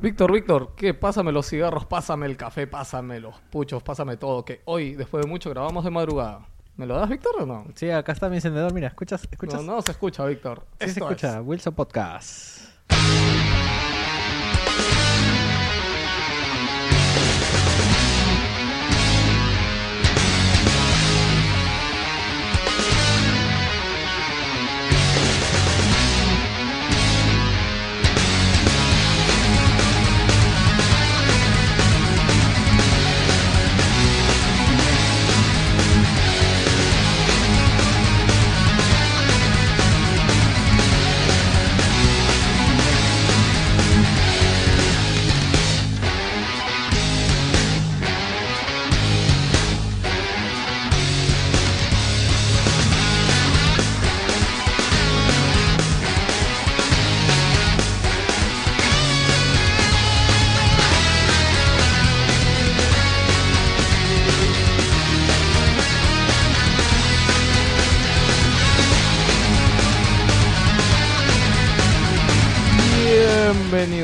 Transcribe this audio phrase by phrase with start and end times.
[0.00, 0.94] Víctor, Víctor, ¿qué?
[0.94, 4.46] Pásame los cigarros, pásame el café, pásame los puchos, pásame todo.
[4.46, 6.48] Que hoy, después de mucho, grabamos de madrugada.
[6.76, 7.66] ¿Me lo das, Víctor, o no?
[7.74, 8.72] Sí, acá está mi encendedor.
[8.72, 9.28] Mira, ¿escuchas?
[9.30, 9.62] ¿Escuchas?
[9.62, 10.66] No, no se escucha, Víctor.
[10.80, 11.40] Sí se escucha.
[11.40, 11.46] es.
[11.46, 12.60] Wilson Podcast.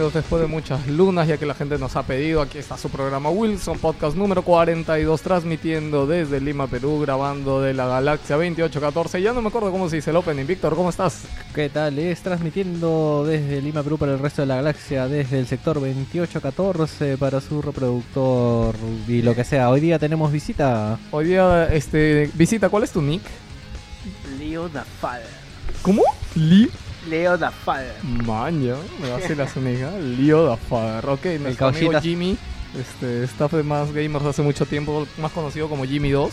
[0.06, 2.40] Bienvenidos después de muchas lunas, ya que la gente nos ha pedido.
[2.40, 7.86] Aquí está su programa Wilson, podcast número 42, transmitiendo desde Lima, Perú, grabando de la
[7.86, 9.20] galaxia 2814.
[9.20, 10.46] Ya no me acuerdo cómo se dice el opening.
[10.46, 11.24] Víctor, ¿cómo estás?
[11.52, 11.98] ¿Qué tal?
[11.98, 17.18] Es transmitiendo desde Lima, Perú para el resto de la galaxia, desde el sector 2814
[17.18, 18.76] para su reproductor
[19.08, 19.70] y lo que sea.
[19.70, 21.00] Hoy día tenemos visita.
[21.10, 23.22] Hoy día, este, visita, ¿cuál es tu nick?
[24.38, 25.26] Leo da Father.
[25.82, 26.04] ¿Cómo?
[26.36, 26.70] Lee.
[27.08, 27.94] Leo da Father.
[28.02, 29.90] Maña, me va a hacer la soniga.
[29.98, 31.08] Leo da Father.
[31.08, 32.00] Ok, nuestro amigo.
[32.00, 32.36] Jimmy,
[32.78, 36.32] este, staff de Más Gamers hace mucho tiempo, más conocido como Jimmy 2.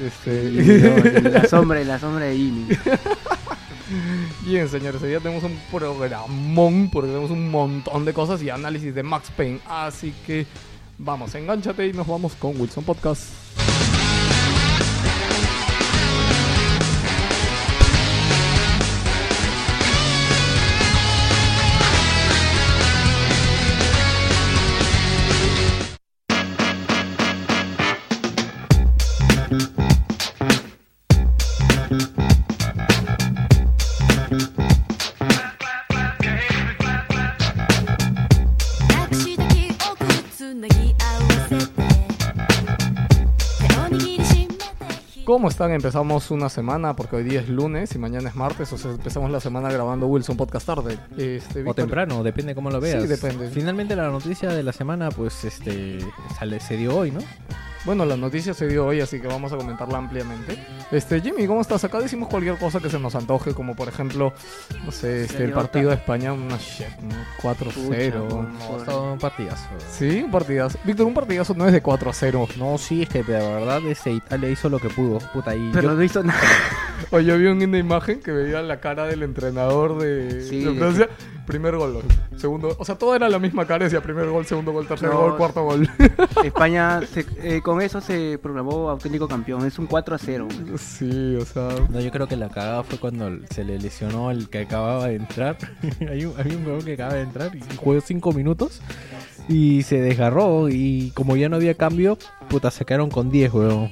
[0.00, 0.96] Este, Leo,
[1.30, 2.66] la sombra, la sombra de Jimmy.
[4.46, 8.94] Bien, señores, hoy día tenemos un programón porque tenemos un montón de cosas y análisis
[8.94, 9.60] de Max Payne.
[9.66, 10.46] Así que
[10.98, 13.41] vamos, enganchate y nos vamos con Wilson Podcast.
[45.42, 45.72] ¿Cómo están?
[45.72, 49.28] Empezamos una semana porque hoy día es lunes y mañana es martes, o sea, empezamos
[49.28, 50.96] la semana grabando Wilson Podcast tarde.
[51.18, 53.02] Este, O temprano, depende cómo lo veas.
[53.02, 53.50] Sí, depende.
[53.50, 55.98] Finalmente la noticia de la semana, pues, este,
[56.38, 57.18] sale, se dio hoy, ¿no?
[57.84, 60.56] Bueno, la noticia se dio hoy, así que vamos a comentarla ampliamente.
[60.92, 61.82] Este, Jimmy, ¿cómo estás?
[61.82, 64.32] Acá decimos cualquier cosa que se nos antoje, como por ejemplo,
[64.84, 67.14] no sé, este, el partido de España, una shit, ¿no?
[67.42, 68.28] 4-0.
[68.28, 69.64] Pucha, No, un partidazo.
[69.90, 70.78] Sí, un partidazo.
[70.84, 72.48] Víctor, un partidazo no es de 4 a 0.
[72.56, 75.56] No, sí, es que de verdad ese Italia hizo lo que pudo, puta.
[75.56, 76.40] Y Pero yo- no hizo nada.
[77.10, 80.78] Oye, yo vi una imagen que veía la cara del entrenador de, Sí, de de-
[80.78, 81.08] Francia.
[81.46, 81.98] Primer gol,
[82.36, 82.76] segundo.
[82.78, 83.84] O sea, todo era la misma cara.
[83.84, 85.18] Decía primer gol, segundo gol, tercer No.
[85.20, 85.88] gol, cuarto gol.
[86.44, 89.66] España, se- eh, con eso se proclamó auténtico campeón.
[89.66, 90.48] Es un 4 a 0.
[90.78, 91.68] sí, o sea.
[91.90, 95.16] No, yo creo que la cagada fue cuando se le lesionó el que acababa de
[95.16, 95.56] entrar.
[96.08, 98.80] hay, un, hay un jugador que acaba de entrar y jugó 5 minutos
[99.48, 100.68] y se desgarró.
[100.68, 103.90] Y como ya no había cambio, puta, se quedaron con 10, weón.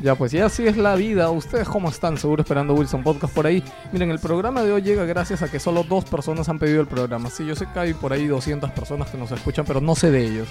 [0.00, 1.30] Ya, pues ya así es la vida.
[1.30, 2.18] ¿Ustedes cómo están?
[2.18, 3.64] Seguro esperando Wilson Podcast por ahí.
[3.92, 6.86] Miren, el programa de hoy llega gracias a que solo dos personas han pedido el
[6.86, 7.30] programa.
[7.30, 10.12] Sí, yo sé que hay por ahí 200 personas que nos escuchan, pero no sé
[10.12, 10.48] de ellos.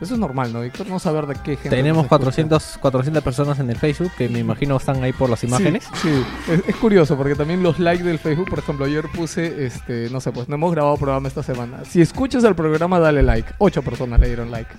[0.00, 0.86] Eso es normal, ¿no, Víctor?
[0.88, 1.70] No saber de qué gente.
[1.70, 2.18] Tenemos nos escucha.
[2.18, 5.84] 400, 400 personas en el Facebook que me imagino están ahí por las imágenes.
[5.94, 6.08] Sí,
[6.46, 6.52] sí.
[6.52, 10.20] Es, es curioso porque también los likes del Facebook, por ejemplo, ayer puse, este, no
[10.20, 11.78] sé, pues no hemos grabado programa esta semana.
[11.88, 13.54] Si escuchas el programa, dale like.
[13.58, 14.70] Ocho personas le dieron like.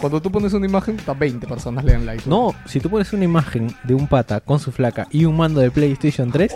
[0.00, 2.24] Cuando tú pones una imagen, hasta 20 personas le dan like.
[2.28, 5.60] No, si tú pones una imagen de un pata con su flaca y un mando
[5.60, 6.54] de PlayStation 3,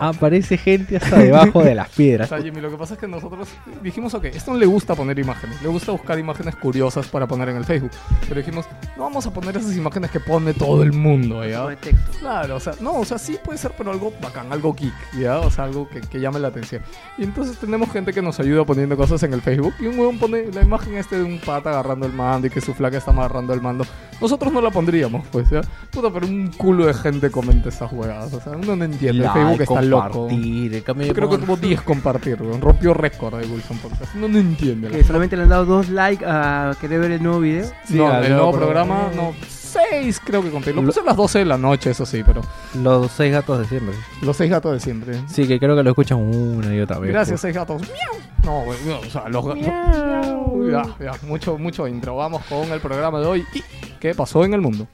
[0.00, 2.28] aparece gente hasta debajo de las O piedras.
[2.28, 3.48] sea, Jimmy, lo que pasa es que nosotros
[3.82, 7.48] dijimos, ok, esto no le gusta poner imágenes, le gusta buscar imágenes curiosas para poner
[7.48, 7.90] en el Facebook.
[8.28, 8.66] Pero dijimos,
[8.96, 11.66] no vamos a poner esas imágenes que pone todo el mundo, ¿ya?
[11.66, 12.18] de texto.
[12.20, 15.38] Claro, o sea, no, o sea, sí puede ser, pero algo bacán, algo geek, ¿ya?
[15.40, 16.82] O sea, algo que, que llame la atención.
[17.18, 19.74] Y entonces tenemos gente que nos ayuda poniendo cosas en el Facebook.
[19.80, 22.60] Y un huevón pone la imagen este de un pata agarrando el mando y que
[22.60, 23.84] su flaca está agarrando el mando.
[24.20, 25.60] Nosotros no la pondríamos, pues, ¿ya?
[25.90, 28.32] Puta, pero un culo de gente comenta esas juegadas.
[28.32, 29.24] O sea, uno no entiende.
[29.24, 30.28] el Facebook está loco.
[30.30, 32.60] Yo creo que tuvo 10 compartir, weón.
[32.60, 34.14] Rompió récord de Wilson Podcast.
[34.14, 34.88] No, no entiende.
[34.88, 37.66] Que solamente le han dado dos likes a querer ver el nuevo video.
[37.90, 39.30] no, el nuevo programa, programa.
[39.30, 39.34] no.
[39.48, 40.72] 6 creo que conté.
[40.72, 42.42] Lo puse a las 12 de la noche, eso sí, pero
[42.80, 43.94] Los seis gatos de siempre.
[44.22, 45.20] los 6 gatos de siempre.
[45.26, 47.10] Sí, que creo que lo escuchan una y otra vez.
[47.10, 47.82] Gracias, 6 gatos.
[47.82, 48.22] Miau.
[48.44, 49.62] No, güey, no, o sea, los gatos.
[50.70, 52.14] Ya, ya, mucho, mucho intro.
[52.14, 53.44] Vamos con el programa de hoy.
[53.52, 53.62] ¿Y
[53.98, 54.86] qué pasó en el mundo?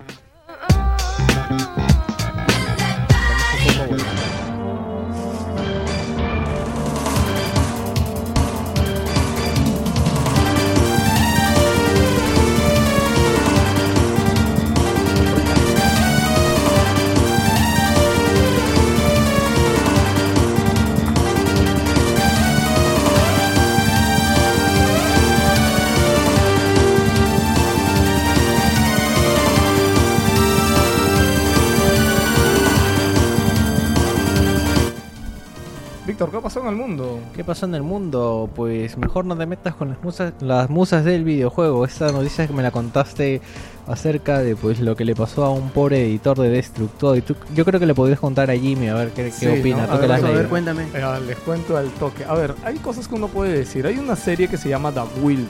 [36.20, 37.18] Víctor, ¿qué pasó en el mundo?
[37.34, 38.50] ¿Qué pasó en el mundo?
[38.54, 41.86] Pues mejor no te metas con las musas, las musas del videojuego.
[41.86, 43.40] Esta noticia que me la contaste
[43.86, 47.22] acerca de pues lo que le pasó a un pobre editor de Destructoid.
[47.22, 49.86] Tú- yo creo que le podrías contar a Jimmy a ver qué, qué Sí, opina.
[49.86, 49.86] ¿no?
[49.86, 50.82] Tú A ver, a ver, cuéntame.
[50.92, 52.22] Eh, les cuento al toque.
[52.26, 53.86] A ver, hay cosas que uno puede decir.
[53.86, 55.48] Hay una serie que se llama The Will,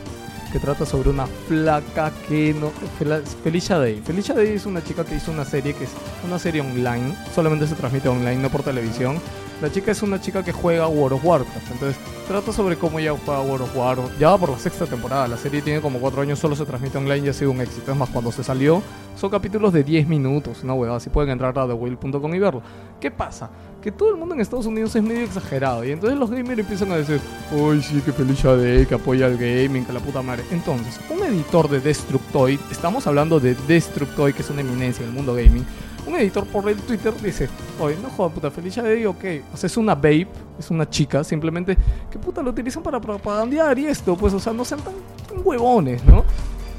[0.53, 2.71] que trata sobre una flaca que no...
[3.01, 4.01] Fel- Felicia Day.
[4.05, 5.91] Felicia Day es una chica que hizo una serie que es
[6.25, 7.17] una serie online.
[7.35, 9.17] Solamente se transmite online, no por televisión.
[9.61, 11.71] La chica es una chica que juega World of Warcraft.
[11.73, 14.19] Entonces, trata sobre cómo ella juega World of Warcraft.
[14.19, 15.29] Ya va por la sexta temporada.
[15.29, 17.93] La serie tiene como cuatro años, solo se transmite online y ha sido un éxito.
[17.93, 18.83] Es más, cuando se salió,
[19.17, 20.65] son capítulos de 10 minutos.
[20.65, 22.63] Una huevada, así pueden entrar a thewill.com y verlo.
[22.99, 23.51] ¿Qué pasa?
[23.83, 25.85] Que todo el mundo en Estados Unidos es medio exagerado.
[25.85, 27.21] Y entonces los gamers empiezan a decir,
[27.53, 30.43] ¡Ay, sí, que Felicia Day, que apoya el gaming, que la puta madre!
[30.51, 35.15] Entonces, un editor de Destructoid, estamos hablando de Destructoid, que es una eminencia en el
[35.15, 35.67] mundo gaming.
[36.07, 37.49] Un editor por el Twitter dice,
[37.79, 39.25] oye, no jodas, puta, Felicia Day, ok.
[39.53, 40.27] O sea, es una babe,
[40.59, 41.77] es una chica, simplemente,
[42.11, 44.95] que puta, lo utilizan para propagandear y esto, pues, o sea, no sean tan,
[45.29, 46.25] tan huevones, ¿no?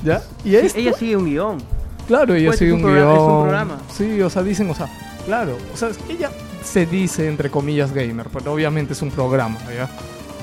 [0.04, 0.22] ¿Ya?
[0.44, 0.80] Y esto...
[0.80, 1.58] ella sigue un guion.
[2.08, 3.42] Claro, ella Pues, sigue un un programa- es un guion.
[3.42, 3.78] programa.
[3.94, 4.90] Sí, o sea, dicen, o sea,
[5.26, 6.32] claro, o sea, ella
[6.64, 9.88] se dice entre comillas gamer, pero obviamente es un programa, ¿ya?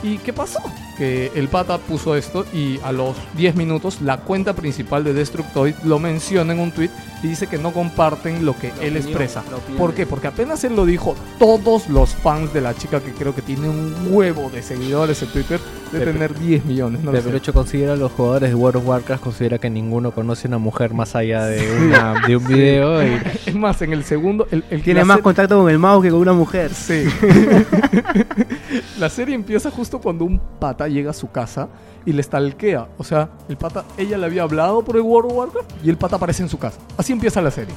[0.03, 0.61] ¿Y qué pasó?
[0.97, 5.75] Que el pata puso esto y a los 10 minutos la cuenta principal de Destructoid
[5.85, 6.91] lo menciona en un tweet
[7.23, 9.43] y dice que no comparten lo que La él opinión, expresa.
[9.77, 10.07] ¿Por qué?
[10.07, 13.69] Porque apenas él lo dijo, todos los fans de la chica que creo que tiene
[13.69, 15.61] un huevo de seguidores en Twitter
[15.93, 17.01] de Pepe- tener 10 millones.
[17.03, 17.13] No.
[17.13, 20.59] Pero hecho considera a los jugadores de World of Warcraft, considera que ninguno conoce una
[20.59, 23.03] mujer más allá de, una, de un video.
[23.07, 26.11] Y, Es más, en el segundo, el, el Tiene más contacto con el mouse que
[26.11, 26.73] con una mujer.
[26.75, 27.05] Sí.
[28.99, 31.69] la serie empieza justo cuando un pata llega a su casa
[32.05, 32.89] y le stalkea.
[32.99, 35.97] O sea, el pata, ella le había hablado por el World of Warcraft y el
[35.97, 36.79] pata aparece en su casa.
[36.99, 37.75] Así empieza la serie.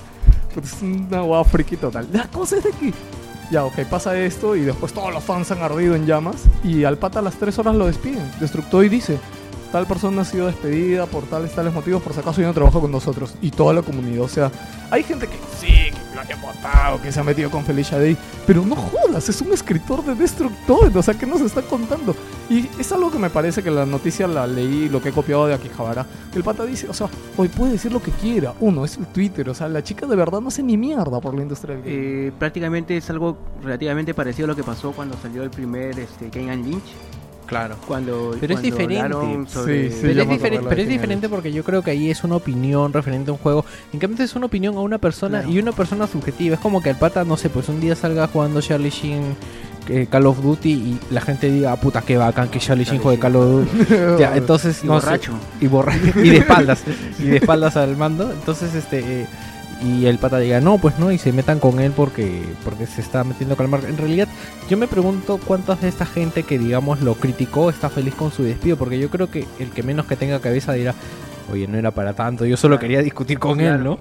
[0.62, 2.08] Es una guapa friki total.
[2.12, 2.94] La cosa es de que.
[3.52, 6.98] Ya, ok, pasa esto y después todos los fans han ardido en llamas y al
[6.98, 8.32] pata a las 3 horas lo despiden.
[8.40, 9.20] Destructoid dice,
[9.74, 12.80] tal persona ha sido despedida por tales, tales motivos, por si acaso ya no trabaja
[12.80, 13.36] con nosotros.
[13.42, 14.50] Y toda la comunidad, o sea,
[14.90, 15.81] hay gente que sí,
[16.22, 20.04] haya votado, que se ha metido con Felicia Day, pero no jodas, es un escritor
[20.04, 22.16] de Destructoid, o sea, ¿qué nos está contando?
[22.50, 25.48] Y es algo que me parece que la noticia la leí, lo que he copiado
[25.48, 28.98] de Akihabara, el pata dice, o sea, hoy puede decir lo que quiera, uno, es
[28.98, 31.76] el Twitter, o sea, la chica de verdad no hace ni mierda por la industria
[31.76, 32.28] del gaming.
[32.28, 36.26] Eh, prácticamente es algo relativamente parecido a lo que pasó cuando salió el primer este,
[36.50, 37.21] and Lynch.
[37.52, 37.76] Claro.
[37.88, 39.14] Cuando, Pero es diferente.
[39.48, 40.00] sobre- Sí, sí.
[40.02, 43.30] pero es, diferente, pero es diferente porque yo creo que ahí es una opinión referente
[43.30, 43.64] a un juego.
[43.94, 45.54] En cambio, es una opinión a una persona Claro.
[45.54, 46.56] y una persona subjetiva.
[46.56, 49.36] Es como que el pata, no sé, pues un día salga jugando Charlie Sheen
[49.90, 53.02] eh, Call of Duty y la gente diga, "Ah, puta, qué bacán que Charlie Sheen
[53.02, 53.86] juegue Call of Duty.
[54.20, 55.32] Ya, entonces, Y no sé, borracho.
[55.60, 56.20] y borracho.
[56.24, 56.84] y de espaldas.
[57.20, 58.32] y de espaldas al mando.
[58.32, 59.00] Entonces, este.
[59.24, 59.28] eh,
[59.82, 63.02] y el pata diga, no, pues no, y se metan con él porque, porque se
[63.02, 63.88] está metiendo con el marco.
[63.88, 64.28] En realidad,
[64.70, 68.44] yo me pregunto cuántas de esta gente que, digamos, lo criticó está feliz con su
[68.44, 70.94] despido, porque yo creo que el que menos que tenga cabeza dirá,
[71.52, 73.84] oye, no era para tanto, yo solo quería discutir con él.
[73.84, 73.98] ¿no?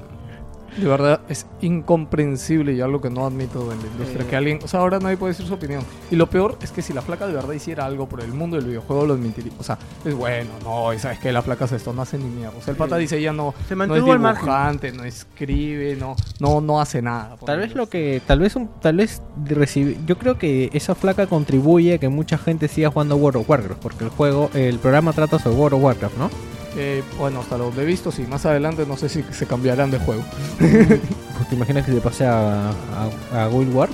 [0.77, 4.25] De verdad es incomprensible y algo que no admito en la industria.
[4.25, 4.29] Eh.
[4.29, 5.83] Que alguien, o sea, ahora nadie puede decir su opinión.
[6.11, 8.57] Y lo peor es que si la flaca de verdad hiciera algo por el mundo
[8.57, 9.53] del videojuego, lo admitiría.
[9.59, 12.25] O sea, es bueno, no, y sabes que la flaca hace esto, no hace ni
[12.25, 12.57] mierda.
[12.59, 16.61] O sea, el pata dice ella no, Se no es dibujante, no escribe, no, no,
[16.61, 17.37] no hace nada.
[17.45, 21.27] Tal vez lo que, tal vez un, tal vez recibe, yo creo que esa flaca
[21.27, 25.13] contribuye a que mucha gente siga jugando World of Warcraft, porque el juego, el programa
[25.13, 26.31] trata sobre World of Warcraft, ¿no?
[26.77, 29.99] Eh, bueno, hasta donde he visto, sí, más adelante no sé si se cambiarán de
[29.99, 30.23] juego.
[31.41, 33.93] Pues te imaginas que se pase a, a, a Guild Wars?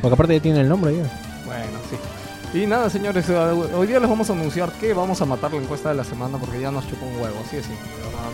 [0.00, 1.02] Porque aparte ya tiene el nombre ya.
[1.44, 2.58] Bueno, sí.
[2.58, 5.60] Y nada, señores, eh, hoy día les vamos a anunciar que vamos a matar la
[5.60, 7.72] encuesta de la semana porque ya nos chupó un huevo, así es, sí.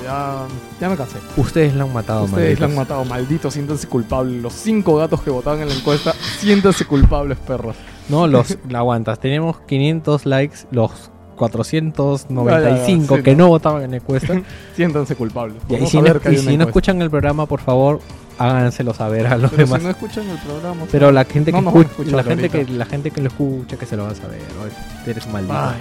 [0.04, 0.46] Ya,
[0.80, 1.18] ya me cansé.
[1.36, 2.88] Ustedes la han matado, Ustedes la han malditos.
[2.96, 4.40] matado, malditos, siéntanse culpables.
[4.42, 7.74] Los cinco gatos que votaban en la encuesta, siéntanse culpables, perros.
[8.08, 9.18] No, los la aguantas.
[9.18, 13.44] Tenemos 500 likes, los 495 sí, que no.
[13.44, 14.40] no votaban en la encuesta.
[14.76, 15.56] Siéntanse culpables.
[15.68, 18.00] y si no, y si no escuchan el programa, por favor,
[18.38, 19.80] háganselo saber a los Pero demás.
[19.80, 20.84] si no escuchan el programa.
[20.90, 23.86] Pero la gente que No escucha, la gente que la gente que lo escucha que
[23.86, 24.40] se lo va a saber.
[24.62, 25.54] Oye, Eres maldito.
[25.54, 25.74] Ah.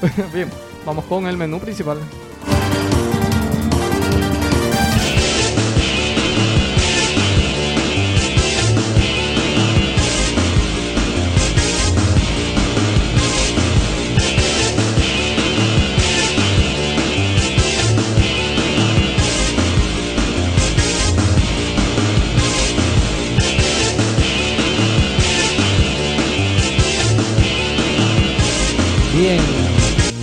[0.34, 0.48] Bien,
[0.86, 1.98] vamos con el menú principal.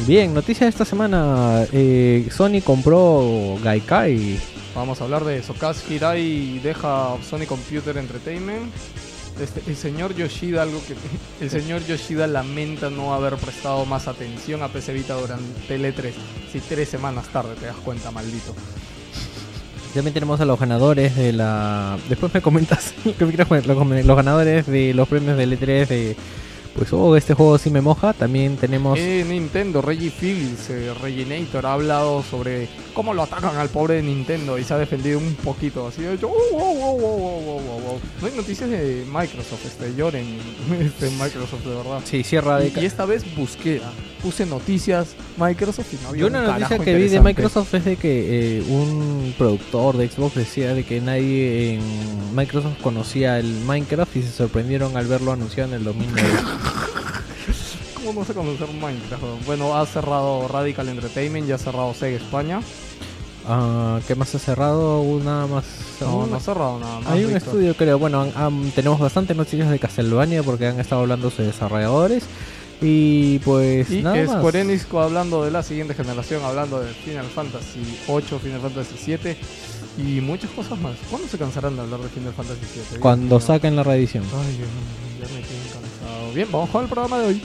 [0.08, 1.66] Bien, noticia de esta semana.
[1.72, 4.40] eh, Sony compró Gaikai.
[4.74, 8.72] Vamos a hablar de Sokaz Hirai deja Sony Computer Entertainment.
[9.42, 10.96] Este, el señor Yoshida, algo que
[11.44, 16.12] el señor Yoshida lamenta no haber prestado más atención a PC Vita durante el E3.
[16.52, 18.56] Si tres semanas tarde te das cuenta, maldito.
[19.94, 21.98] También tenemos a los ganadores de la.
[22.08, 26.16] Después me comentas los ganadores de los premios del E3 de.
[26.78, 28.14] Pues, oh, este juego sí me moja.
[28.14, 29.00] También tenemos.
[29.00, 34.04] Eh, Nintendo, Reggie Fields, eh, Reginator, ha hablado sobre cómo lo atacan al pobre de
[34.04, 35.88] Nintendo y se ha defendido un poquito.
[35.88, 38.00] Así de hecho, "Oh, wow, wow, wow, wow".
[38.22, 40.26] No hay noticias de Microsoft, este, lloren
[40.80, 42.02] este, Microsoft de verdad.
[42.06, 42.68] Sí, cierra de.
[42.68, 43.92] Y, y esta vez busqué, ah,
[44.28, 47.22] puse noticias Microsoft y no había Yo un una noticia carajo que vi de.
[47.22, 52.82] Microsoft es de que eh, un productor de Xbox decía de que nadie en Microsoft
[52.84, 56.30] conocía el Minecraft y se sorprendieron al verlo anunciado en el 2009.
[57.96, 59.24] ¿Cómo no se conocer Minecraft?
[59.46, 62.60] Bueno, ha cerrado Radical Entertainment, ya ha cerrado Sega España.
[63.50, 65.00] Ah, ¿Qué más ha cerrado?
[65.02, 65.64] Una más.
[66.02, 67.08] No, una- no ha cerrado nada más.
[67.14, 67.48] Hay un Víctor.
[67.54, 67.98] estudio, creo.
[67.98, 72.24] Bueno, han- han- tenemos bastantes noticias de Castlevania porque han estado hablando sus desarrolladores.
[72.82, 74.38] Y pues Y nada más.
[74.38, 79.38] Square Enix hablando de la siguiente generación, hablando de Final Fantasy 8, Final Fantasy 7
[79.98, 80.96] y muchas cosas más.
[81.10, 83.00] ¿Cuándo se cansarán de hablar de Final Fantasy 7?
[83.00, 84.24] Cuando saquen la reedición.
[84.26, 86.34] Ay, Dios mío, ya me tienen cansado.
[86.34, 87.42] Bien, vamos con el programa de hoy.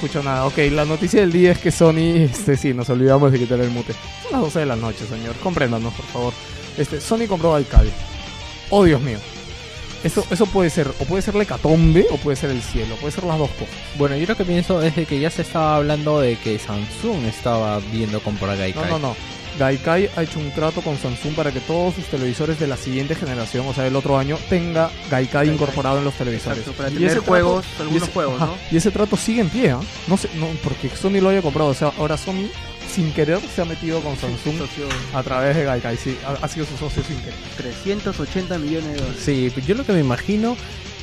[0.00, 0.46] No escuchó nada.
[0.46, 3.70] Ok, la noticia del día es que Sony, este sí, nos olvidamos de quitar el
[3.70, 3.94] mute.
[4.22, 5.34] Son las 12 de la noche, señor.
[5.42, 6.32] Compréndanos, por favor.
[6.76, 7.90] Este, Sony compró Gaikai.
[8.70, 9.18] Oh, Dios mío.
[10.04, 12.94] Eso, eso puede ser, o puede ser la hecatombe, o puede ser el cielo.
[13.00, 13.74] Puede ser las dos cosas.
[13.96, 17.24] Bueno, yo lo que pienso es de que ya se estaba hablando de que Samsung
[17.24, 18.90] estaba viendo comprar No, Gaikai.
[18.90, 19.16] no, no.
[19.58, 23.14] Gaikai ha hecho un trato con Samsung para que todos sus televisores de la siguiente
[23.14, 25.48] generación, o sea, del otro año, tenga Gaikai Gaikai.
[25.48, 26.58] incorporado en los televisores.
[26.58, 28.54] Exacto, para Y tener ese trato- juegos, y algunos ese- juegos, ajá, ¿no?
[28.70, 29.80] Y ese trato sigue en pie, ¿ah?
[30.06, 31.70] No sé, no, porque Sony lo haya comprado.
[31.70, 32.48] O sea, ahora Sony,
[32.94, 34.56] sin querer, se ha metido con Samsung
[35.12, 35.96] a través de Gaikai.
[35.96, 37.34] Sí, ha, ha sido su socio sin querer.
[37.56, 39.22] 380 millones de dólares.
[39.24, 40.56] Sí, yo lo que me imagino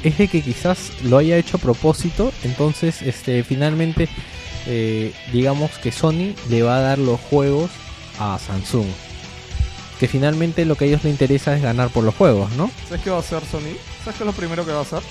[0.03, 4.07] es de que quizás lo haya hecho a propósito, entonces este finalmente
[4.67, 7.69] eh, digamos que Sony le va a dar los juegos
[8.19, 8.87] a Samsung.
[9.99, 12.69] Que finalmente lo que a ellos les interesa es ganar por los juegos, ¿no?
[12.87, 13.75] ¿Sabes qué va a hacer Sony?
[14.03, 15.01] ¿Sabes qué es lo primero que va a hacer?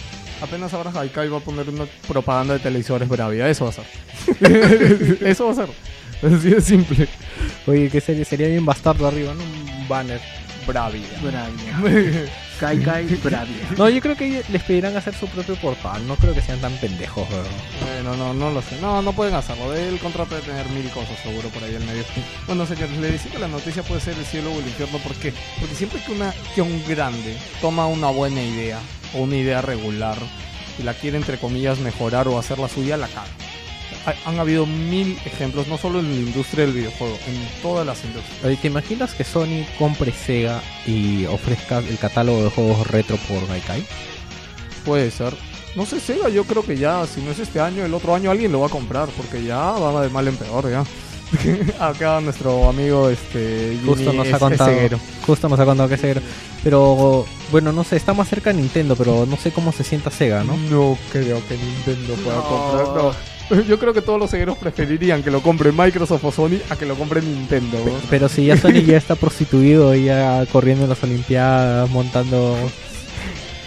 [0.42, 3.49] Apenas abras Gaikai va a poner una propaganda de televisores Bravia.
[3.49, 5.18] Eso va a hacer.
[5.26, 5.68] Eso va a ser.
[6.23, 7.08] Así de simple.
[7.66, 9.42] Oye, que sería, sería bien bastardo arriba, ¿no?
[9.42, 10.20] Un banner.
[10.66, 11.06] Bravia.
[11.23, 12.26] Bravia.
[12.58, 13.68] Kai Kai Bravia.
[13.76, 16.73] No, yo creo que les pedirán hacer su propio portal, no creo que sean tan
[16.76, 17.50] pendejos, ¿verdad?
[17.80, 18.80] Bueno, no, no lo sé.
[18.80, 19.75] No, no pueden hacerlo.
[19.75, 22.04] El contrato de tener mil cosas seguro por ahí en medio.
[22.46, 24.99] Bueno, señores, le decía que la noticia puede ser el cielo o el infierno.
[24.99, 25.32] ¿Por qué?
[25.61, 28.78] Porque siempre que, una, que un grande toma una buena idea
[29.14, 30.16] o una idea regular
[30.78, 33.28] y la quiere, entre comillas, mejorar o hacer la suya, la caga.
[34.06, 38.04] Ha- Han habido mil ejemplos, no solo en la industria del videojuego, en todas las
[38.04, 38.61] industrias.
[38.61, 43.84] ¿te imaginas que Sony compre Sega y ofrezca el catálogo de juegos retro por Gaikai?
[44.84, 45.34] Puede ser.
[45.76, 48.30] No sé, Sega, yo creo que ya, si no es este año, el otro año
[48.30, 50.84] alguien lo va a comprar, porque ya va de mal en peor, ya.
[51.80, 54.70] Acá nuestro amigo este Justo Jimmy nos ha contado.
[54.70, 55.00] ceguero.
[55.26, 56.20] Justo nos ha contado que es Sega.
[56.62, 60.11] Pero bueno, no sé, está más cerca de Nintendo, pero no sé cómo se sienta
[60.11, 60.56] Sega, ¿no?
[60.56, 62.44] No creo que Nintendo pueda No.
[62.44, 62.87] comprar.
[63.04, 63.34] No.
[63.68, 66.86] Yo creo que todos los cegueros preferirían que lo compre Microsoft o Sony a que
[66.86, 67.78] lo compre Nintendo.
[67.84, 67.92] ¿no?
[68.10, 72.56] Pero si ya Sony ya está prostituido, ya corriendo en las Olimpiadas, montando.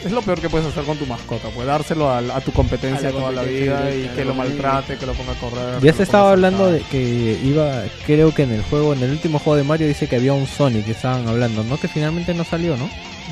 [0.05, 3.09] Es lo peor que puedes hacer con tu mascota, pues dárselo a, a tu competencia
[3.09, 5.81] A la toda la vida y que lo maltrate, que lo ponga a correr.
[5.81, 9.39] Ya se estaba hablando de que iba, creo que en el juego, en el último
[9.39, 11.77] juego de Mario dice que había un Sonic que estaban hablando, ¿no?
[11.77, 12.89] Que finalmente no salió, ¿no?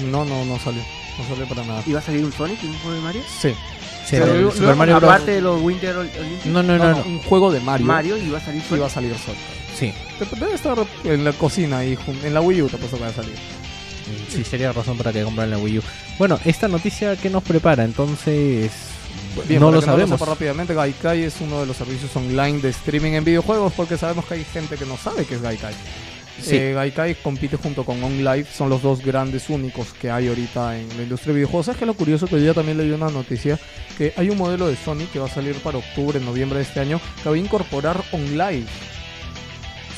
[0.09, 0.81] No, no, no salió.
[1.17, 1.83] No salió para nada.
[1.85, 3.21] ¿Iba a salir un Sonic en un juego de Mario?
[3.39, 3.53] Sí.
[4.05, 5.09] Sí, Pero el luego- Super luego, Mario Bros.
[5.11, 7.05] Aparte de los Winter Ol- Olympics, No, no, No, no, no, no.
[7.05, 7.85] un juego de Mario.
[7.87, 8.83] Mario iba a salir Sonic.
[8.83, 9.39] va a salir Sonic.
[9.77, 9.93] Sí,
[10.39, 13.13] Debe estar en la cocina jun- en la Wii U te puesto que va a
[13.13, 13.35] salir.
[14.29, 15.81] sí, sería razón para que compren la Wii U.
[16.19, 18.71] Bueno, esta noticia que nos prepara, entonces.
[19.47, 20.19] Bien, no para lo que sabemos.
[20.19, 24.23] sepa rápidamente, Gaikai es uno de los servicios online de streaming en videojuegos porque sabemos
[24.25, 25.73] que hay gente que no sabe qué es Gaikai.
[26.41, 26.55] Sí.
[26.55, 30.87] Eh, Gaikai compite junto con OnLive, son los dos grandes únicos que hay ahorita en
[30.97, 31.67] la industria de videojuegos.
[31.67, 32.27] ¿Sabes qué es lo curioso?
[32.27, 33.57] Que yo también leí una noticia
[33.97, 36.79] que hay un modelo de Sony que va a salir para octubre, noviembre de este
[36.81, 38.65] año, que va a incorporar OnLive.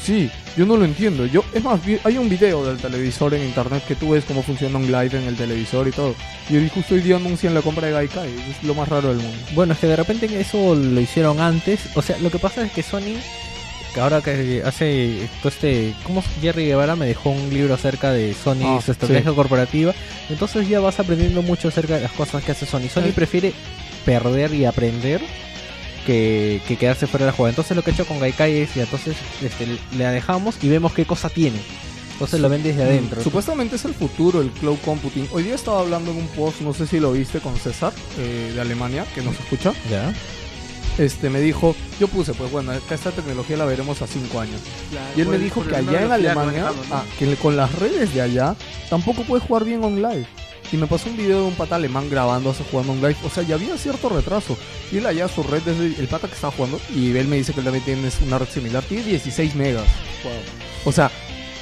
[0.04, 1.26] Sí, yo no lo entiendo.
[1.26, 4.78] Yo, es más, hay un video del televisor en internet que tú ves cómo funciona
[4.78, 6.16] OnLive en el televisor y todo.
[6.50, 8.30] Y justo hoy día anuncian la compra de Gaikai.
[8.50, 9.38] Es lo más raro del mundo.
[9.54, 11.90] Bueno, es que de repente eso lo hicieron antes.
[11.96, 13.20] O sea, lo que pasa es que Sony,
[14.00, 15.94] ahora que hace este.
[16.04, 19.36] ¿Cómo Jerry Guevara me dejó un libro acerca de Sony Ah, su estrategia sí.
[19.36, 19.94] corporativa?
[20.30, 22.90] Entonces ya vas aprendiendo mucho acerca de las cosas que hace Sony.
[22.94, 23.12] Sony Sí.
[23.16, 23.54] prefiere
[24.06, 25.22] perder y aprender
[26.06, 27.52] que, que quedarse fuera de la jugada.
[27.52, 30.94] Entonces lo que ha hecho con Gaikai es, y entonces este, le dejamos y vemos
[30.94, 31.58] qué cosa tiene.
[32.14, 33.22] Entonces lo ven desde adentro.
[33.22, 35.28] Supuestamente es el futuro, el cloud computing.
[35.32, 38.54] Hoy día estaba hablando en un post, no sé si lo viste con César, eh,
[38.56, 39.72] de Alemania, que nos escucha.
[39.92, 40.12] ¿Ya?
[40.98, 44.60] Este me dijo, yo puse, pues bueno, que esta tecnología la veremos a 5 años.
[44.90, 46.96] Claro, Y él me el- dijo que allá en que Alemania, manejamos, ¿no?
[46.96, 48.56] ah, que con las redes de allá,
[48.90, 50.26] tampoco puedes jugar bien online.
[50.72, 53.16] Y me pasó un video de un pata alemán grabando, jugando online.
[53.24, 54.58] O sea, ya había cierto retraso.
[54.92, 57.54] Y él allá su red, desde el pata que estaba jugando, y él me dice
[57.54, 59.86] que él también tiene una red similar, tiene 16 megas.
[60.84, 61.10] O sea,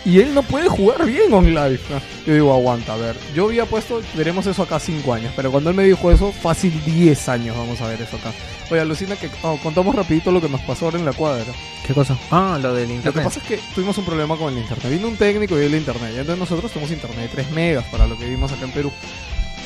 [0.05, 1.79] y él no puede jugar bien online.
[1.91, 3.15] Ah, Yo digo, aguanta, a ver.
[3.33, 5.33] Yo había puesto, veremos eso acá 5 años.
[5.35, 8.31] Pero cuando él me dijo eso, fácil 10 años vamos a ver eso acá.
[8.71, 11.45] Oye, alucina que oh, contamos rapidito lo que nos pasó ahora en la cuadra.
[11.85, 12.17] ¿Qué cosa?
[12.31, 13.23] Ah, lo del Lo que internet.
[13.25, 14.91] pasa es que tuvimos un problema con el internet.
[14.91, 16.11] Vino un técnico y el internet.
[16.15, 18.91] Y entonces nosotros tenemos internet de 3 megas para lo que vimos acá en Perú.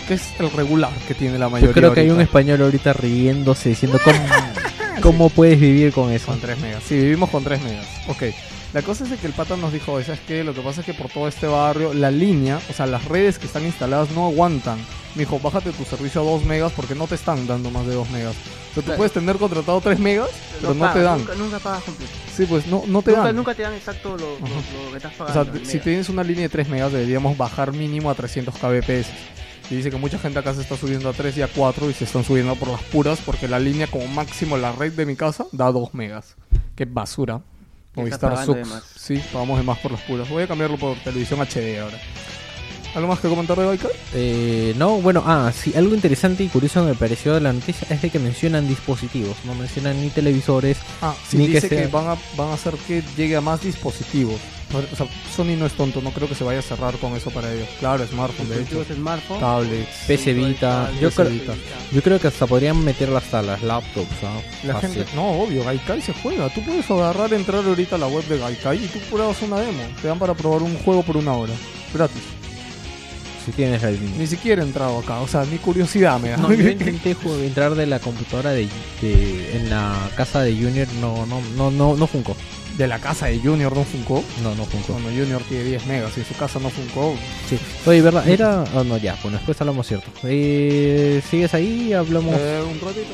[0.08, 1.70] Que es el regular que tiene la mayoría.
[1.70, 2.24] Yo creo que hay un ahorita.
[2.24, 4.18] español ahorita riéndose diciendo cómo,
[5.02, 6.28] cómo puedes vivir con eso.
[6.28, 6.84] Con 3 megas.
[6.88, 7.86] Sí, vivimos con 3 megas.
[8.08, 8.24] Ok.
[8.74, 10.44] La cosa es de que el pata nos dijo, ¿sabes qué?
[10.44, 13.40] Lo que pasa es que por todo este barrio, la línea, o sea, las redes
[13.40, 14.78] que están instaladas no aguantan.
[15.16, 17.96] Me dijo, bájate tu servicio a 2 megas porque no te están dando más de
[17.96, 18.36] 2 megas.
[18.36, 18.98] O sea, tú Claro.
[18.98, 20.30] puedes tener contratado 3 megas,
[20.62, 21.18] pero no, te dan.
[21.18, 22.12] Nunca, nunca pagas completo.
[22.38, 23.36] Sí, pues no, no te Nunca, dan.
[23.36, 25.52] nunca te dan exacto lo, lo- lo que estás O pagando.
[25.52, 29.08] sea, el si tienes una línea de 3 megas, deberíamos bajar mínimo a 300 kbps.
[29.72, 31.94] Y dice que mucha gente acá se está subiendo a 3 y a 4 y
[31.96, 35.16] se están subiendo por las puras porque la línea como máximo, la red de mi
[35.16, 36.36] casa, da 2 megas.
[36.76, 37.42] Qué basura.
[37.96, 38.32] Movistar
[38.66, 38.84] más.
[38.96, 40.30] Sí, pagamos de más por las puras.
[40.30, 41.98] Voy a cambiarlo por televisión HD ahora.
[42.96, 43.92] ¿Algo más que comentar de Baikal?
[44.14, 48.02] Eh, no, bueno, ah, sí, algo interesante y curioso me pareció de la noticia es
[48.02, 50.78] de que mencionan dispositivos, no mencionan ni televisores.
[51.02, 53.42] Ah, sí, Ni que dice que, sea- van, a, van a hacer que llegue a
[53.42, 54.40] más dispositivos.
[54.72, 57.32] O sea, Sony no es tonto, no creo que se vaya a cerrar con eso
[57.32, 57.68] para ellos.
[57.80, 58.84] Claro, smartphone, de hecho.
[58.94, 59.40] Smartphone.
[59.40, 59.90] Tablets.
[60.06, 61.54] PC Vita, yo PC creo, Vita.
[61.92, 64.42] yo creo que hasta podrían hasta las laptops, ¿no?
[64.68, 64.90] La Fácil.
[65.06, 66.50] gente, no, obvio, Gaikai se juega.
[66.54, 69.82] Tú puedes agarrar, entrar ahorita a la web de Gaikai y tú pruebas una demo.
[70.02, 71.54] Te dan para probar un juego por una hora.
[71.94, 72.22] Gratis.
[73.50, 74.18] Si tienes la línea.
[74.18, 75.20] Ni siquiera he entrado acá.
[75.22, 76.38] O sea, ni curiosidad me da.
[76.38, 78.68] No, yo intenté entrar de la computadora de,
[79.02, 82.36] de- en la casa de Junior, no, no, no, no, no funcó.
[82.78, 84.24] de la casa de Junior no funcó.
[84.44, 84.94] No, no funcó.
[84.94, 87.16] Cuando Junior tiene 10 megas y en su casa no funcó.
[87.50, 87.58] Sí.
[87.86, 88.28] Oye, ¿verdad?
[88.28, 88.64] Era.
[88.76, 90.10] Oh, no, ya, bueno, después hablamos cierto.
[90.24, 91.92] Eh, ¿Sigues ahí?
[91.94, 92.36] Hablamos.
[92.38, 93.14] Eh, un ratito.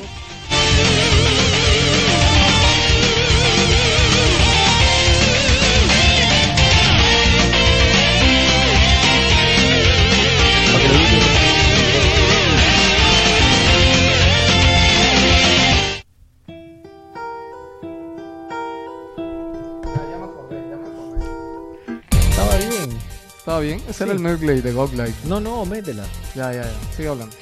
[23.56, 23.80] Estaba bien.
[23.88, 24.04] Ese Sí.
[24.04, 25.14] era el Merglade de Godlight.
[25.24, 26.04] No, no, métela.
[26.34, 26.92] Ya, ya, ya.
[26.94, 27.34] Sigue hablando.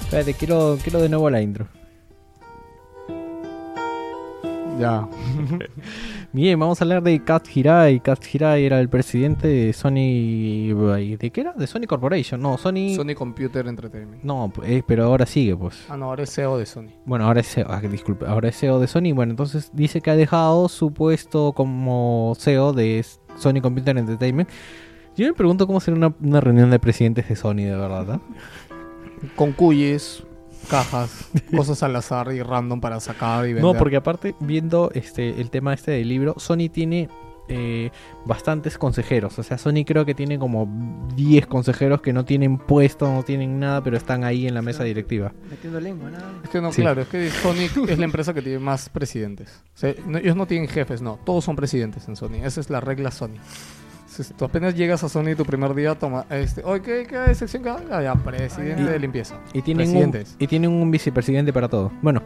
[0.00, 1.66] Espérate, quiero, quiero de nuevo la intro.
[4.78, 5.08] Ya.
[6.32, 7.98] Bien, vamos a hablar de Kat Hirai.
[7.98, 10.72] Kat Hirai era el presidente de Sony.
[11.18, 11.52] ¿De qué era?
[11.54, 12.40] De Sony Corporation.
[12.40, 12.94] No, Sony.
[12.94, 14.22] Sony Computer Entertainment.
[14.22, 15.84] No, eh, pero ahora sigue, pues.
[15.88, 16.90] Ah, no, ahora es CEO de Sony.
[17.06, 19.12] Bueno, ahora es CEO, ah, disculpe, ahora es CEO de Sony.
[19.14, 23.04] Bueno, entonces dice que ha dejado su puesto como CEO de
[23.36, 24.48] Sony Computer Entertainment.
[25.18, 28.12] Yo me pregunto cómo será una, una reunión de presidentes de Sony, de verdad.
[28.12, 28.20] ¿ah?
[29.36, 30.22] Con cuyes,
[30.70, 33.62] cajas, cosas al azar y random para sacar y vender.
[33.64, 37.08] No, porque aparte, viendo este el tema este del libro, Sony tiene
[37.48, 37.90] eh,
[38.26, 39.38] bastantes consejeros.
[39.38, 43.58] O sea, Sony creo que tiene como 10 consejeros que no tienen puesto, no tienen
[43.58, 45.32] nada, pero están ahí en la mesa directiva.
[45.50, 46.30] Metiendo lengua, nada.
[46.44, 46.82] Es que no, Sí.
[46.82, 49.62] claro, es que Sony es la empresa que tiene más presidentes.
[49.74, 51.18] O sea, no- ellos no tienen jefes, no.
[51.24, 52.44] Todos son presidentes en Sony.
[52.44, 53.38] Esa es la regla Sony.
[54.24, 57.62] Si tú apenas llegas a Sony tu primer día, toma, este, oye, ¿qué, qué sección
[57.62, 59.36] que Ah, ya, presidente Ah, de limpieza.
[59.52, 61.90] Y tienen, un, y tienen un vicepresidente para todo.
[62.02, 62.22] Bueno,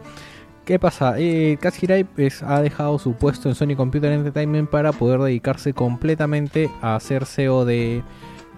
[0.65, 1.15] ¿qué pasa?
[1.17, 5.73] Eh, Kaz Hirai pues, ha dejado su puesto en Sony Computer Entertainment para poder dedicarse
[5.73, 8.01] completamente a ser CEO de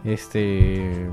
[0.03, 1.07] este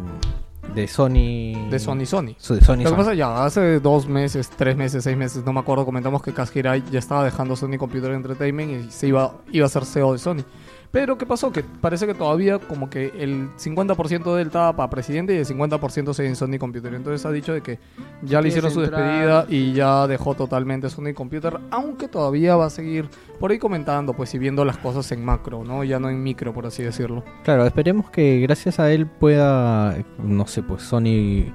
[0.74, 2.34] de Sony De Sony Sony.
[2.38, 2.96] Su- de Sony, Lo que Sony.
[2.96, 6.54] pasa ya, hace dos meses, tres meses, seis meses, no me acuerdo, comentamos que Kaz
[6.54, 10.18] Hirai ya estaba dejando Sony Computer Entertainment y se iba, iba a ser CEO de
[10.18, 10.44] Sony.
[10.92, 11.50] Pero, ¿qué pasó?
[11.50, 15.46] Que parece que todavía como que el 50% de él estaba para presidente y el
[15.46, 16.92] 50% sigue en Sony Computer.
[16.92, 17.78] Entonces ha dicho de que
[18.20, 22.70] ya le hicieron su despedida y ya dejó totalmente Sony Computer, aunque todavía va a
[22.70, 23.08] seguir
[23.40, 25.82] por ahí comentando, pues y viendo las cosas en macro, ¿no?
[25.82, 27.24] Ya no en micro, por así decirlo.
[27.42, 31.50] Claro, esperemos que gracias a él pueda, no sé, pues Sony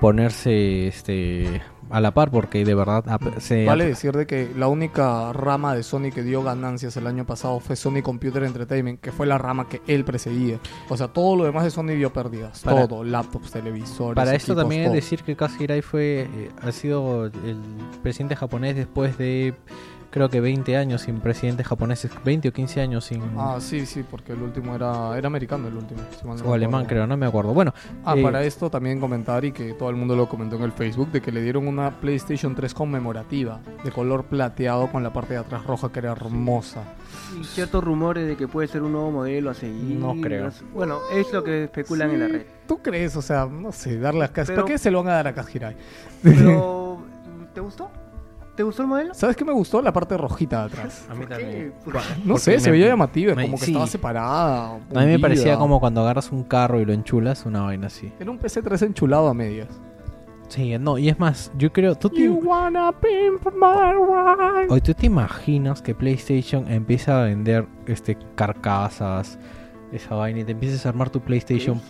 [0.00, 3.04] ponerse este a la par porque de verdad
[3.38, 7.24] se Vale decir de que la única rama de Sony que dio ganancias el año
[7.26, 10.58] pasado fue Sony Computer Entertainment, que fue la rama que él precedía.
[10.88, 12.60] O sea, todo lo demás de Sony dio pérdidas.
[12.60, 14.14] Para- todo, laptops, televisores.
[14.14, 14.94] Para esto equipos, también es todo.
[14.94, 17.60] decir que Kaz Hirai fue, eh, ha sido el
[18.02, 19.54] presidente japonés después de
[20.10, 23.22] creo que 20 años sin presidentes japoneses, 20 o 15 años sin...
[23.36, 26.00] Ah, sí, sí, porque el último era, era americano el último.
[26.18, 27.52] si mal no o alemán creo, no me acuerdo.
[27.54, 27.72] Bueno,
[28.04, 30.72] Ah, eh, para esto también comentar y que todo el mundo lo comentó en el
[30.72, 35.34] Facebook de que le dieron una PlayStation 3 conmemorativa de color plateado con la parte
[35.34, 36.82] de atrás roja que era hermosa.
[37.38, 39.96] Y ciertos rumores de que puede ser un nuevo modelo a seguir.
[39.98, 40.50] No creo.
[40.74, 42.42] Bueno, es lo que especulan en la red.
[42.66, 43.16] ¿Tú crees?
[43.16, 44.32] O sea, no sé, darle a.
[44.32, 45.76] Pero- ¿Para qué se lo van a dar a Kaz Hirai?
[46.22, 46.98] Pero,
[47.54, 47.90] ¿te gustó?
[48.58, 49.14] ¿Te gustó el modelo?
[49.14, 49.80] ¿Sabes qué me gustó?
[49.80, 51.06] La parte rojita de atrás.
[51.08, 51.72] a mí ¿Por también.
[52.24, 53.70] No Porque sé, se veía llamativa, me- como que sí.
[53.70, 54.70] estaba separada.
[54.72, 55.18] A mí me hundida.
[55.20, 58.12] parecía como cuando agarras un carro y lo enchulas, una vaina así.
[58.18, 59.68] Era un PC3 enchulado a medias.
[60.48, 64.66] Sí, no, y es más, yo creo, tú te, wanna pimp my ride.
[64.70, 69.38] Oye, ¿tú te imaginas que PlayStation empieza a vender este carcasas,
[69.92, 71.80] esa vaina y te empiezas a armar tu PlayStation?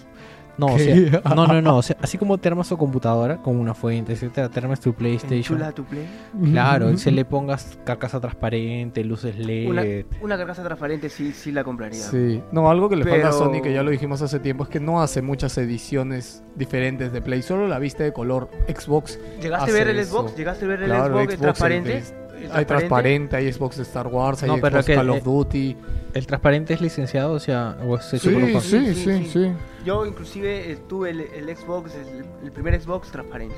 [0.58, 0.78] No, o
[1.34, 4.48] no, no, no, o sea, así como te armas tu computadora con una fuente, etcétera,
[4.48, 5.58] te armas tu PlayStation.
[5.74, 6.06] Tu play.
[6.50, 9.68] Claro, se le pongas carcasa transparente, luces LED.
[9.68, 9.82] Una,
[10.20, 12.00] una carcasa transparente sí, sí la compraría.
[12.02, 14.64] Sí, no, algo que le falta a Pero- Sony, que ya lo dijimos hace tiempo,
[14.64, 19.18] es que no hace muchas ediciones diferentes de Play, solo la viste de color Xbox.
[19.40, 20.18] ¿Llegaste a ver el eso.
[20.22, 20.36] Xbox?
[20.36, 21.98] ¿Llegaste a ver el Claro, Xbox, Xbox, transparente?
[21.98, 25.22] el Hay transparente, hay Xbox de Star Wars, hay No, pero Xbox que- Call of
[25.22, 25.76] Duty.
[26.14, 27.32] ¿El transparente es licenciado?
[27.32, 28.60] O sea, o es hecho Sí, por un fan?
[28.62, 29.52] sí, Sí, sí, sí, sí.
[29.84, 33.54] Yo inclusive eh, tuve el, el Xbox, el, el primer Xbox transparente.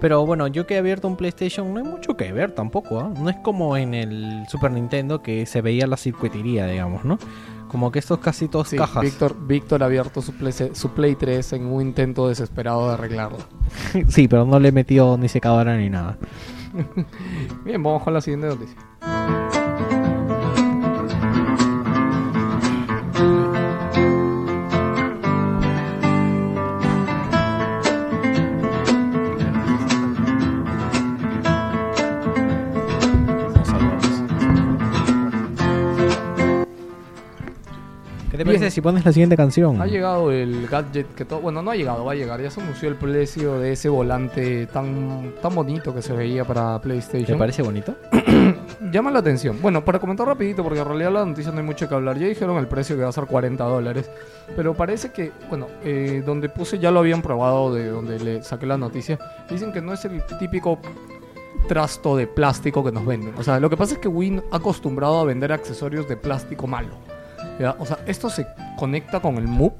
[0.00, 3.12] Pero bueno, yo que he abierto un PlayStation no hay mucho que ver tampoco, ¿ah?
[3.18, 7.18] No es como en el Super Nintendo que se veía la circuitería, digamos, ¿no?
[7.68, 9.02] Como que estos casi todos Sí, cajas.
[9.02, 13.38] Víctor, Víctor ha abierto su Play, su Play 3 en un intento desesperado de arreglarlo.
[14.08, 16.16] sí, pero no le metió ni secadora ni nada.
[17.64, 18.76] Bien, vamos con la siguiente noticia.
[38.38, 39.82] ¿Qué te parece si pones la siguiente canción?
[39.82, 42.40] Ha llegado el gadget que todo, bueno, no ha llegado, va a llegar.
[42.40, 46.78] Ya se anunció el precio de ese volante tan tan bonito que se veía para
[46.78, 47.36] ¿Te PlayStation.
[47.36, 47.96] parece bonito?
[48.92, 49.58] Llama la atención.
[49.60, 52.16] Bueno, para comentar rapidito, porque en realidad la noticia no hay mucho que hablar.
[52.16, 54.08] Ya dijeron el precio que va a ser 40 dólares.
[54.54, 58.66] Pero parece que, bueno, eh, donde puse ya lo habían probado, de donde le saqué
[58.66, 59.18] la noticia.
[59.50, 60.78] Dicen que no es el típico
[61.66, 63.34] trasto de plástico que nos venden.
[63.36, 66.68] O sea, lo que pasa es que Win ha acostumbrado a vender accesorios de plástico
[66.68, 67.07] malo.
[67.58, 67.76] ¿Ya?
[67.78, 69.74] O sea, esto se conecta con el MUP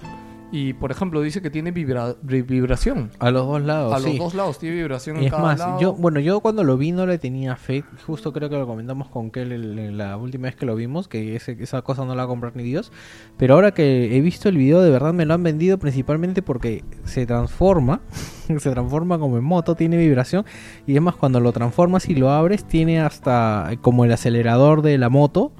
[0.50, 3.10] y, por ejemplo, dice que tiene vibra- vi- vibración.
[3.18, 4.06] A los dos lados, A sí.
[4.12, 5.78] los dos lados tiene vibración Y en es cada más, lado.
[5.78, 7.84] yo, bueno, yo cuando lo vi no le tenía fe.
[8.06, 11.06] Justo creo que lo comentamos con Kel el- el- la última vez que lo vimos,
[11.06, 12.92] que ese- esa cosa no la va a comprar ni Dios.
[13.36, 16.82] Pero ahora que he visto el video, de verdad me lo han vendido principalmente porque
[17.04, 18.00] se transforma,
[18.58, 20.46] se transforma como en moto, tiene vibración.
[20.86, 24.96] Y es más, cuando lo transformas y lo abres, tiene hasta como el acelerador de
[24.96, 25.52] la moto.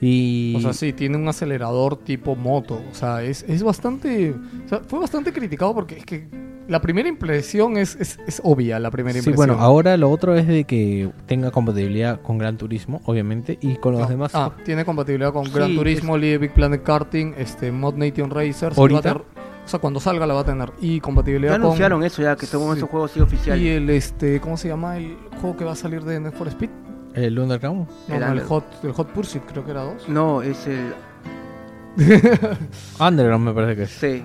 [0.00, 2.80] Y O sea, sí, tiene un acelerador tipo moto.
[2.90, 4.34] O sea, es, es bastante.
[4.64, 6.28] O sea, fue bastante criticado porque es que
[6.68, 9.36] la primera impresión es, es, es obvia, la primera Sí, impresión.
[9.48, 13.92] bueno, ahora lo otro es de que tenga compatibilidad con Gran Turismo, obviamente, y con
[13.92, 14.06] los No.
[14.08, 14.32] demás.
[14.34, 18.76] Ah, tiene compatibilidad con Gran Sí, Turismo, Little Big Planet Karting, este, Mod Nation Racers.
[18.78, 19.14] ¿Ahorita?
[19.64, 20.70] o sea, cuando salga la va a tener.
[20.80, 21.62] Y Ya compatibilidad con.
[21.62, 22.78] anunciaron eso ya, que son Sí.
[22.78, 23.62] esos juegos sí oficiales.
[23.64, 26.48] Y el, este, ¿cómo se llama el juego que va a salir de Need for
[26.48, 26.70] Speed?
[27.14, 27.86] El Underground.
[28.08, 30.08] No, El no, el Under- Hot, el Hot Pursuit creo que era dos.
[30.08, 30.92] No, es el...
[33.00, 33.90] Underground me parece que es.
[33.90, 34.24] Sí.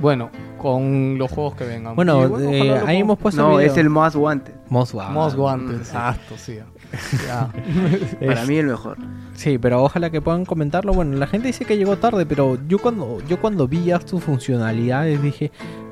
[0.00, 1.94] Bueno, con los juegos que vengan.
[1.94, 3.70] Bueno, Y eh, ahí hemos puesto No, video.
[3.72, 4.54] es el Most Wanted.
[4.68, 5.14] Most Wanted.
[5.14, 5.80] Most Wanted, Mm, sí.
[5.80, 6.58] exacto, sí.
[8.26, 8.96] Para mí el mejor.
[9.34, 10.92] Sí, pero ojalá que puedan comentarlo.
[10.94, 14.22] Bueno, la gente dice que llegó tarde, pero yo cuando yo cuando vi ya sus
[14.24, 15.50] funcionalidades dije,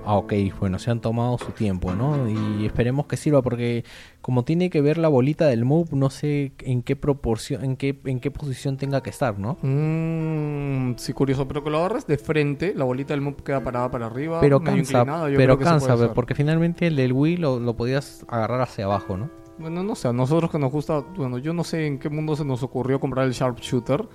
[0.09, 2.29] ah, ok, bueno, se han tomado su tiempo, ¿no?
[2.29, 3.85] Y esperemos que sirva porque
[4.23, 7.99] como tiene que ver la bolita del Move, no sé en qué proporción, en qué
[8.07, 9.59] en qué posición tenga que estar, ¿no?
[9.61, 13.91] Mm, sí, curioso, pero que lo agarres de frente, la bolita del move queda parada
[13.91, 15.05] para arriba, Pero cansa,
[15.37, 19.29] pero cansa, porque finalmente el del Wii lo, lo podías agarrar hacia abajo, ¿no?
[19.59, 22.35] Bueno, no sé, a nosotros que nos gusta, bueno, yo no sé en qué mundo
[22.35, 24.09] se nos ocurrió comprar el Sharpshooter.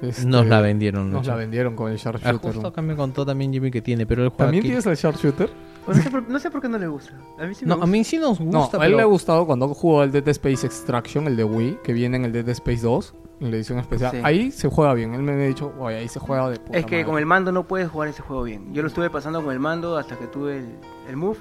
[0.00, 1.10] Este, Nos la vendieron.
[1.10, 1.32] Nos ¿no?
[1.32, 2.52] la vendieron con el Ah, Sharpshooter.
[2.52, 4.94] justo acá me contó también Jimmy que tiene, pero el juego ¿También aquí- tienes el
[4.96, 5.50] Sharpshooter?
[5.88, 7.14] No, sé por, no sé por qué no le gusta.
[7.38, 9.02] A mí sí me No, a mí sí nos No, gusta, a él pero- le
[9.02, 12.32] ha gustado cuando jugó el Dead Space Extraction, el de Wii, que viene en el
[12.32, 14.10] Dead Space 2, en la edición especial.
[14.12, 14.18] Sí.
[14.22, 15.14] Ahí se juega bien.
[15.14, 17.04] Él me ha dicho, oye, ahí se juega de puta Es que madre".
[17.06, 18.72] con el mando no puedes jugar ese juego bien.
[18.74, 20.66] Yo lo estuve pasando con el mando hasta que tuve el,
[21.08, 21.38] el Move.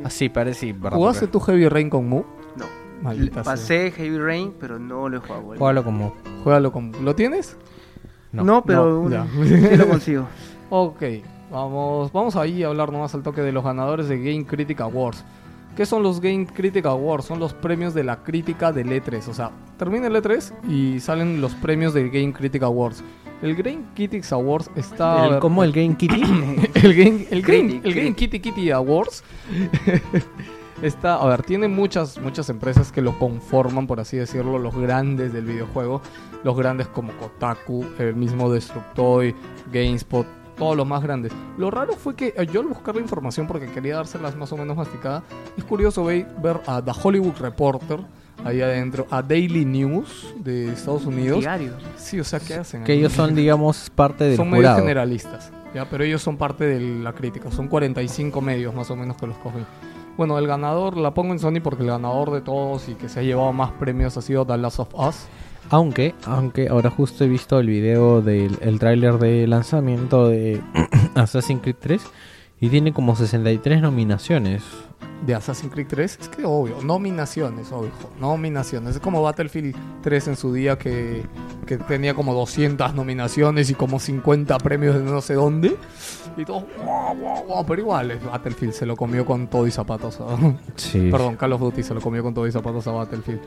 [0.00, 0.98] y- Así parece, ¿verdad?
[0.98, 2.24] ¿Jugaste tú Heavy Rain con Mu?
[2.56, 2.66] No.
[3.02, 3.52] Maldita sea.
[3.52, 5.42] Pasé Heavy Rain, pero no lo he jugado.
[5.42, 5.58] güey.
[5.58, 6.14] Juégalo como...
[6.42, 6.92] Juégalo con...
[7.04, 7.56] ¿Lo tienes?
[8.32, 8.44] No.
[8.44, 9.26] No, pero No, ya.
[9.44, 10.26] sí lo consigo.
[10.70, 11.02] Ok,
[11.50, 15.24] vamos, vamos ahí a hablar nomás al toque de los ganadores de Game Critic Awards.
[15.76, 17.24] ¿Qué son los Game Critic Awards?
[17.26, 19.28] Son los premios de la crítica del E3.
[19.28, 23.02] O sea, termina el E3 y salen los premios del Game Critic Awards.
[23.42, 25.26] El Game Critics Awards está...
[25.26, 26.20] El- ¿Cómo el Game Kitty?
[26.74, 28.14] el Game, el Game, el Game.
[28.14, 29.24] Kitty Kitty Awards
[30.82, 35.32] está, a ver, tiene muchas, muchas empresas que lo conforman, por así decirlo, los grandes
[35.32, 36.02] del videojuego,
[36.44, 39.34] los grandes como Kotaku, el mismo Destructoy,
[39.72, 41.32] GameSpot, todos los más grandes.
[41.56, 44.56] Lo raro fue que eh, yo al buscar la información, porque quería dárselas más o
[44.56, 45.22] menos masticada,
[45.56, 48.00] es curioso ve- ver a The Hollywood Reporter
[48.44, 51.40] ahí adentro, a Daily News de Estados Unidos.
[51.40, 51.72] Diario.
[51.96, 52.82] Sí, o sea, ¿qué hacen?
[52.84, 54.80] que ellos son, digamos, parte del son medios jurado.
[54.80, 55.88] generalistas, ¿ya?
[55.88, 57.50] pero ellos son parte de la crítica.
[57.52, 59.64] Son 45 medios más o menos que los cogen.
[60.16, 63.20] Bueno, el ganador, la pongo en Sony porque el ganador de todos y que se
[63.20, 65.26] ha llevado más premios ha sido The Last of Us.
[65.70, 70.60] Aunque, aunque ahora justo he visto el video del el tráiler de lanzamiento de
[71.14, 72.02] Assassin's Creed 3
[72.60, 74.62] y tiene como 63 nominaciones.
[75.26, 78.96] De Assassin's Creed 3, es que obvio, nominaciones, obvio, nominaciones.
[78.96, 81.24] Es como Battlefield 3 en su día que,
[81.64, 85.76] que tenía como 200 nominaciones y como 50 premios de no sé dónde.
[86.36, 90.18] Y todo, wow, wow, wow, pero igual, Battlefield se lo comió con todo y zapatos.
[90.18, 90.58] ¿no?
[90.74, 91.08] Sí.
[91.12, 93.40] Perdón, Call of Duty se lo comió con todo y zapatos a Battlefield.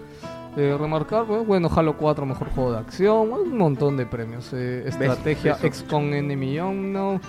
[0.58, 4.52] Eh, remarcar, bueno, Halo 4, mejor juego de acción, un montón de premios.
[4.54, 7.20] Eh, estrategia, XCOM Enemy Unknown,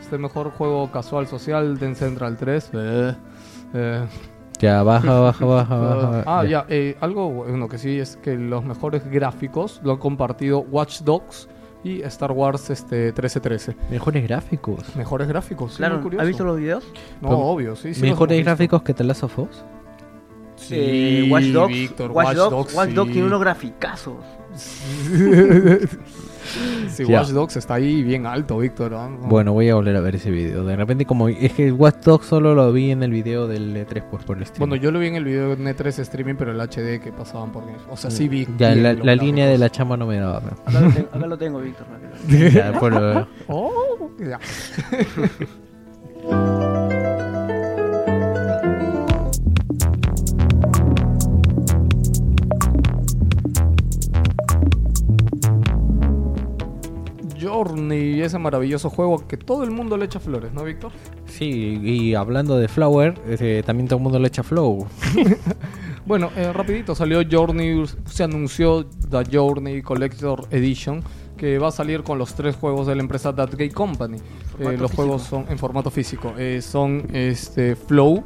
[0.00, 2.70] este mejor juego casual social, Den Central 3.
[2.72, 3.14] eh,
[3.74, 4.06] eh,
[4.60, 6.24] Ya, baja, baja, baja, baja.
[6.26, 10.60] ah, ya, eh, algo bueno que sí es que los mejores gráficos lo han compartido
[10.60, 11.48] Watch Dogs
[11.82, 13.74] y Star Wars este 1313.
[13.90, 14.94] Mejores gráficos.
[14.96, 16.22] Mejores gráficos, sí, Claro, muy curioso.
[16.22, 16.84] ¿has visto los videos?
[17.22, 17.94] No, Pues, obvio, sí.
[17.94, 19.64] sí Mejores gráficos que The Last of Us.
[20.56, 21.72] Sí, Eh, Watch Dogs.
[21.72, 22.94] Víctor, Watch Dogs, Watch sí.
[22.94, 24.16] Dogs tiene unos graficazos.
[26.88, 27.04] Sí.
[27.04, 28.92] Watch Dogs está ahí bien alto, Víctor.
[28.92, 29.08] No.
[29.28, 30.64] Bueno, voy a volver a ver ese video.
[30.64, 34.04] De repente, como es que Watch Dogs solo lo vi en el video del E3,
[34.10, 34.68] pues por el stream.
[34.68, 37.52] Bueno, yo lo vi en el video de Net3 streaming, pero el HD que pasaban
[37.52, 38.46] por O sea, sí vi.
[38.58, 40.38] Ya, la, línea de la chama no me daba.
[40.38, 41.86] Acá lo tengo, acá lo tengo Víctor.
[42.52, 43.28] Ya, después lo veo.
[43.48, 44.38] Oh, ya.
[57.50, 60.92] Journey, ese maravilloso juego que todo el mundo le echa flores, ¿no, Víctor?
[61.26, 64.86] Sí, y hablando de Flower, eh, también todo el mundo le echa Flow.
[66.06, 71.02] Bueno, eh, rapidito, salió Journey, se anunció The Journey Collector Edition,
[71.36, 74.16] que va a salir con los tres juegos de la empresa That Gay Company.
[74.58, 74.96] Eh, los físico.
[74.96, 76.32] juegos son en formato físico.
[76.36, 78.24] Eh, son este Flow,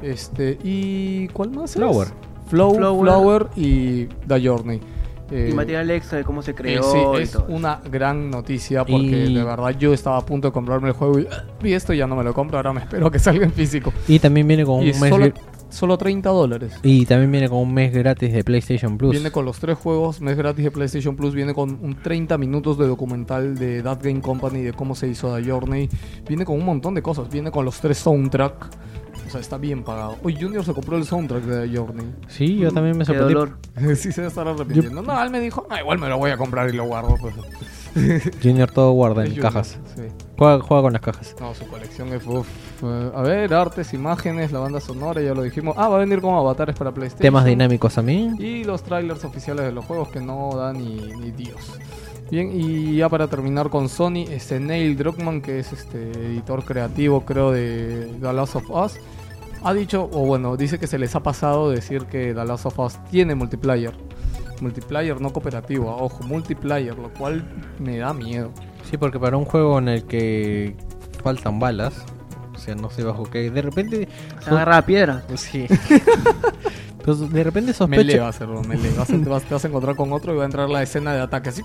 [0.00, 1.76] este y ¿cuál más?
[1.76, 1.76] es?
[1.76, 2.08] Flower.
[2.46, 3.02] Flow, Flower.
[3.02, 4.80] Flower y The Journey.
[5.30, 6.82] Eh, Y material extra de cómo se eh, creó.
[6.84, 7.46] sí, y es todo.
[7.48, 11.18] una gran noticia porque Y- de verdad yo estaba a punto de comprarme el juego
[11.18, 11.26] y,
[11.64, 13.92] y esto ya no me lo compro, ahora me espero que salga en físico.
[14.06, 15.34] Y también viene con Y un mes, gr-
[15.68, 16.74] solo 30 dólares.
[16.84, 19.10] Y también viene con un mes gratis de PlayStation Plus.
[19.10, 22.78] Viene con los tres juegos, mes gratis de PlayStation Plus, viene con un 30 minutos
[22.78, 25.88] de documental de That Game Company, de cómo se hizo The Journey,
[26.28, 28.54] viene con un montón de cosas, viene con los tres soundtrack,
[29.26, 30.16] o sea, está bien pagado.
[30.22, 32.06] Hoy Junior se compró el soundtrack de Journey.
[32.28, 33.34] Sí, yo también me Qué sorprendí.
[33.34, 33.58] dolor.
[33.96, 35.02] sí se estará arrepintiendo.
[35.02, 37.16] No, él me dijo, ah, igual me lo voy a comprar y lo guardo.
[37.20, 37.34] Pues.
[38.42, 39.78] Junior todo guarda Es en Junior, cajas.
[39.94, 40.02] Sí.
[40.36, 41.34] Juega, juega con las cajas.
[41.40, 42.46] No, su colección es uf.
[42.82, 45.74] Eh, a ver, artes, imágenes, la banda sonora, ya lo dijimos.
[45.78, 47.22] Ah, va a venir como avatares para PlayStation.
[47.22, 48.36] Temas dinámicos también.
[48.38, 51.78] Y los trailers oficiales de los juegos que no dan ni, ni Dios.
[52.30, 57.24] Bien, y ya para terminar con Sony, este Neil Druckmann, que es este editor creativo,
[57.24, 58.98] creo, de The Last of Us,
[59.62, 62.78] ha dicho, o bueno, dice que se les ha pasado decir que The Last of
[62.80, 63.94] Us tiene multiplayer.
[64.60, 67.44] Multiplayer, no cooperativo, ah, ojo, multiplayer, lo cual
[67.78, 68.50] me da miedo.
[68.90, 70.74] Sí, porque para un juego en el que
[71.22, 72.04] faltan balas,
[72.54, 74.08] o sea, no sé bajo qué, de repente...
[74.42, 75.22] Se agarra a piedra.
[75.36, 75.66] Sí.
[77.14, 78.22] de repente Melee sospecho...
[78.22, 78.90] va a ser, melee.
[78.96, 80.82] Vas a, te, vas, te vas a encontrar con otro y va a entrar la
[80.82, 81.62] escena de ataque así.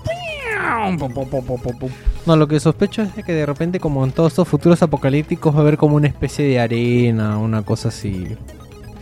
[2.26, 5.58] No, lo que sospecho es que de repente como en todos estos futuros apocalípticos va
[5.58, 8.36] a haber como una especie de arena, una cosa así.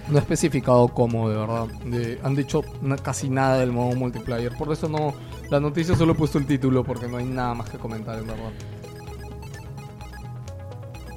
[0.09, 1.67] No he especificado cómo, de verdad.
[1.85, 2.63] De- han dicho
[3.03, 4.53] casi nada del modo multiplayer.
[4.57, 5.15] Por eso no.
[5.51, 8.27] La noticia solo he puesto el título porque no hay nada más que comentar, en
[8.27, 8.51] verdad.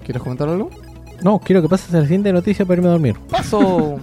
[0.03, 0.69] ¿Quieres comentar algo?
[1.23, 3.15] No, quiero que pases a la siguiente noticia para irme a dormir.
[3.29, 3.99] Paso.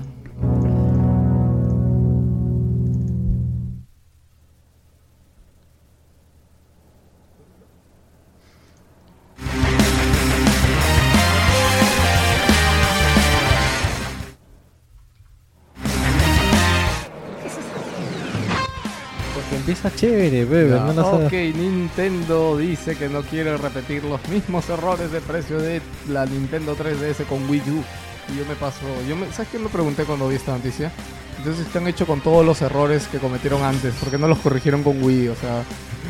[19.83, 20.71] Porque empieza chévere, bebé.
[20.95, 21.27] No sabes.
[21.27, 26.77] ok, Nintendo dice que no quiere repetir los mismos errores de precio de la Nintendo
[26.77, 27.85] 3DS con Wii U.
[28.33, 28.79] Y yo me paso.
[29.09, 30.93] Yo me, ¿Sabes qué me pregunté cuando vi esta noticia?
[31.39, 33.95] Entonces, ¿qué han hecho con todos los errores que cometieron antes?
[33.95, 35.29] ¿Por qué no los corrigieron con Wii?
[35.29, 35.63] O sea,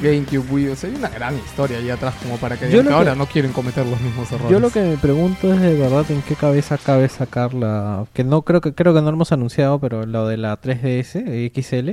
[0.03, 0.69] GameCube, Wii.
[0.71, 3.15] O sea, hay una gran historia ahí atrás como para que, digan que que- ahora
[3.15, 4.51] no quieren cometer los mismos errores.
[4.51, 8.25] Yo lo que me pregunto es de verdad en qué cabeza cabe sacar la que
[8.25, 11.53] no creo que creo que no lo hemos anunciado, pero lo de la 3DS eh,
[11.55, 11.91] XL.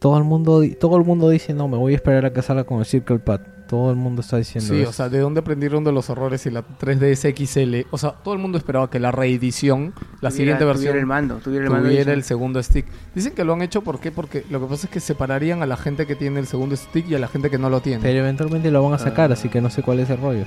[0.00, 2.42] Todo el mundo di- todo el mundo dice, "No, me voy a esperar a que
[2.42, 4.90] salga con el Circle Pad." Todo el mundo está diciendo Sí, eso.
[4.90, 7.86] o sea, ¿de dónde aprendieron de los errores y la 3DS XL?
[7.92, 11.06] O sea, todo el mundo esperaba que la reedición, la Tuviera- siguiente versión, Tuviera el
[11.06, 11.36] mando.
[11.36, 11.88] Tuviera el mando.
[11.88, 12.86] tuviera y- el segundo stick.
[13.14, 14.10] Dicen que lo han hecho ¿por qué?
[14.10, 17.08] porque lo que pasa es que separarían a la gente que tiene el segundo stick
[17.08, 18.02] y a la gente que no lo tiene.
[18.02, 19.34] Pero eventualmente lo van a sacar, Ah.
[19.34, 20.46] así que no sé cuál es el rollo.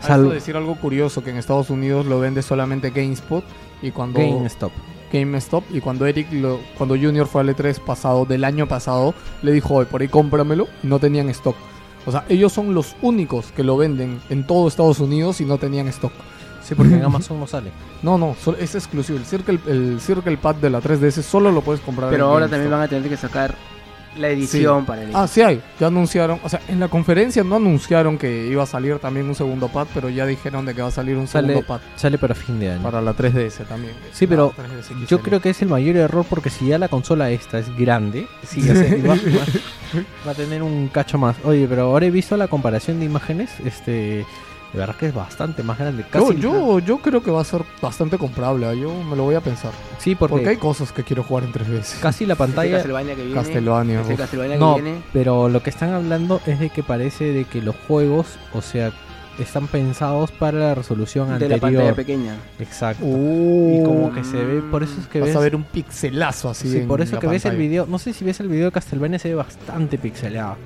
[0.00, 3.44] Salvo decir algo curioso, que en Estados Unidos lo vende solamente GameSpot
[3.82, 4.72] y cuando GameStop.
[5.12, 9.52] GameStop y cuando Eric, lo, cuando Junior fue al E3 pasado, del año pasado, le
[9.52, 11.56] dijo, oye, por ahí cómpramelo, y no tenían stock.
[12.06, 15.58] O sea, ellos son los únicos que lo venden en todo Estados Unidos y no
[15.58, 16.12] tenían stock.
[16.62, 17.70] Sí, porque en Amazon no sale.
[18.02, 19.18] No, no, solo- es exclusivo.
[19.18, 22.46] El Circle, el Circle Pad de la 3DS solo lo puedes comprar Pero en ahora
[22.46, 22.50] GameStop.
[22.54, 23.54] también van a tener que sacar
[24.18, 25.60] la edición para el Ah, sí hay.
[25.80, 26.40] Ya anunciaron.
[26.44, 29.86] O sea, en la conferencia no anunciaron que iba a salir también un segundo pad,
[29.94, 32.58] pero ya dijeron de que va a salir un Sale- segundo pad Sale para fin
[32.60, 32.82] de año.
[32.82, 33.92] para la 3DS también.
[34.12, 36.88] Sí, La pero 3DS Yo creo que es el mayor error porque si ya la
[36.88, 38.72] consola esta es grande, sí, sea,
[39.06, 41.36] va, va- va a tener un cacho más.
[41.44, 44.24] Oye, pero ahora he visto la comparación de imágenes, este,
[44.72, 46.04] de verdad que es bastante más grande.
[46.12, 48.66] Yo, Casi, yo, yo creo que va a ser bastante comprable.
[48.66, 48.74] ¿ah?
[48.74, 49.72] Yo me lo voy a pensar.
[49.98, 52.00] sí, porque, Porque hay cosas que quiero jugar en 3DS.
[52.00, 52.76] casi la Este pantalla.
[52.76, 53.34] Castlevania que viene.
[53.40, 54.00] Castlevania.
[54.02, 54.18] este uf.
[54.20, 54.98] Castlevania No, que viene.
[55.12, 58.92] pero lo que están hablando es de que parece de que los juegos, o sea,
[59.38, 61.94] están pensados para la resolución De la pantalla anterior.
[61.94, 62.36] pequeña.
[62.58, 63.04] Exacto.
[63.06, 65.62] Uh, y como que se ve, por eso es que vas ves a ver un
[65.62, 66.68] pixelazo así.
[66.68, 68.66] Sí, en por eso la que ves el video, no sé si ves el video
[68.66, 70.56] de Castlevania se ve bastante pixelado.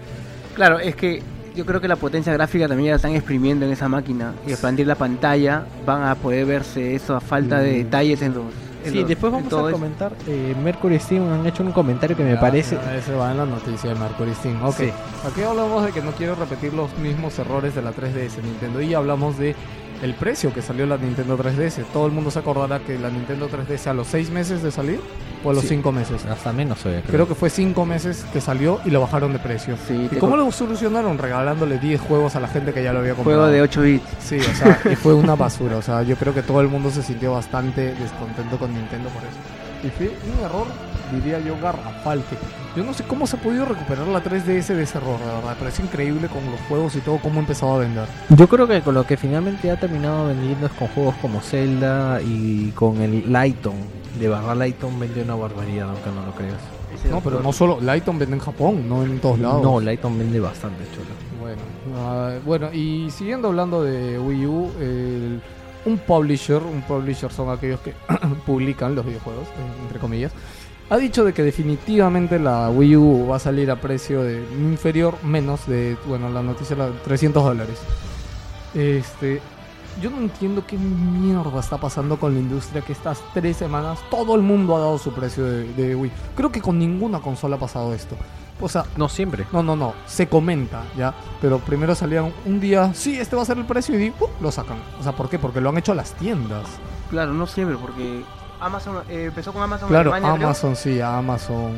[0.54, 1.22] Claro, es que
[1.54, 4.32] yo creo que la potencia gráfica también ya la están exprimiendo en esa máquina.
[4.46, 7.76] Y expandir la pantalla van a poder verse eso a falta de Mm.
[7.84, 8.44] detalles en los.
[8.84, 9.78] en Sí, los- después vamos todo a eso.
[9.78, 10.12] comentar.
[10.26, 12.74] eh, Mercury Steam han hecho un comentario que me Ya, parece.
[12.84, 14.60] ya, ese va en la noticia de Mercury Steam.
[14.64, 14.74] Ok.
[14.76, 14.90] Sí.
[15.24, 18.80] Aquí hablamos de que no quiero repetir los mismos errores de la 3DS Nintendo.
[18.82, 19.54] Y hablamos de
[20.02, 21.84] el precio que salió la Nintendo 3DS.
[21.92, 25.00] Todo el mundo se acordará que la Nintendo 3DS a los 6 meses de salir
[25.44, 25.68] o a los Sí.
[25.68, 26.24] 5 meses.
[26.26, 29.76] Hasta menos, oye, Creo que fue 5 meses que salió y lo bajaron de precio.
[29.88, 31.18] Sí, ¿Y cómo lo solucionaron?
[31.18, 33.40] Regalándole 10 juegos a la gente que ya lo había comprado.
[33.42, 34.04] Juego de 8 bits.
[34.20, 35.76] Sí, o sea, y fue una basura.
[35.76, 39.22] O sea, yo creo que todo el mundo se sintió bastante descontento con Nintendo por
[39.22, 39.38] eso.
[39.84, 40.66] Y fue un error,
[41.12, 42.22] diría yo, garrafal.
[42.29, 42.37] Que
[42.81, 45.57] yo no sé cómo se ha podido recuperar la 3DS de ese error, de verdad.
[45.68, 48.07] Es increíble con los juegos y todo, cómo ha empezado a vender.
[48.31, 52.20] Yo creo que con lo que finalmente ha terminado vendiendo es con juegos como Zelda
[52.22, 53.75] y con el Lighton.
[54.18, 56.59] De verdad, Lighton vendió una barbaridad, aunque no lo creas.
[57.11, 57.79] No, pero no solo.
[57.81, 59.62] Lighton vende en Japón, no en todos lados.
[59.62, 61.07] No, Lighton vende bastante, chulo.
[61.40, 61.62] Bueno,
[61.97, 65.43] ah, bueno, y siguiendo hablando de Wii U, el-
[65.84, 67.93] un publisher, un publisher son aquellos que
[68.47, 70.30] publican los videojuegos, eh, entre comillas,
[70.93, 75.16] ha dicho de que definitivamente la Wii U va a salir a precio de inferior,
[75.22, 77.78] menos de, bueno, la noticia era 300 dólares.
[78.74, 79.40] Este,
[80.03, 84.34] yo no entiendo qué mierda está pasando con la industria que estas tres semanas todo
[84.34, 86.12] el mundo ha dado su precio de, de Wii.
[86.36, 88.14] Creo que con ninguna consola ha pasado esto.
[88.61, 89.47] O sea, No siempre.
[89.51, 91.14] no, no, no, se comenta, ¿ya?
[91.40, 94.28] Pero primero salían un día, sí, este va a ser el precio y ¡pum!
[94.43, 94.76] lo sacan.
[95.01, 95.38] O sea, ¿por qué?
[95.38, 96.66] Porque lo han hecho las tiendas.
[97.11, 98.22] Claro, no siempre, porque
[98.62, 100.48] Amazon eh, empezó con Amazon Claro, Alemania, creo.
[100.48, 101.72] Amazon, sí, Amazon.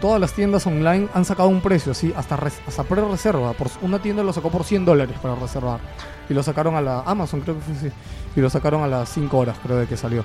[0.00, 3.52] Todas las tiendas online han sacado un precio, sí, hasta, hasta pre-reserva.
[3.52, 5.80] Por, una tienda lo sacó por 100 dólares para reservar.
[6.28, 7.94] Y lo sacaron a la Amazon, creo que fue sí.
[8.34, 10.24] Y lo sacaron a las 5 horas, creo, de que salió.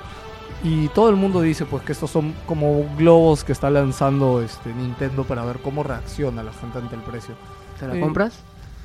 [0.64, 4.74] Y todo el mundo dice pues que estos son como globos que está lanzando este
[4.74, 7.36] Nintendo para ver cómo reacciona la gente ante el precio.
[7.80, 8.40] ¿Te la compras?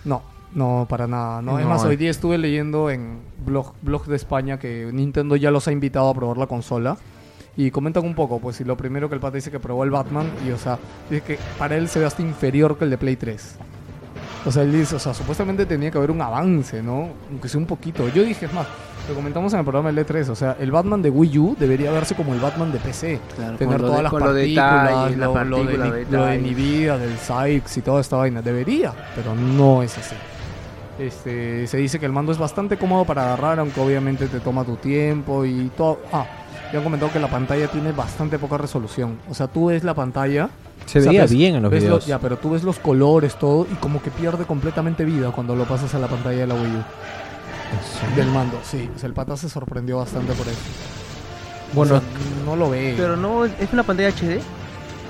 [0.05, 0.23] No,
[0.55, 1.41] no, para nada.
[1.41, 1.89] No, es No, más, eh.
[1.89, 6.09] hoy día estuve leyendo en blog, blog de España que Nintendo ya los ha invitado
[6.09, 6.99] a probar la consola.
[7.57, 9.91] Y comentan un poco, pues, y lo primero que el pata dice que probó el
[9.91, 10.79] Batman, y o sea,
[11.11, 13.57] dice que para él se ve hasta inferior que el de Play 3.
[14.47, 17.09] O sea, él dice, o sea, supuestamente tenía que haber un avance, ¿no?
[17.31, 18.09] Aunque sea un poquito.
[18.09, 18.67] Yo dije, es más,
[19.07, 21.91] lo comentamos en el programa del E3, o sea, el Batman de Wii U debería
[21.91, 23.21] verse como el Batman de PC.
[23.37, 25.91] Claro, Tener lo todas de- las lo partículas, detalles, la lo, lo de, ni- lo
[25.93, 26.43] de detalles.
[26.43, 28.41] Nvidia, del Sykes y toda esta vaina.
[28.41, 30.15] Debería, pero no es así.
[30.99, 34.65] Este, se dice que el mando es bastante cómodo para agarrar, aunque obviamente te toma
[34.65, 36.01] tu tiempo y todo.
[36.13, 36.27] Ah,
[36.73, 39.19] ya han comentado que la pantalla tiene bastante poca resolución.
[39.29, 40.49] O sea, tú ves la pantalla.
[40.87, 42.07] Se o sea, veía ves- bien en los videos.
[42.07, 45.65] ya, pero tú ves los colores, todo, y como que pierde completamente vida cuando lo
[45.65, 48.17] pasas a la pantalla de la Wii U.
[48.17, 48.89] Del mando, sí.
[48.95, 50.59] O sea, el pata se sorprendió bastante por eso.
[51.73, 52.09] Bueno, O sea,
[52.45, 52.95] no lo ve.
[52.97, 54.41] Pero no, ¿es una pantalla HD?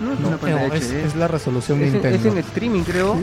[0.02, 1.04] No es No, una pantalla no, HD.
[1.06, 2.18] es la resolución Es en, Nintendo.
[2.18, 3.16] es en streaming, creo.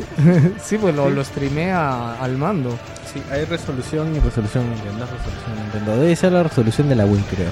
[0.63, 1.13] sí, pues lo, Sí.
[1.15, 2.71] lo streamea al mando.
[3.13, 5.05] Sí, hay resolución y resolución Nintendo.
[5.05, 5.97] es resolución Nintendo.
[5.97, 7.49] Debe ser la resolución de la Wii, creo.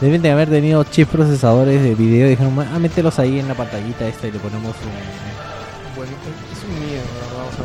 [0.00, 3.54] Deben de haber tenido chips procesadores de video y dijeron, ah, mételos ahí en la
[3.54, 5.96] pantallita esta y le ponemos un...
[5.96, 6.12] Bueno,
[6.52, 7.48] es un mierda, ¿verdad?
[7.48, 7.64] O sea,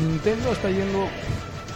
[0.00, 1.06] Nintendo está yendo.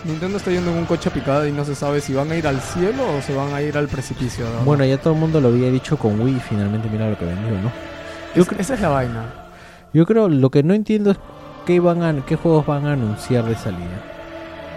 [0.04, 2.36] Nintendo está yendo en un coche a picada y no se sabe si van a
[2.36, 4.44] ir al cielo o se van a ir al precipicio.
[4.44, 4.64] ¿verdad?
[4.64, 7.50] Bueno, ya todo el mundo lo había dicho con Wii finalmente mira lo que vendió,
[7.60, 7.72] ¿no?
[8.34, 9.24] yo esa es la vaina.
[9.92, 11.18] Yo creo, lo que no entiendo es
[11.66, 14.04] qué, van a, qué juegos van a anunciar de salida.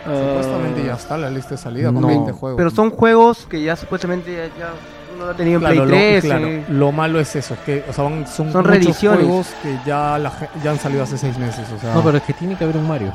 [0.03, 2.57] Supuestamente Ah, ya está la lista de salida con No, 20 juegos.
[2.57, 4.74] Pero son juegos que ya supuestamente ya, ya
[5.22, 6.24] uno lo ha tenido en Claro, Play lo, 3.
[6.24, 6.65] claro, eh.
[6.69, 10.17] lo malo es eso, es que o sea, van- son, Son muchos juegos que ya,
[10.17, 10.32] la
[10.63, 11.67] ya han salido hace 6 meses.
[11.76, 13.13] O sea, No, pero es que tiene que haber un Mario.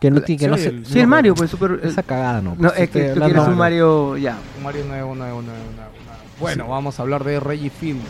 [0.00, 0.68] Que no, tiene que Sí, no se...
[0.68, 1.80] el- Sí, el Mario, pues super.
[1.82, 2.50] Esa cagada, ¿no?
[2.56, 4.36] No, Pues, es que tú quieres un Mario ya.
[4.56, 5.90] un Mario nuevo, nuevo, nuevo, nuevo.
[6.38, 8.04] Bueno, vamos a hablar de Reggie Films.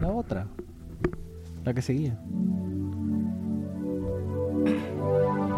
[0.00, 0.08] No.
[0.08, 0.46] La otra.
[1.64, 2.18] La que seguía.
[4.64, 5.51] Oh.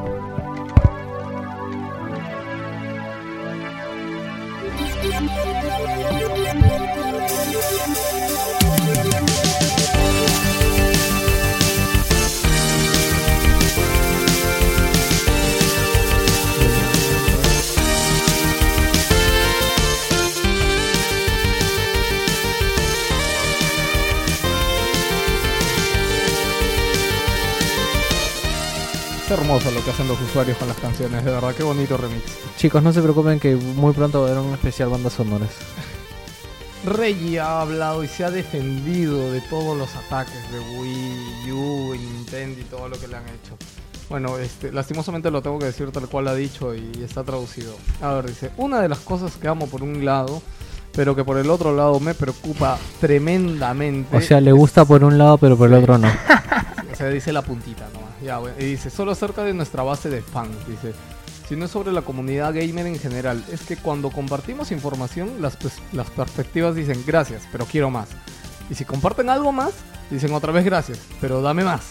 [29.85, 32.22] Que hacen los usuarios con las canciones, de verdad, qué bonito remix.
[32.57, 35.51] Chicos, no se preocupen que muy pronto va a haber un especial bandas sonoras.
[36.85, 41.99] Reggie ha hablado y se ha defendido de todos los ataques de Wii U y
[41.99, 43.57] Nintendo y todo lo que le han hecho.
[44.09, 47.74] Bueno, este, lastimosamente lo tengo que decir tal cual ha dicho y está traducido.
[48.01, 50.43] A ver, dice, una de las cosas que amo por un lado,
[50.93, 54.16] pero que por el otro lado me preocupa tremendamente.
[54.16, 56.09] O sea, le gusta por un lado, pero por el otro no.
[56.93, 58.04] O sea, dice la puntita nomás.
[58.25, 58.57] Ya, bueno.
[58.59, 60.95] Y dice, solo acerca de nuestra base de fans, dice.
[61.49, 65.59] Si no es sobre la comunidad gamer en general, es que cuando compartimos información, las,
[65.93, 68.09] las perspectivas dicen gracias, pero quiero más.
[68.70, 69.75] Y si comparten algo más,
[70.11, 71.83] dicen otra vez gracias, pero dame más.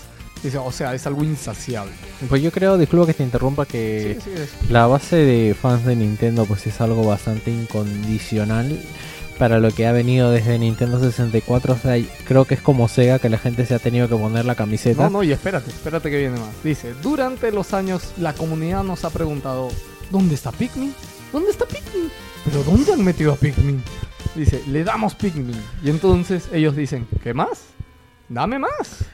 [0.42, 1.94] Dice, o sea, es algo insaciable.
[2.28, 5.96] Pues yo creo, disculpa que te interrumpa, que Sí, sí, la base de fans de
[5.96, 8.82] Nintendo pues es algo bastante incondicional
[9.38, 11.74] para lo que ha venido desde Nintendo 64.
[11.74, 11.78] O
[12.26, 15.04] creo que es como Sega que la gente se ha tenido que poner la camiseta.
[15.04, 16.52] No, no, y espérate, espérate que viene más.
[16.64, 19.70] Dice, durante los años la comunidad nos ha preguntado,
[20.10, 20.94] ¿dónde está Pikmin?
[21.32, 22.12] ¿Dónde está Pikmin?
[22.46, 23.84] ¿Pero dónde han metido a Pikmin?
[24.36, 25.60] Dice, le damos Pikmin.
[25.84, 27.66] Y entonces ellos dicen, ¿qué más?
[28.30, 29.06] Dame más.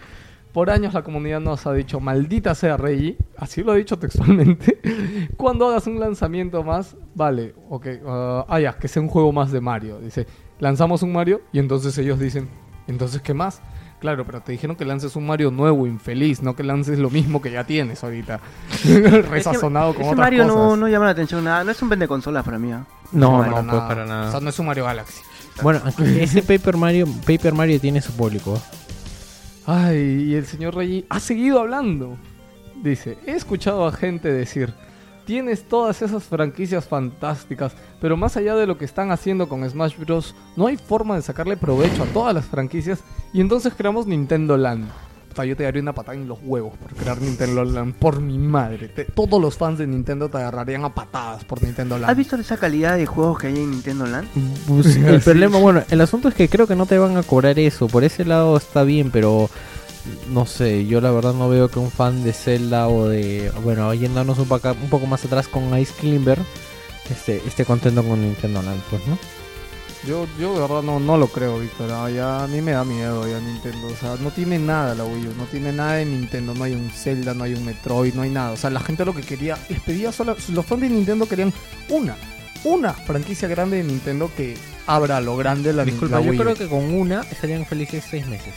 [0.59, 4.81] Por años la comunidad nos ha dicho, maldita sea Reggie, así lo ha dicho textualmente,
[5.37, 9.53] cuando hagas un lanzamiento más, vale, ok, ah, ah, ya, que sea un juego más
[9.53, 10.01] de Mario.
[10.01, 10.27] Dice,
[10.59, 12.49] lanzamos un Mario y entonces ellos dicen,
[12.87, 13.61] entonces ¿qué más?
[14.01, 17.41] Claro, pero te dijeron que lances un Mario nuevo, infeliz, no que lances lo mismo
[17.41, 18.41] que ya tienes ahorita.
[19.29, 20.57] Resazonado con ese otras Mario cosas.
[20.57, 21.63] no, no llama la atención nada.
[21.63, 22.73] No es un vende consolas para mí.
[22.73, 22.85] ¿ah?
[23.13, 23.71] No, para no, nada.
[23.71, 24.31] pues para O nada.
[24.31, 25.21] sea, no es un Mario Galaxy.
[25.61, 25.79] Bueno,
[26.19, 28.61] ese Paper Mario, Paper Mario tiene su público.
[29.71, 32.17] Ay, y el señor Reggie ha seguido hablando.
[32.81, 34.73] Dice, he escuchado a gente decir,
[35.27, 39.95] tienes todas esas franquicias fantásticas, pero más allá de lo que están haciendo con Smash
[39.95, 44.57] Bros, no hay forma de sacarle provecho a todas las franquicias y entonces creamos Nintendo
[44.57, 44.89] Land.
[45.45, 48.87] Yo te daría una patada en los huevos por crear Nintendo Land, por mi madre.
[48.89, 52.09] Te- todos los fans de Nintendo te agarrarían a patadas por Nintendo Land.
[52.11, 54.27] ¿Has visto esa calidad de juegos que hay en Nintendo Land?
[54.67, 57.57] Pues, el problema, bueno, el asunto es que creo que no te van a cobrar
[57.59, 57.87] eso.
[57.87, 59.49] Por ese lado está bien, pero
[60.31, 63.93] no sé, yo la verdad no veo que un fan de Zelda o de, bueno,
[63.93, 66.39] yéndonos un, poco- un poco más atrás con Ice Climber,
[67.09, 69.17] este, esté contento con Nintendo Land, pues, ¿no?
[70.07, 71.91] Yo, yo de verdad no, no lo creo, Víctor.
[71.91, 73.87] Ah, ya, a mí me da miedo ya Nintendo.
[73.87, 75.33] O sea, no tiene nada la Wii U.
[75.37, 76.53] No tiene nada de Nintendo.
[76.53, 78.51] No hay un Zelda, no hay un Metroid, no hay nada.
[78.51, 80.37] O sea, la gente lo que quería, les pedía solo...
[80.53, 81.53] Los fans de Nintendo querían
[81.89, 82.15] una,
[82.63, 84.55] una franquicia grande de Nintendo que
[84.87, 86.43] abra lo grande la, Disculpa, la yo Wii U.
[86.43, 88.53] creo que con una estarían felices seis meses.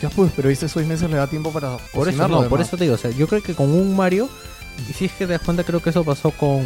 [0.00, 2.76] Ya pues, pero ese seis meses le da tiempo para Por eso no, por eso
[2.76, 4.28] te digo, o sea, yo creo que con un Mario,
[4.88, 6.62] y si es que te das cuenta, creo que eso pasó con...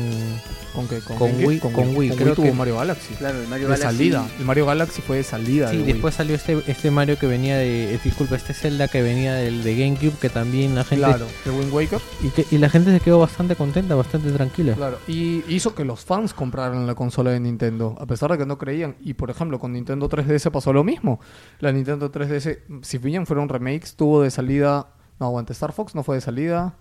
[0.74, 1.00] ¿Con qué?
[1.00, 1.30] ¿Con, con?
[1.38, 3.12] Wii- con Wii, creo tuvo que- Mario Galaxy.
[3.14, 3.96] Claro, el Mario de Galaxy.
[3.98, 4.26] salida.
[4.38, 5.92] El Mario Galaxy fue de salida Sí, de Wii.
[5.92, 9.62] después salió este, este Mario que venía de, eh, disculpa, este Zelda que venía del
[9.64, 11.04] de GameCube, que también la gente...
[11.04, 12.00] Claro, de Wind Waker.
[12.22, 14.74] Y, que, y la gente se quedó bastante contenta, bastante tranquila.
[14.74, 18.46] Claro, y hizo que los fans compraran la consola de Nintendo, a pesar de que
[18.46, 18.96] no creían.
[19.02, 21.20] Y por ejemplo, con Nintendo 3DS pasó lo mismo.
[21.60, 24.86] La Nintendo 3DS, si bien fueron remakes, tuvo de salida.
[25.20, 26.74] No, aguante, Star Fox no fue de salida.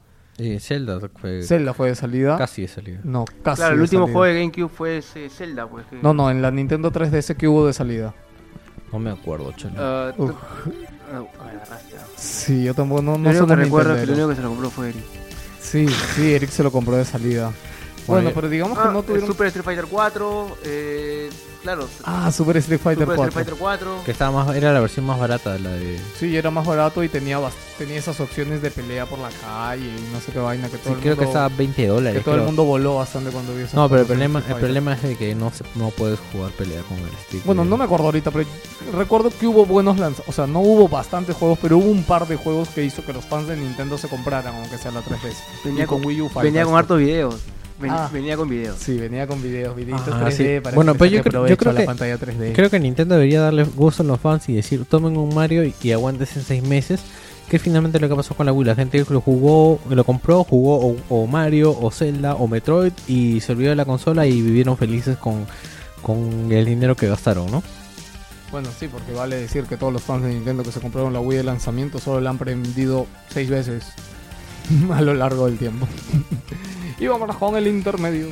[0.44, 2.36] Eh, Zelda fue Zelda fue de salida.
[2.38, 3.00] casi de salida.
[3.04, 3.58] No, casi.
[3.58, 4.14] Claro, el de último salida.
[4.18, 5.86] juego de GameCube fue ese Zelda, pues.
[5.86, 8.14] que- No, no, en la Nintendo 3DS que hubo de salida.
[8.92, 9.54] No me acuerdo.
[9.78, 10.32] Ah, tú- Uf.
[11.14, 11.58] Ah, ah.
[12.16, 15.04] Sí, yo tampoco no, no recuerdo que lo único que se lo compró fue Eric.
[15.60, 17.52] Sí, sí, Eric se lo compró de salida.
[18.08, 19.28] Bueno, Bueno, pero digamos que Ah, no el tuvieron.
[19.28, 21.30] Super Street Fighter 4, eh,
[21.62, 23.30] claro, Ah, Super Street Fighter Super 4.
[23.30, 24.04] Street Fighter 4.
[24.06, 26.00] que estaba más, era la versión más barata de la de...
[26.20, 27.40] Sí, era más barato y tenía
[27.78, 30.90] tenía esas opciones de pelea por la calle y no sé qué vaina que todo
[30.90, 32.20] Sí, el creo que mundo- estaba 20 dólares.
[32.20, 34.62] Que todo el mundo voló bastante cuando vio esas No, pero el problema, el Fighter.
[34.62, 37.44] problema es de que no, se, no puedes jugar pelea con el stick.
[37.46, 38.46] Bueno, de- no me acuerdo ahorita, pero
[38.96, 40.26] recuerdo que hubo buenos lanzamientos.
[40.28, 43.14] O sea, no hubo bastantes juegos, pero hubo un par de juegos que hizo que
[43.14, 45.38] los fans de Nintendo se compraran, aunque sea la 3DS.
[45.64, 47.36] Venía Y con con- Wii U Fight Venía con hartos videos.
[47.82, 48.10] Ven- Ah.
[48.14, 48.78] Venía con videos.
[48.80, 50.62] Sí, venía con videos, videitos Ajá, 3D sí.
[50.62, 52.54] para Bueno, que pues le yo creo- yo creo a la que- pantalla 3D.
[52.54, 55.74] Creo que Nintendo debería darle gusto a los fans y decir, tomen un Mario y,
[55.82, 57.02] y aguantes en seis meses.
[57.50, 60.46] Que finalmente lo que pasó con la Wii, la gente que lo jugó, lo compró,
[60.46, 64.42] jugó o, o Mario, o Zelda, o Metroid y se olvidó de la consola y
[64.42, 65.46] vivieron felices con,
[66.02, 67.62] con el dinero que gastaron, ¿no?
[68.52, 71.20] Bueno, sí, porque vale decir que todos los fans de Nintendo que se compraron la
[71.20, 73.84] Wii de lanzamiento solo la han prendido seis veces
[74.94, 75.88] a lo largo del tiempo.
[77.00, 78.28] y vamos con el intermedio.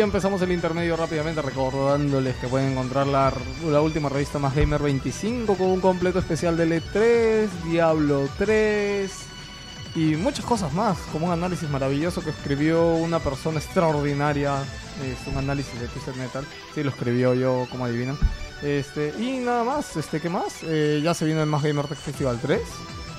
[0.00, 3.30] Y empezamos el intermedio rápidamente recordándoles que pueden encontrar la,
[3.82, 9.12] última revista Más Gamer 25 con un completo especial de E3, Diablo 3
[9.96, 14.62] y muchas cosas más, como un análisis maravilloso que escribió una persona extraordinaria,
[15.04, 18.16] es un análisis de Twisted Metal, sí lo escribió yo como adivinan.
[18.62, 20.62] Este, y nada más, este, ¿qué más?
[20.62, 22.58] Eh, ya se viene el Más Gamer Tech Festival 3,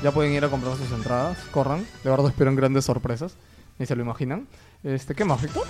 [0.01, 3.35] ya pueden ir a comprar sus entradas, corran, de verdad esperen grandes sorpresas,
[3.77, 4.47] ni se lo imaginan.
[4.83, 5.65] Este, ¿qué más, Víctor?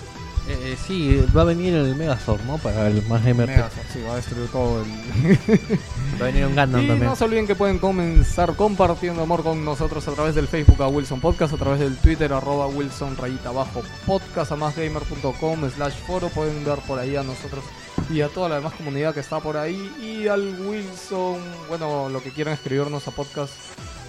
[0.47, 2.57] Eh, sí, va a venir el Megazord, ¿no?
[2.57, 3.47] Para el más Gamer.
[3.47, 4.89] Megazord, sí, va a destruir todo el...
[6.21, 7.09] Va a venir un Gundam y también.
[7.09, 10.87] no se olviden que pueden comenzar compartiendo amor con nosotros a través del Facebook a
[10.87, 16.29] Wilson Podcast, a través del Twitter arroba Wilson rayita abajo podcast, a másgamer.com slash foro,
[16.29, 17.63] pueden ver por ahí a nosotros
[18.11, 21.39] y a toda la demás comunidad que está por ahí y al Wilson,
[21.69, 23.53] bueno, lo que quieran escribirnos a podcast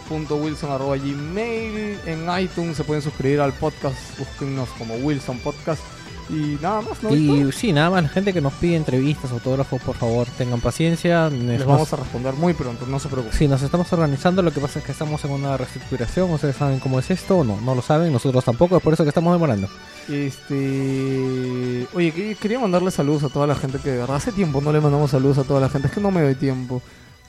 [0.09, 5.83] gmail en iTunes se pueden suscribir al podcast búsquennos como Wilson Podcast
[6.31, 7.13] y nada más.
[7.13, 11.29] Y sí, nada más, la gente que nos pide entrevistas, autógrafos, por favor, tengan paciencia.
[11.29, 14.53] les Nos- vamos a responder muy pronto no se preocupen Sí, nos estamos organizando, lo
[14.53, 17.61] que pasa es que estamos en una reestructuración, ustedes saben cómo es esto, o no,
[17.61, 19.69] no lo saben, nosotros tampoco, es por eso que estamos demorando.
[20.09, 21.87] Este.
[21.95, 24.73] Oye, que- quería mandarle saludos a toda la gente que de verdad hace tiempo no
[24.73, 25.89] le mandamos saludos a toda la gente.
[25.89, 26.81] Es que no me doy tiempo.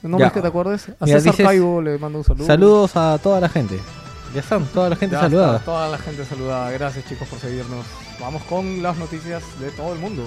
[0.04, 0.26] ¿No Ya.
[0.26, 0.88] ves que te acuerdes?
[1.00, 2.46] A Mira, César dices- Caibo le mando un saludo.
[2.46, 3.80] Saludos a toda la gente.
[4.34, 5.52] Ya están, toda la gente Ya saludada.
[5.58, 6.70] está, toda la gente saludada.
[6.72, 7.86] Gracias chicos por seguirnos.
[8.20, 10.24] Vamos con las noticias de todo el mundo.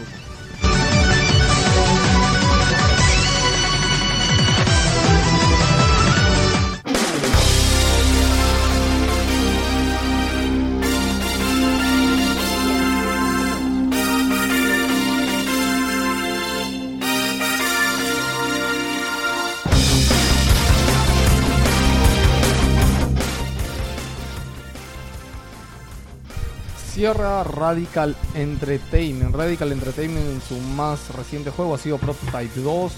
[27.02, 29.36] Sierra Radical Entertainment.
[29.36, 32.92] Radical Entertainment en su más reciente juego ha sido Prototype 2.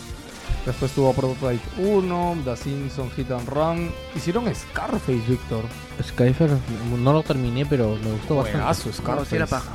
[0.65, 3.91] Después tuvo Prototype 1, The Simpsons Hit and Run.
[4.15, 5.65] Hicieron Scarface, Víctor.
[6.01, 6.49] Skyfer,
[6.97, 8.59] no lo terminé, pero me gustó bastante.
[8.59, 9.29] Juegazo, No, Scarface.
[9.31, 9.71] sí era paja.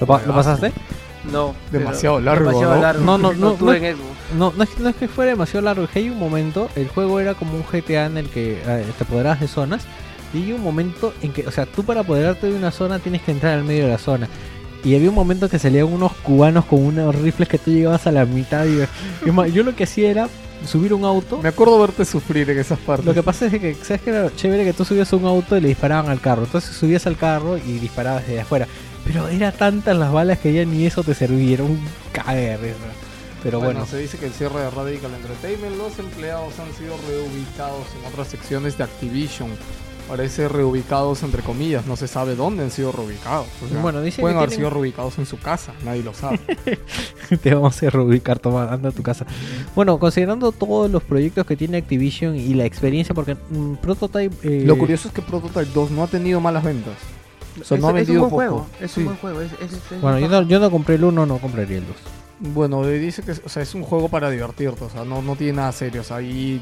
[0.00, 0.72] ¿Lo, pa- lo pasaste?
[1.30, 1.54] No.
[1.70, 2.80] Demasiado largo, Demasiado ¿no?
[2.80, 3.04] largo.
[3.04, 3.72] No, no, no, no.
[3.74, 4.08] en Xbox.
[4.38, 5.86] No, no es, que- no es que fuera demasiado largo.
[5.94, 9.40] hay un momento, el juego era como un GTA en el que eh, te apoderabas
[9.40, 9.84] de zonas.
[10.34, 13.22] Y hay un momento en que, o sea, tú para apoderarte de una zona tienes
[13.22, 14.28] que entrar al medio de la zona.
[14.84, 18.12] Y había un momento que salían unos cubanos con unos rifles que tú llegabas a
[18.12, 18.66] la mitad.
[18.66, 18.80] Y,
[19.26, 20.28] es más, yo lo que hacía era
[20.64, 21.40] subir un auto.
[21.42, 23.06] Me acuerdo verte sufrir en esas partes.
[23.06, 24.64] Lo que pasa es que, ¿sabes que era chévere?
[24.64, 26.44] Que tú subías a un auto y le disparaban al carro.
[26.44, 28.68] Entonces subías al carro y disparabas desde afuera.
[29.04, 31.54] Pero era tantas las balas que ya ni eso te servía.
[31.54, 31.80] Era un
[32.12, 32.76] cague de risa.
[33.42, 36.96] Pero bueno, bueno, se dice que el cierre de Radical Entertainment, los empleados han sido
[37.08, 39.50] reubicados en otras secciones de Activision.
[40.08, 43.48] Parece reubicados entre comillas, no se sabe dónde han sido reubicados.
[43.64, 46.14] O sea, Bueno, dice que pueden haber tienen- sido reubicados en su casa, nadie lo
[46.14, 46.38] sabe.
[47.42, 49.26] te vamos a reubicar, toma, anda a tu casa.
[49.74, 54.36] Bueno, considerando todos los proyectos que tiene Activision y la experiencia, porque mm, Prototype...
[54.44, 56.94] eh, Lo curioso es que Prototype 2 no ha tenido malas ventas.
[57.60, 58.36] O sea, no ha es, es un buen poco.
[58.36, 58.66] juego.
[58.80, 59.00] Es Sí.
[59.00, 59.40] un buen juego.
[59.40, 61.96] Es, es- es- Bueno, yo no, yo no compré el 1, no compraría el 2.
[62.38, 65.22] Bueno, eh, dice que es- o sea, es un juego para divertirte, o sea, no,
[65.22, 66.60] no tiene nada serio, o sea, y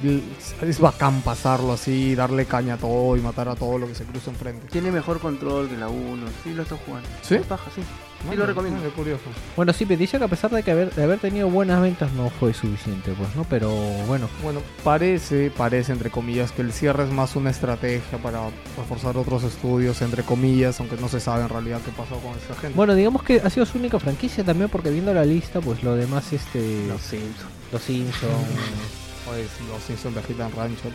[0.62, 4.04] es bacán pasarlo así, darle caña a todo y matar a todo lo que se
[4.04, 4.68] cruza enfrente.
[4.70, 6.26] Tiene mejor control que la 1.
[6.44, 7.08] Sí, lo estoy jugando.
[7.22, 7.38] ¿Sí?
[7.48, 7.82] Paja, sí.
[8.30, 8.82] Sí, lo recomiendo.
[8.82, 9.24] Qué curioso.
[9.56, 12.12] Bueno, sí, pero dice que a pesar de que haber, de haber tenido buenas ventas
[12.12, 13.44] no fue suficiente, pues, ¿no?
[13.44, 13.70] Pero
[14.06, 18.40] bueno, Bueno, parece, parece entre comillas que el cierre es más una estrategia para
[18.76, 22.54] reforzar otros estudios, entre comillas, aunque no se sabe en realidad qué pasó con esa
[22.60, 22.76] gente.
[22.76, 25.94] bueno, digamos que ha sido su única franquicia también porque viendo la lista, pues lo
[25.94, 26.86] demás, este...
[26.88, 27.46] Los Simpsons.
[27.72, 28.32] Los Simpsons...
[29.24, 30.90] Pues los Simpsons de Agitan Rancho.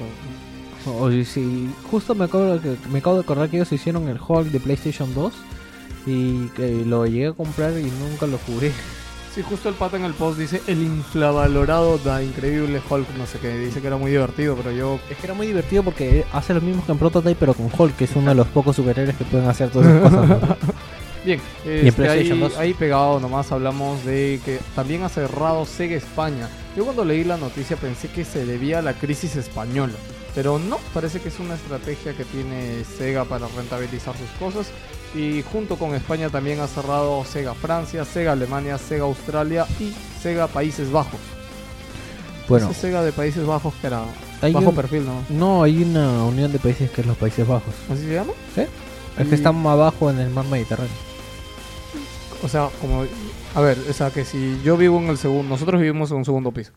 [0.86, 0.98] ¿no?
[1.00, 4.50] Oye, sí, justo me acabo, que, me acabo de acordar que ellos hicieron el Hulk
[4.52, 5.34] de PlayStation 2
[6.10, 8.72] y que lo llegué a comprar y nunca lo jugué.
[9.34, 13.38] Sí, justo el pata en el post dice el infravalorado da increíble Hulk, no sé
[13.38, 16.54] qué, dice que era muy divertido, pero yo Es que era muy divertido porque hace
[16.54, 19.16] lo mismo que en Prototype pero con Hulk, que es uno de los pocos superhéroes
[19.16, 20.28] que pueden hacer todas esas cosas.
[20.28, 20.40] ¿no?
[21.24, 22.58] Bien, en este, ahí, 2.
[22.58, 26.50] ahí pegado nomás hablamos de que también ha cerrado Sega España.
[26.76, 29.94] Yo cuando leí la noticia pensé que se debía a la crisis española,
[30.34, 34.72] pero no, parece que es una estrategia que tiene Sega para rentabilizar sus cosas.
[35.16, 40.48] Y junto con España también ha cerrado Sega Francia, Sega Alemania, Sega Australia y Sega
[40.48, 41.20] Países Bajos.
[42.48, 44.04] Bueno, Ese Sega de Países Bajos que era
[44.42, 45.24] hay bajo un- perfil, ¿no?
[45.30, 47.74] no, hay una unión de países que es los Países Bajos.
[47.92, 48.34] ¿Así se llama?
[49.18, 50.94] Es que están más abajo en el mar Mediterráneo.
[52.44, 53.04] O sea, como...
[53.56, 55.50] A ver, o sea, que si yo vivo en el segundo...
[55.50, 56.72] Nosotros vivimos en un segundo piso.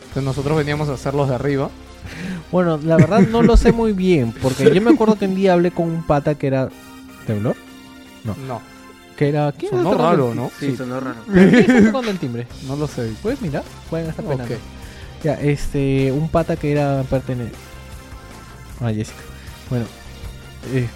[0.00, 1.68] Entonces nosotros veníamos a hacer los de arriba.
[2.50, 5.52] Bueno, la verdad no lo sé muy bien, porque yo me acuerdo que un día
[5.52, 6.68] hablé con un pata que era...
[7.26, 7.56] ¿Temblor?
[8.24, 8.60] No.
[9.16, 9.52] Que era...
[9.52, 10.50] ¿Quién Sonó está tocando raro, el- ¿no?
[10.58, 11.18] Sí, sonó raro.
[11.26, 12.46] ¿Quién está tocando el timbre?
[12.66, 13.12] No lo sé.
[13.22, 13.62] ¿Puedes mirar?
[13.90, 14.54] Pueden estar penando.
[14.54, 14.60] Ok.
[15.22, 17.52] Ya, este, un pata que era pertenece.
[18.80, 19.18] Ah, Jessica.
[19.70, 19.84] Bueno,
[20.72, 20.88] eh,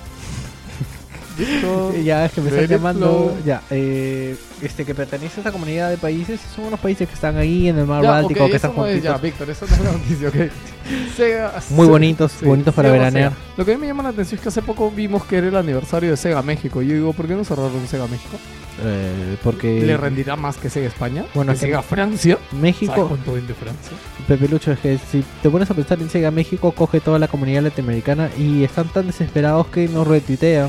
[2.05, 3.37] ya es que me están llamando.
[3.45, 6.41] Ya, eh, este que pertenece a esta comunidad de países.
[6.55, 9.03] Son unos países que están ahí en el mar Ya, Báltico, que están no es-
[9.03, 9.23] ya, juntitos.
[9.23, 10.35] Víctor, eso no es noticia, ok.
[11.17, 13.33] Sega, Muy bonitos, bonitos para Sega, veranear.
[13.57, 15.49] Lo que a mí me llama la atención es que hace poco vimos que era
[15.49, 16.81] el aniversario de Sega México.
[16.83, 18.37] Y yo digo, ¿por qué no cerraron Sega México?
[18.85, 21.25] Eh, porque ¿Le rendirá más que Sega España?
[21.35, 22.37] Bueno, ¿Que es que- Sega Francia?
[22.37, 23.93] ¿Sabes México, cuánto vende Francia?
[24.29, 27.27] Pepe Lucho, es que si te pones a pensar en Sega México, coge toda la
[27.27, 30.69] comunidad latinoamericana y están tan desesperados que nos retuitean.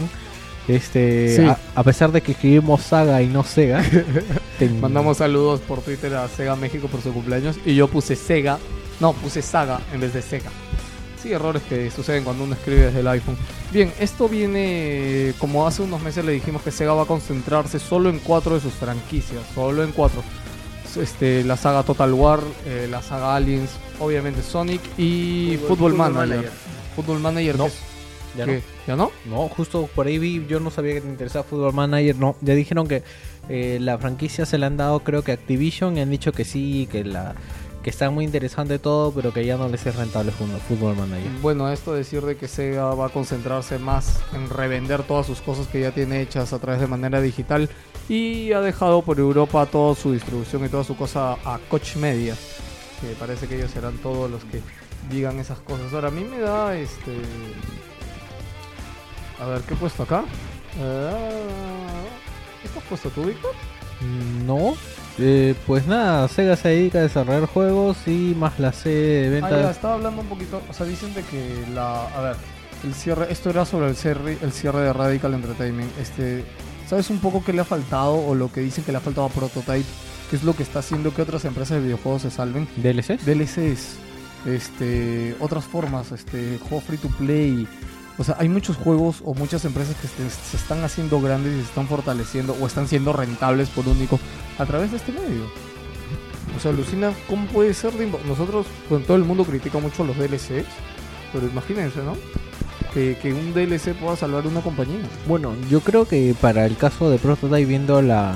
[0.68, 1.42] Este, Sí.
[1.44, 3.84] a, a pesar de que escribimos Saga y no Sega,
[4.82, 7.58] Mandamos saludos por Twitter a Sega México por su cumpleaños.
[7.66, 8.58] Y yo puse Sega.
[9.00, 10.50] No, puse Saga en vez de Sega.
[11.22, 13.38] Sí, errores que suceden cuando uno escribe desde el iPhone.
[13.72, 18.10] Bien, esto viene, como hace unos meses le dijimos que Sega va a concentrarse solo
[18.10, 20.24] en cuatro de sus franquicias, solo en cuatro.
[21.00, 25.94] Este, la saga Total War, eh, la saga Aliens, obviamente Sonic y Fútbol- Football, Fútbol
[25.98, 26.28] Manager.
[26.30, 26.52] Manager.
[26.96, 27.70] Football Manager, No.
[28.38, 28.62] Ya ¿Qué?
[28.88, 29.12] ¿Ya no?
[29.26, 29.48] no.
[29.50, 32.36] Justo por ahí vi, yo no sabía que te interesaba Football Manager, no.
[32.42, 33.04] Ya dijeron que
[33.50, 36.46] eh, la franquicia se la han dado creo que a Activision y han dicho que
[36.46, 37.36] sí, que la
[37.88, 41.32] que está muy interesante todo, pero que ya no les es rentable Fútbol Fútbol Manager.
[41.42, 45.68] Bueno, esto decir de que Sega va a concentrarse más en revender todas sus cosas
[45.68, 47.70] que ya tiene hechas a través de manera digital
[48.10, 52.36] y ha dejado por Europa toda su distribución y toda su cosa a Coach Media,
[53.00, 54.60] que parece que ellos serán todos los que
[55.10, 55.94] digan esas cosas.
[55.94, 57.14] Ahora, a mí me da este...
[59.40, 60.24] A ver, ¿qué he puesto acá?
[60.78, 63.54] ¿Qué has puesto tú, Víctor?
[64.46, 64.76] No,
[65.18, 69.50] eh, pues nada, Sega se dedica a desarrollar juegos y más la sede de Ah,
[69.50, 72.36] ya, estaba hablando un poquito, o sea, dicen de que la, a ver,
[72.84, 76.44] el cierre, esto era sobre el cierre, el cierre de Radical Entertainment, este,
[76.88, 79.26] ¿sabes un poco qué le ha faltado o lo que dicen que le ha faltado
[79.26, 79.88] a Prototype?
[80.30, 82.68] ¿Qué es lo que está haciendo que otras empresas de videojuegos se salven?
[82.78, 83.26] ¿DLCs?
[83.26, 83.96] DLCs,
[84.46, 87.68] este, otras formas, este, juego free to play.
[88.18, 91.68] O sea, hay muchos juegos o muchas empresas que se, están haciendo grandes y se
[91.68, 94.20] están fortaleciendo o están siendo rentables por único
[94.58, 95.46] a través de este medio.
[96.56, 97.94] O sea, alucina, ¿cómo puede ser?
[97.94, 100.66] de Nosotros, bueno, todo el mundo critica mucho los DLCs,
[101.32, 102.18] pero imagínense, ¿no?
[102.94, 105.02] Que, que un DLC pueda salvar una compañía.
[105.28, 108.34] Bueno, yo creo que para el caso de Prototype, viendo la.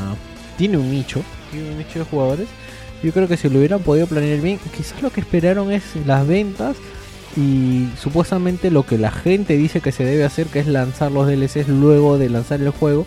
[0.58, 2.48] Tiene un nicho, tiene un nicho de jugadores.
[3.02, 6.28] Yo creo que si lo hubieran podido planear bien, quizás lo que esperaron es las
[6.28, 6.76] ventas
[7.38, 11.28] y supuestamente lo que la gente dice que se debe hacer, que es lanzar los
[11.28, 13.06] DLCs luego de lanzar el juego.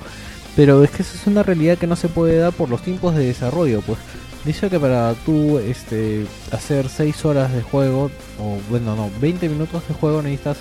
[0.56, 3.14] Pero es que eso es una realidad que no se puede dar por los tiempos
[3.14, 3.98] de desarrollo, pues.
[4.44, 9.82] Dice que para tú este, hacer 6 horas de juego, o bueno, no, 20 minutos
[9.88, 10.58] de juego necesitas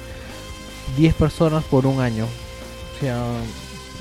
[0.97, 2.25] 10 personas por un año.
[2.25, 3.17] O sea,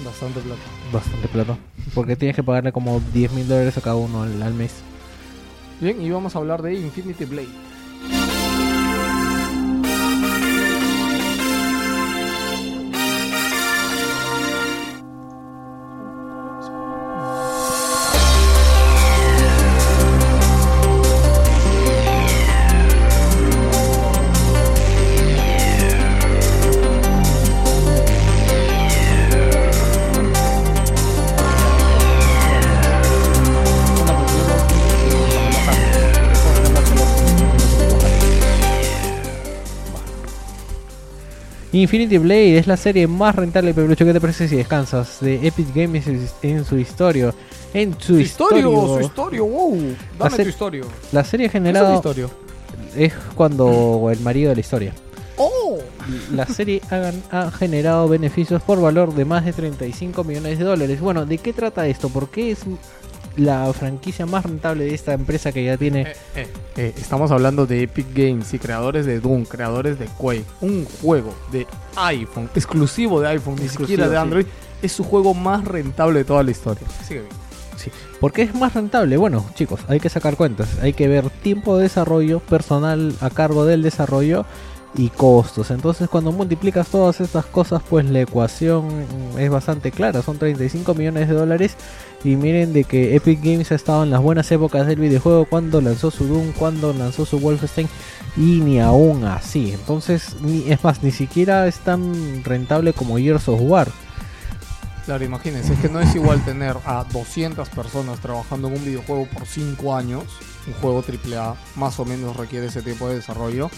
[0.04, 0.60] Bastante plata.
[0.92, 1.58] bastante plata.
[1.94, 4.72] Porque tienes que pagarle como 10 mil dólares a cada uno al, al mes.
[5.80, 7.48] Bien, y vamos a hablar de Infinity Blade.
[41.72, 44.04] Infinity Blade es la serie más rentable, Pepelucho.
[44.04, 45.18] ¿Qué te parece si descansas?
[45.20, 47.32] De Epic Games en su- en su historia.
[47.72, 49.78] En su historia, su historia, wow.
[50.18, 50.82] Dame tu historia.
[51.12, 52.28] La serie ¿Qué es generada historia?
[52.94, 54.92] es cuando el marido de la historia.
[55.38, 55.78] ¡Oh!
[56.34, 57.10] La serie ha,
[57.46, 61.00] ha generado beneficios por valor de más de 35 millones de dólares.
[61.00, 62.10] Bueno, ¿de qué trata esto?
[62.10, 62.58] ¿Por qué es
[63.36, 66.02] la franquicia más rentable de esta empresa que ya tiene?
[66.02, 70.44] Eh, eh, eh, estamos hablando de Epic Games y creadores de Doom, creadores de Quake.
[70.60, 71.66] Un juego de
[71.96, 74.22] iPhone, exclusivo de iPhone, ni Exclusivo, siquiera de sí.
[74.22, 74.46] Android.
[74.82, 76.86] Es su juego más rentable de toda la historia.
[77.06, 77.42] Sigue bien.
[78.20, 79.16] ¿Por qué es más rentable?
[79.16, 80.78] Bueno, chicos, hay que sacar cuentas.
[80.80, 84.44] Hay que ver tiempo de desarrollo, personal a cargo del desarrollo
[84.94, 85.70] y costos.
[85.70, 88.88] Entonces, cuando multiplicas todas estas cosas, pues la ecuación
[89.38, 90.22] es bastante clara.
[90.22, 91.76] Son 35 millones de dólares.
[92.24, 95.80] Y miren de que Epic Games ha estado en las buenas épocas del videojuego cuando
[95.80, 97.88] lanzó su Doom, cuando lanzó su Wolfenstein
[98.36, 99.72] y ni aún así.
[99.72, 103.88] Entonces, ni, es más, ni siquiera es tan rentable como Gears of War.
[105.04, 109.26] Claro, imagínense, es que no es igual tener a 200 personas trabajando en un videojuego
[109.26, 110.22] por 5 años,
[110.68, 113.68] un juego AAA más o menos requiere ese tiempo de desarrollo,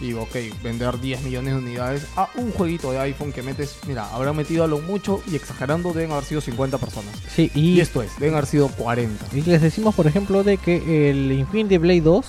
[0.00, 4.08] y ok, vender 10 millones de unidades a un jueguito de iPhone que metes, mira,
[4.14, 7.14] habrá metido a lo mucho y exagerando deben haber sido 50 personas.
[7.34, 9.26] Sí, Y, y esto es, deben haber sido 40.
[9.34, 12.26] Y les decimos, por ejemplo, de que el Infinity Blade 2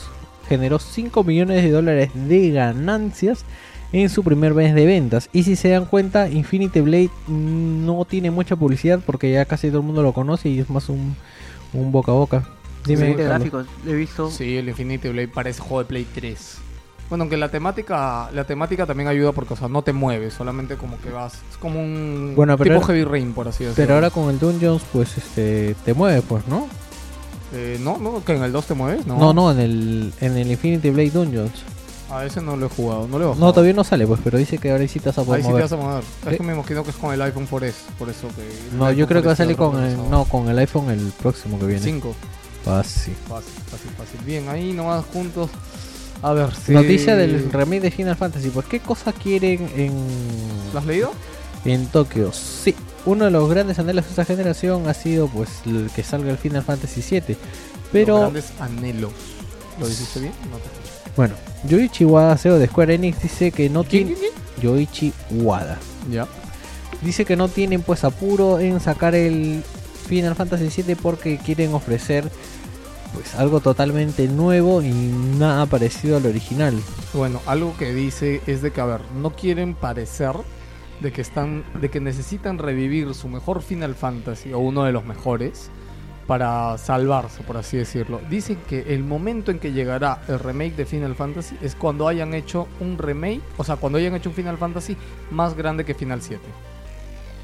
[0.48, 3.46] generó 5 millones de dólares de ganancias
[3.92, 5.30] en su primer mes de ventas.
[5.32, 9.80] Y si se dan cuenta, Infinity Blade no tiene mucha publicidad porque ya casi todo
[9.80, 11.16] el mundo lo conoce y es más un,
[11.74, 12.48] un boca a boca.
[12.86, 13.28] Dime, Carlos.
[13.28, 14.32] gráficos, he visto.
[14.32, 16.58] Sí, el Infinity Blade parece juego de Play 3.
[17.10, 20.76] Bueno, aunque la temática, la temática también ayuda porque, o sea, no te mueves, solamente
[20.76, 23.84] como que vas, es como un Bueno, tipo Heavy Rain, por así decirlo.
[23.84, 26.68] Pero ahora con el Dungeons, pues este te mueve, pues, ¿no?
[27.54, 29.18] Eh, no, no, que en el 2 te mueves, no.
[29.18, 31.64] No, no, en el, en el Infinity Blade Dungeons.
[32.12, 33.46] A ese no lo he jugado, no lo he bajado.
[33.46, 35.48] No, todavía no sale, pues, pero dice que ahora sí te vas a poder Ahí
[35.48, 36.04] sí te vas a mover.
[36.28, 38.78] Es que me imagino que es con el iPhone 4S, por eso que...
[38.78, 41.12] No, yo creo que va a 4S salir con el, no, con el iPhone el
[41.20, 41.82] próximo que viene.
[41.82, 42.16] 5.
[42.66, 43.16] Fácil.
[43.28, 44.20] Fácil, fácil, fácil.
[44.26, 45.50] Bien, ahí nomás juntos.
[46.22, 46.74] A ver, si...
[46.74, 48.50] Noticia del remake de Final Fantasy.
[48.50, 49.94] Pues, ¿qué cosa quieren en,
[50.74, 51.12] ¿Lo has leído?
[51.66, 52.32] en Tokio?
[52.34, 56.32] Sí, uno de los grandes anhelos de esta generación ha sido pues el que salga
[56.32, 57.34] el Final Fantasy 7.
[57.34, 57.40] Los
[57.92, 59.14] Pero, grandes anhelos.
[59.80, 60.34] ¿Lo dijiste bien?
[60.52, 60.80] No te
[61.20, 61.36] bueno,
[61.68, 64.30] Yoichi Wada, CEO de Square Enix, dice que no ¿Quién, tiene...
[64.62, 65.78] Yoichi Wada.
[66.10, 66.28] Ya.
[67.02, 69.62] Dice que no tienen pues apuro en sacar el
[70.08, 72.32] Final Fantasy 7 porque quieren ofrecer
[73.14, 76.80] pues algo totalmente nuevo y nada parecido al original.
[77.14, 80.34] Bueno, algo que dice es de que, a ver, no quieren parecer
[81.00, 85.06] de que están, de que necesitan revivir su mejor Final Fantasy o uno de los
[85.06, 85.70] mejores
[86.28, 88.22] para salvarse, por así decirlo.
[88.30, 92.36] Dicen que el momento en que llegará el remake de Final Fantasy es cuando hayan
[92.36, 94.96] hecho un remake, o sea, cuando hayan hecho un Final Fantasy
[95.32, 96.44] más grande que Final 7.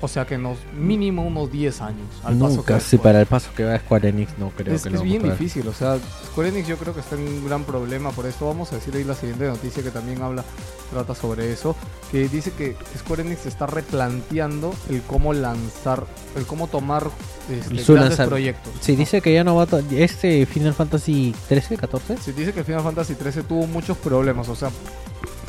[0.02, 3.26] O sea que nos mínimo unos 10 años al paso que Nunca, sí, para el
[3.28, 5.98] paso que va Square Enix no creo es, que que es bien difícil, o sea,
[6.28, 8.46] Square Enix yo creo que está en un gran problema por esto.
[8.46, 10.43] Vamos a decir ahí la siguiente noticia que también habla,
[10.91, 11.76] trata sobre eso,
[12.12, 17.10] que dice que Square Enix está replanteando el cómo lanzar, el cómo tomar
[17.50, 18.74] este, Su grandes lanzar- proyectos.
[18.82, 19.68] Sí, dice que ya no va a...
[19.91, 22.18] Este Final Fantasy 13, 14.
[22.18, 24.70] Se dice que Final Fantasy 13 tuvo muchos problemas, o sea,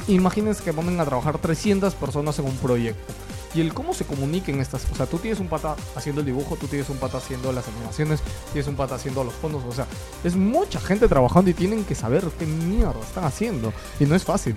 [0.08, 3.12] imagínense que ponen a trabajar 300 personas en un proyecto.
[3.56, 6.56] Y el cómo se comuniquen estas, o sea, tú tienes un pata haciendo el dibujo,
[6.56, 8.20] tú tienes un pata haciendo las animaciones,
[8.52, 9.86] tienes un pata haciendo los fondos, o sea,
[10.24, 13.72] es mucha gente trabajando y tienen que saber qué mierda están haciendo.
[13.98, 14.56] Y no es fácil.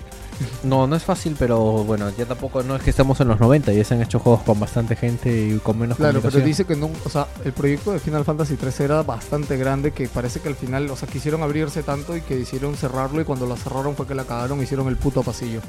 [0.62, 3.72] No, no es fácil, pero bueno, ya tampoco no es que estemos en los 90,
[3.72, 6.76] ya se han hecho juegos con bastante gente y con menos Claro, pero dice que
[6.76, 10.48] no, o sea, el proyecto de Final Fantasy 13 era bastante grande, que parece que
[10.48, 13.96] al final, o sea, quisieron abrirse tanto y que hicieron cerrarlo y cuando lo cerraron
[13.96, 15.60] fue que la cagaron, hicieron el puto pasillo.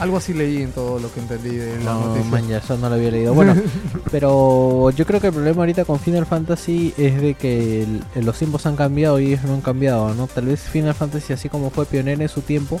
[0.00, 2.30] Algo así leí en todo lo que entendí de la No, noticia.
[2.30, 3.34] man, ya eso no lo había leído.
[3.34, 3.54] Bueno,
[4.12, 7.82] pero yo creo que el problema ahorita con Final Fantasy es de que
[8.14, 10.28] el- los tiempos han cambiado y ellos no han cambiado, ¿no?
[10.28, 12.80] Tal vez Final Fantasy, así como fue pionero en su tiempo,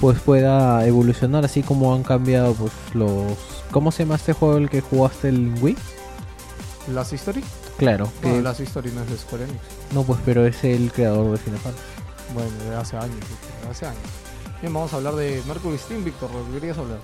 [0.00, 3.32] pues pueda evolucionar así como han cambiado pues los...
[3.70, 5.76] ¿Cómo se llama este juego el que jugaste el Wii?
[6.94, 7.42] ¿Las History?
[7.76, 8.28] Claro, que...
[8.30, 9.58] No, Las History no es de Square Enix.
[9.92, 11.84] No, pues pero es el creador de Final Fantasy.
[12.32, 13.16] Bueno, de hace años,
[13.64, 14.00] de hace años.
[14.60, 16.98] Bien, vamos a hablar de Mercury Steam, Víctor, ¿lo que querías hablar?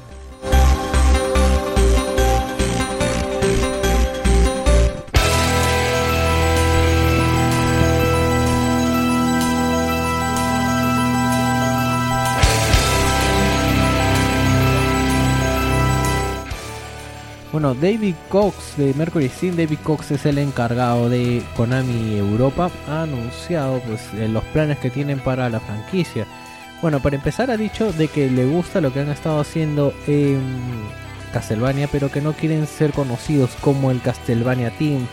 [17.53, 23.03] Bueno, David Cox de Mercury Steam, David Cox es el encargado de Konami Europa, ha
[23.03, 26.27] anunciado pues eh, los planes que tienen para la franquicia.
[26.83, 30.41] Bueno, para empezar ha dicho de que le gusta lo que han estado haciendo en
[31.33, 35.07] Castlevania, pero que no quieren ser conocidos como el Castlevania Team.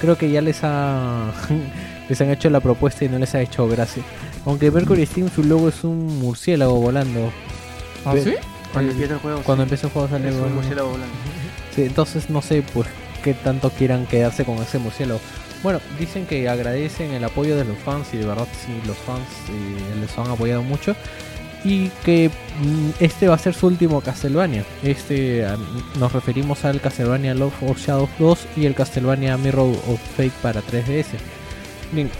[0.00, 1.32] Creo que ya les ha
[2.08, 4.02] les han hecho la propuesta y no les ha hecho gracia.
[4.44, 7.32] Aunque Mercury Steam su logo es un murciélago volando.
[8.04, 8.34] ¿Ah, Ve- sí?
[8.72, 9.40] Cuando empieza el juego.
[9.42, 9.68] Cuando sí.
[9.68, 10.56] empezó el juego sale Es un volando.
[10.56, 11.14] murciélago volando.
[11.74, 12.86] Sí, entonces no sé pues
[13.24, 15.20] qué tanto quieran quedarse con ese murciélago.
[15.62, 19.26] Bueno, dicen que agradecen el apoyo de los fans y de verdad sí, los fans
[19.48, 20.94] eh, les han apoyado mucho.
[21.64, 24.64] Y que mm, este va a ser su último Castlevania.
[24.82, 25.44] Este
[25.98, 30.62] nos referimos al Castlevania Love of Shadows 2 y el Castlevania Mirror of Fate para
[30.62, 31.06] 3DS.
[31.92, 32.10] Bien,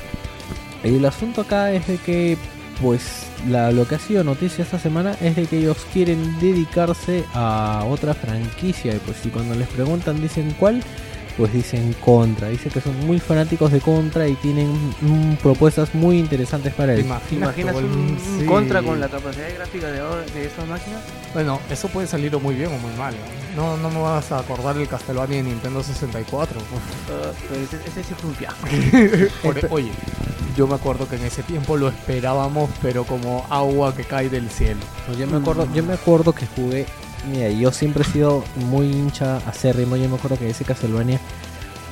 [0.83, 2.37] el asunto acá es de que
[2.81, 7.85] pues lo que ha sido noticia esta semana es de que ellos quieren dedicarse a
[7.89, 10.83] otra franquicia y pues si cuando les preguntan dicen cuál
[11.37, 16.19] pues dicen Contra dice que son muy fanáticos de Contra y tienen mm, propuestas muy
[16.19, 18.47] interesantes para ¿Te él ¿Te imaginas un, un sí.
[18.47, 21.01] contra con la capacidad gráfica de, ahora- de estas máquinas?
[21.35, 23.15] Bueno, eso puede salir o muy bien o muy mal.
[23.55, 26.59] No, no, no me vas a acordar el Castlevania de Nintendo 64.
[26.61, 26.63] Uh,
[27.49, 28.67] pero ese, ese sí fue un fiasco.
[29.43, 29.91] Por- oye,
[30.57, 34.49] yo me acuerdo que en ese tiempo lo esperábamos, pero como agua que cae del
[34.51, 34.81] cielo.
[35.07, 36.87] Pues yo me acuerdo yo me acuerdo que jugué
[37.31, 41.19] mira yo siempre he sido muy hincha acérrimo yo me acuerdo que ese Castlevania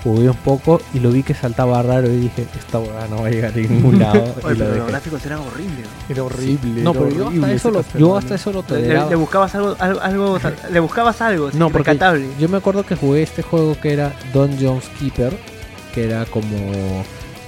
[0.03, 3.28] jugué un poco y lo vi que saltaba raro y dije esta hueá no va
[3.28, 5.87] a llegar a ningún lado y Oye, lo pero los gráficos eran horribles.
[6.11, 6.82] Era horrible.
[6.82, 9.09] no pero yo hasta eso lo, yo hasta eso lo Le, toleraba.
[9.11, 10.39] le buscabas algo, algo, algo-
[10.70, 12.26] le buscabas algo, No, porque rescatable.
[12.39, 15.35] yo me acuerdo que jugué este juego que era Dungeons Keeper,
[15.95, 16.55] que era como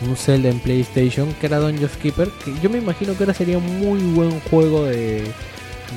[0.09, 3.59] un Zelda en PlayStation, que era Dungeons Keeper, que yo me imagino que ahora sería
[3.59, 5.24] un muy buen juego de,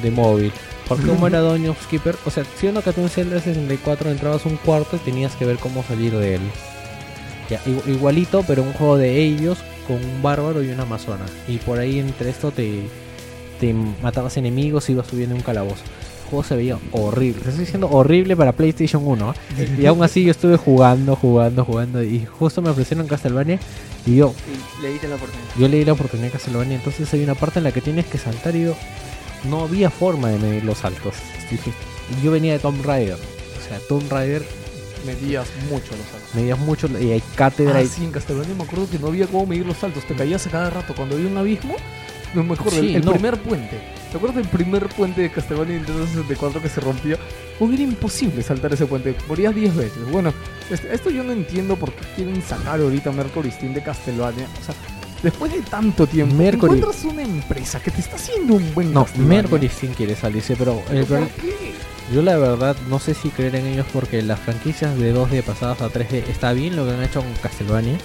[0.03, 0.51] de móvil.
[0.89, 4.57] Porque como era Dungeons Keeper, o sea, siendo que tú en Zelda 64 entrabas un
[4.57, 6.41] cuarto y tenías que ver cómo salir de él.
[7.49, 11.25] Ya, igu- igualito, pero un juego de ellos con un bárbaro y una amazona.
[11.47, 12.81] Y por ahí entre esto te,
[13.59, 15.81] te matabas enemigos y ibas subiendo un calabozo.
[16.25, 17.41] El juego se veía horrible.
[17.41, 19.33] Te estoy diciendo horrible para PlayStation 1.
[19.57, 19.69] ¿eh?
[19.79, 22.03] Y aún así yo estuve jugando, jugando, jugando.
[22.03, 23.59] Y justo me ofrecieron Castlevania.
[24.05, 24.33] Y yo,
[24.79, 25.49] Y le diste la oportunidad.
[25.57, 26.75] yo le di la oportunidad a Castlevania.
[26.77, 28.75] Entonces hay una parte en la que tienes que saltar y yo,
[29.45, 31.15] no había forma de medir los saltos.
[32.23, 33.15] Yo venía de Tomb Raider.
[33.15, 34.43] O sea, Tomb Raider
[35.05, 36.35] Medías mucho los saltos.
[36.35, 37.77] medías mucho y hay cátedra.
[37.79, 40.03] Ah, y- sí, en Castlevania me acuerdo que no había cómo medir los saltos.
[40.05, 40.93] Te caías a cada rato.
[40.93, 41.75] Cuando había un abismo,
[42.33, 42.79] no me acuerdo.
[42.81, 43.13] Sí, el el no.
[43.13, 43.79] primer puente.
[44.11, 47.17] ¿Te acuerdas del primer puente de Castlevania Nintendo 64 que se rompía?
[47.57, 49.15] Pues era imposible saltar ese puente.
[49.27, 50.03] Morías 10 veces.
[50.11, 50.33] Bueno,
[50.69, 54.47] este- esto yo no entiendo por qué quieren sacar ahorita Mercury Steam de Castlevania.
[54.61, 54.75] O sea,
[55.23, 56.77] Después de tanto tiempo, Mercury.
[56.79, 59.05] encuentras una empresa que te está haciendo un buen No.
[59.17, 61.73] Mercury sí quiere salirse, pero el ¿Por pro- qué?
[62.13, 65.81] yo la verdad no sé si creer en ellos porque las franquicias de 2D pasadas
[65.81, 67.97] a 3D está bien lo que han hecho con Castlevania,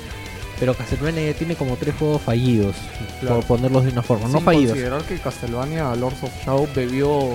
[0.58, 2.74] pero Castlevania ya tiene como tres juegos fallidos,
[3.20, 3.36] Claro.
[3.36, 4.70] por ponerlos de una forma, no Sin fallidos.
[4.70, 7.28] considerar que Castlevania Lords of Shadow bebió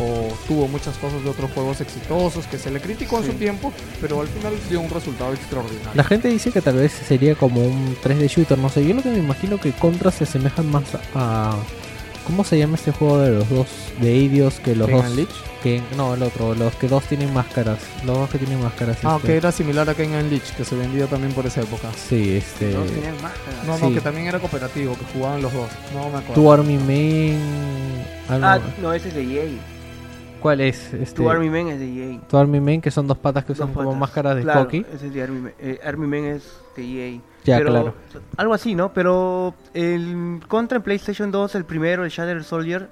[0.00, 3.30] o tuvo muchas cosas de otros juegos exitosos que se le criticó en Sí.
[3.32, 5.90] su tiempo, pero al final dio un resultado extraordinario.
[5.94, 9.02] La gente dice que tal vez sería como un 3D shooter, no sé, yo lo
[9.02, 10.84] que me imagino que Contra se asemejan más
[11.14, 11.54] a...
[12.26, 13.66] ¿Cómo se llama este juego de los dos?
[14.00, 15.28] De Eidos que los Ken dos...
[15.62, 17.78] Que, no, el otro, los que dos tienen máscaras.
[18.04, 18.98] Los dos que tienen máscaras.
[19.02, 21.60] Ah, este, que era similar a Ken and Lich, que se vendía también por esa
[21.62, 21.88] época.
[22.08, 22.72] Sí, este...
[22.72, 23.14] No tenían.
[23.66, 23.94] No, no, Sí.
[23.94, 25.68] que también era cooperativo, que jugaban los dos.
[25.94, 26.34] No me acuerdo.
[26.34, 27.34] Tu Army
[28.28, 29.44] algo- Ah, no, ese es de EA.
[30.40, 30.92] ¿Cuál es?
[30.94, 32.20] Este, Tu Army Man es de EA.
[32.28, 34.86] Tu Army Man, que son dos patas que usan como máscaras de claro, hockey.
[34.92, 35.52] Ese es de Army Man.
[35.58, 36.82] Eh, Army Man es de
[37.14, 37.20] EA.
[37.44, 37.94] Ya, Pero- claro.
[38.36, 38.92] Algo así, ¿no?
[38.92, 42.88] Pero el Contra en PlayStation 2, el primero, el Shadow Soldier,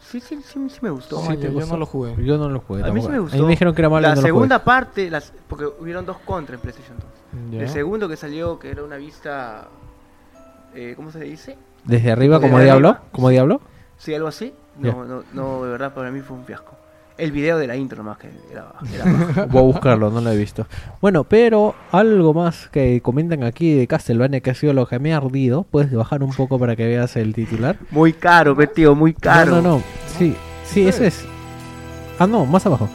[0.00, 1.20] sí, sí, sí, sí me gustó.
[1.20, 1.72] Sí, yo, gustó.
[1.72, 2.14] no lo jugué.
[2.24, 2.82] Yo no lo jugué.
[2.84, 3.36] A mí sí me gustó.
[3.36, 6.06] A mí me dijeron que era malo la no lo segunda parte, las, porque hubieron
[6.06, 7.06] dos Contra en PlayStation 2.
[7.50, 7.62] jugué.
[7.64, 9.68] El segundo que salió, que era una vista...
[10.74, 11.58] Eh, ¿Cómo se dice?
[11.84, 12.74] Desde arriba, Desde como arriba.
[12.74, 12.96] Diablo.
[13.12, 13.60] Como Diablo.
[13.98, 14.54] Sí, algo así.
[14.78, 16.74] No, no, no, de verdad, para mí fue un fiasco.
[17.18, 18.72] El video de la intro nomás que era...
[19.48, 20.66] Voy a buscarlo, no lo he visto.
[21.00, 25.12] Bueno, pero algo más que comentan aquí de Castlevania que ha sido lo que me
[25.12, 25.64] ha ardido.
[25.70, 27.76] Puedes bajar un poco para que veas el titular.
[27.90, 29.56] muy caro, tío, muy caro.
[29.56, 29.82] No, no, no.
[30.18, 30.34] Sí,
[30.64, 31.24] sí, eso es.
[32.18, 32.88] Ah, no, más abajo.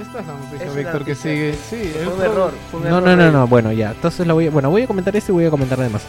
[0.00, 1.54] Esta es la noticia, es Víctor, que sigue.
[1.54, 2.52] Sí, Fue un error.
[2.70, 3.46] fue un No, error no, no, no.
[3.46, 3.90] Bueno, ya.
[3.92, 6.02] Entonces la voy a, bueno, voy a comentar este y voy a comentar además.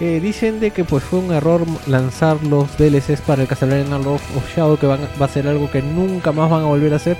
[0.00, 4.56] Dicen de que pues fue un error lanzar los DLCs para el Castlevania Lord of
[4.56, 7.18] Shadow que van, va a ser algo que nunca más van a volver a hacer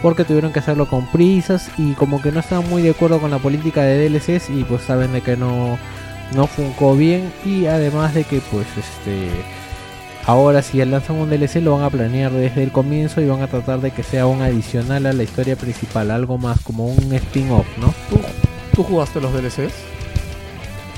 [0.00, 3.32] porque tuvieron que hacerlo con prisas y como que no estaban muy de acuerdo con
[3.32, 5.76] la política de DLCs y pues saben de que no
[6.34, 9.28] no funcó bien y además de que pues este
[10.24, 13.48] ahora si lanzan un DLC lo van a planear desde el comienzo y van a
[13.48, 17.66] tratar de que sea un adicional a la historia principal, algo más como un spin-off,
[17.78, 17.92] ¿no?
[18.08, 18.20] ¿Tú,
[18.74, 19.99] ¿Tú jugaste los DLCs?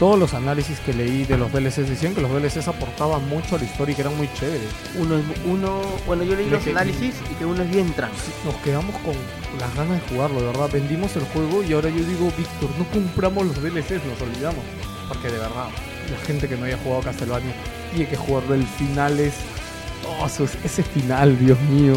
[0.02, 3.58] Todos los análisis que leí de los DLCs decían que los DLCs aportaban mucho a
[3.60, 4.66] la historia y que eran muy chéveres.
[4.98, 8.16] Uno, es- uno, bueno, yo leí Le los análisis y que uno es bien tranqui.
[8.44, 9.14] Nos quedamos con
[9.60, 10.68] las ganas de jugarlo, de verdad.
[10.72, 14.64] Vendimos el juego y ahora yo digo, Víctor, no compramos los DLCs, nos olvidamos.
[15.06, 15.68] Porque de verdad,
[16.10, 17.52] la gente que no haya jugado Castlevania
[17.94, 18.54] tiene que jugarlo.
[18.54, 19.34] El final es.
[20.20, 21.94] Oh, es- ese final, Dios mío.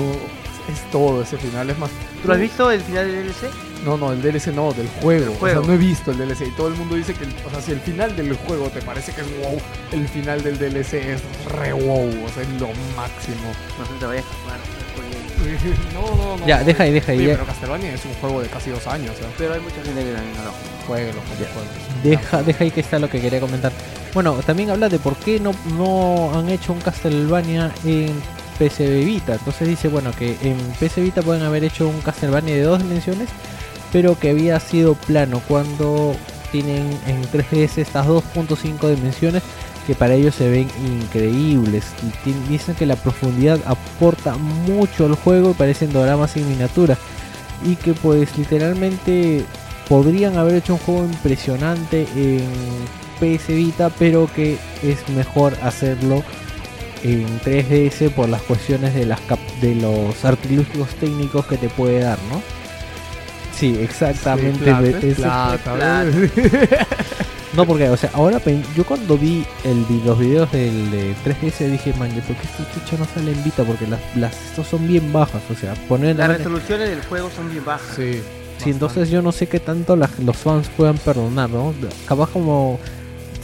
[0.71, 1.69] Es todo ese final.
[1.69, 1.89] Es más.
[2.21, 3.49] ¿Tú lo has visto el final del DLC?
[3.85, 5.33] No, no, el DLC no, del juego.
[5.35, 5.59] Juego.
[5.59, 7.49] O sea, no he visto el DLC y todo el mundo dice que, el- o
[7.51, 9.59] sea, si el final del juego te parece que es wow,
[9.91, 13.51] el final del DLC es re wow, o sea, es lo máximo.
[13.77, 14.59] No se te vayas a jugar.
[15.93, 16.47] no, no, no.
[16.47, 16.65] Ya, no.
[16.65, 17.33] deja ahí, deja ahí, Oye, ya.
[17.33, 20.35] pero Castlevania es un juego de casi dos años, Pero hay mucha gente que también
[20.37, 20.51] no lo
[20.87, 21.11] juega.
[21.13, 21.21] jueguelo.
[22.03, 23.71] Deja, deja ahí que está lo que quería comentar.
[24.13, 28.13] Bueno, también habla de por qué no, no han hecho un Castlevania en
[28.57, 29.33] PC Vita.
[29.33, 33.29] Entonces dice, bueno, que en PC Vita pueden haber hecho un Castlevania de dos dimensiones,
[33.91, 36.15] pero que había sido plano cuando
[36.51, 39.43] tienen en 3DS estas 2.5 dimensiones
[39.85, 41.85] que para ellos se ven increíbles.
[42.25, 46.97] Y dicen que la profundidad aporta mucho al juego y parecen doramas en miniatura.
[47.63, 49.45] Y que pues literalmente
[49.87, 52.47] podrían haber hecho un juego impresionante en
[53.19, 56.23] PS Vita, pero que es mejor hacerlo
[57.13, 61.99] en 3DS por las cuestiones de las cap- de los artilugios técnicos que te puede
[61.99, 62.41] dar, ¿no?
[63.57, 64.57] Sí, exactamente.
[64.59, 66.05] Sí, plata, de- es ese- plata,
[67.55, 68.41] no, porque, o sea, ahora
[68.75, 72.63] yo cuando vi el, vi- los videos del de 3DS dije, man, ¿por qué este
[72.73, 73.63] chucho no sale en Vita?
[73.63, 77.49] Porque las, las estos son bien bajas, o sea, poner Las resoluciones del juego son
[77.49, 77.95] bien bajas.
[77.95, 78.21] Sí.
[78.57, 81.73] Sí, entonces yo no sé qué tanto la- los fans puedan perdonar, ¿no?
[82.07, 82.79] Capaz como,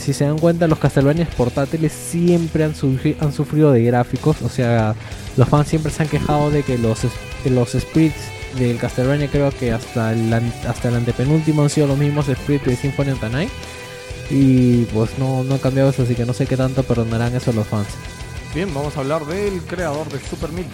[0.02, 4.50] si se dan cuenta, los Castlevania portátiles siempre han, sufri- han sufrido de gráficos, o
[4.50, 4.96] sea,
[5.38, 7.00] los fans siempre se han quejado de que los,
[7.44, 8.22] que los sprites
[8.58, 10.34] del Castlevania creo que hasta el,
[10.68, 13.50] hasta el antepenúltimo han sido los mismos sprites de Symphony of the Night.
[14.30, 17.52] Y pues no, no ha cambiado eso, así que no sé qué tanto perdonarán eso
[17.54, 17.88] los fans.
[18.56, 20.68] Bien, vamos a hablar del creador de Super Meat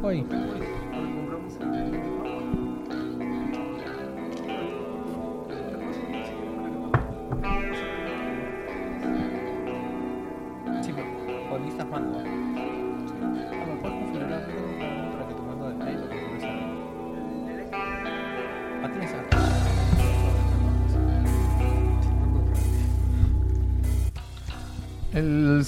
[0.00, 0.24] Boy.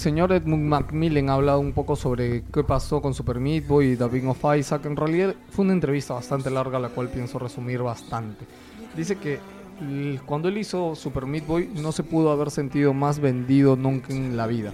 [0.07, 3.97] Señor Edmund Macmillan ha hablado un poco sobre qué pasó con Super Meat Boy y
[3.97, 4.87] The Bing of Isaac.
[4.87, 8.45] En realidad fue una entrevista bastante larga, la cual pienso resumir bastante.
[8.97, 9.41] Dice que
[10.25, 14.37] cuando él hizo Super Meat Boy no se pudo haber sentido más vendido nunca en
[14.37, 14.73] la vida.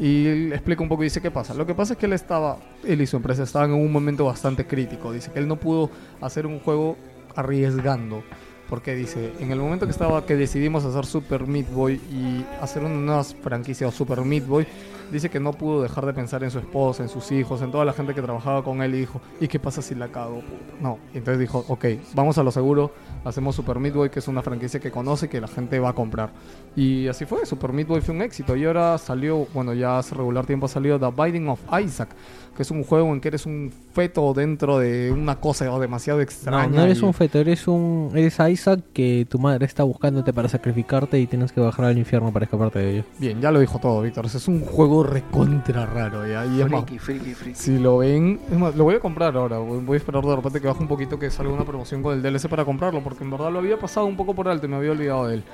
[0.00, 1.54] Y explica un poco dice qué pasa.
[1.54, 4.24] Lo que pasa es que él estaba, él y su empresa estaban en un momento
[4.24, 5.12] bastante crítico.
[5.12, 6.96] Dice que él no pudo hacer un juego
[7.36, 8.24] arriesgando.
[8.72, 12.82] Porque dice, en el momento que estaba que decidimos hacer Super Meat Boy y hacer
[12.82, 14.66] una nueva franquicia o Super Meat Boy,
[15.12, 17.84] dice que no pudo dejar de pensar en su esposa, en sus hijos, en toda
[17.84, 20.36] la gente que trabajaba con él y dijo, ¿y qué pasa si la cago?
[20.36, 20.80] puta?".
[20.80, 22.92] No, y entonces dijo, ok, vamos a lo seguro,
[23.26, 25.92] hacemos Super Meat Boy, que es una franquicia que conoce, que la gente va a
[25.92, 26.30] comprar.
[26.74, 28.56] Y así fue, Super Meat Boy fue un éxito.
[28.56, 32.08] Y ahora salió, bueno, ya hace regular tiempo salió The Binding of Isaac,
[32.56, 36.66] que es un juego en que eres un feto dentro de una cosa demasiado extraña.
[36.68, 40.32] No, no eres y- un feto, eres un eres Isaac que tu madre está buscándote
[40.32, 43.04] para sacrificarte y tienes que bajar al infierno para escaparte de ello.
[43.18, 44.26] Bien, ya lo dijo todo, Víctor.
[44.26, 46.44] Es un juego recontra raro, ¿ya?
[46.46, 47.58] Y es más, Friki, friki, friki.
[47.58, 49.58] si lo ven, es más, lo voy a comprar ahora.
[49.58, 52.22] Voy a esperar de repente que baje un poquito que salga una promoción con el
[52.22, 54.76] DLC para comprarlo, porque en verdad lo había pasado un poco por alto y me
[54.76, 55.44] había olvidado de él.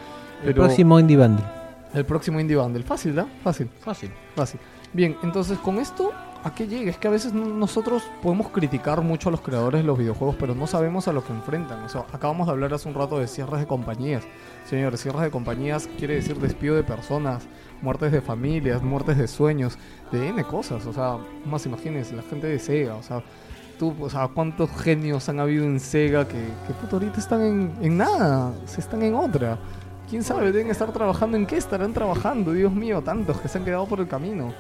[0.44, 1.44] El próximo Indie Bundle.
[1.94, 2.82] el próximo Indie Bundle.
[2.82, 3.26] Fácil, ¿da?
[3.42, 4.10] Fácil, Fácil.
[4.34, 4.60] fácil.
[4.92, 6.12] Bien, entonces con esto,
[6.44, 6.90] ¿a qué llega?
[6.90, 10.36] Es que a veces no- nosotros podemos criticar mucho a los creadores de los videojuegos,
[10.38, 11.82] pero no sabemos a lo que enfrentan.
[11.84, 14.24] O sea, acabamos de hablar hace un rato de cierres de compañías.
[14.64, 17.46] Señores, cierres de compañías quiere decir despido de personas,
[17.82, 19.78] muertes de familias, muertes de sueños,
[20.12, 20.86] de N cosas.
[20.86, 23.22] O sea, más imagínense, la gente de Sega, o sea,
[23.78, 27.72] tú, o sea, cuántos genios han habido en Sega que, que puto, ahorita están en,
[27.80, 29.58] en nada, se están en otra.
[30.08, 30.52] ¿Quién sabe?
[30.52, 34.00] Deben estar trabajando en qué estarán trabajando, Dios mío, tantos que se han quedado por
[34.00, 34.54] el camino.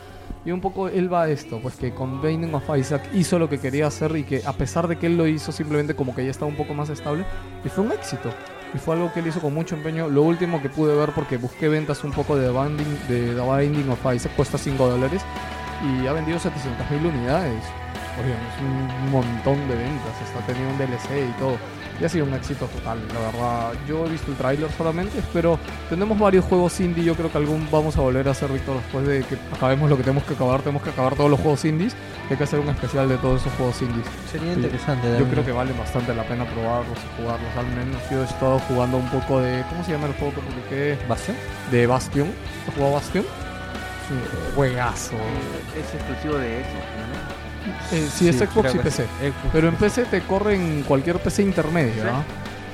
[0.48, 3.50] Y un poco él va a esto, pues que con Binding of Isaac hizo lo
[3.50, 6.24] que quería hacer y que a pesar de que él lo hizo simplemente como que
[6.24, 7.26] ya estaba un poco más estable,
[7.62, 8.30] y fue un éxito.
[8.72, 10.08] Y fue algo que él hizo con mucho empeño.
[10.08, 13.90] Lo último que pude ver porque busqué ventas un poco de Binding, de The Binding
[13.90, 15.20] of Isaac, cuesta 5 dólares
[15.84, 17.64] y ha vendido 700.000 unidades.
[18.16, 21.58] Oigan, es un montón de ventas, está teniendo un DLC y todo.
[22.00, 23.72] Y ha sido un éxito total, la verdad.
[23.88, 25.58] Yo he visto el tráiler solamente, pero
[25.90, 27.02] tenemos varios juegos indie.
[27.04, 29.96] Yo creo que algún vamos a volver a hacer, Víctor, después de que acabemos lo
[29.96, 30.60] que tenemos que acabar.
[30.60, 31.96] Tenemos que acabar todos los juegos indies.
[32.30, 34.06] Hay que hacer un especial de todos esos juegos indies.
[34.30, 34.60] Sería Sí.
[34.60, 35.16] interesante.
[35.18, 37.56] Yo creo que vale bastante la pena probarlos y jugarlos.
[37.56, 39.64] Al menos yo he estado jugando un poco de.
[39.68, 40.98] ¿Cómo se llama el juego que publiqué?
[41.08, 41.36] ¿Bastion?
[41.72, 42.28] De Bastion.
[42.68, 43.24] ¿Has jugado Bastion?
[43.24, 45.16] Es un juegazo.
[45.76, 47.07] Es exclusivo de Xbox, ¿no?
[47.92, 49.04] Eh, sí, es Xbox y PC.
[49.04, 49.32] sí.
[49.52, 52.02] Pero en PC te corre en cualquier PC intermedio.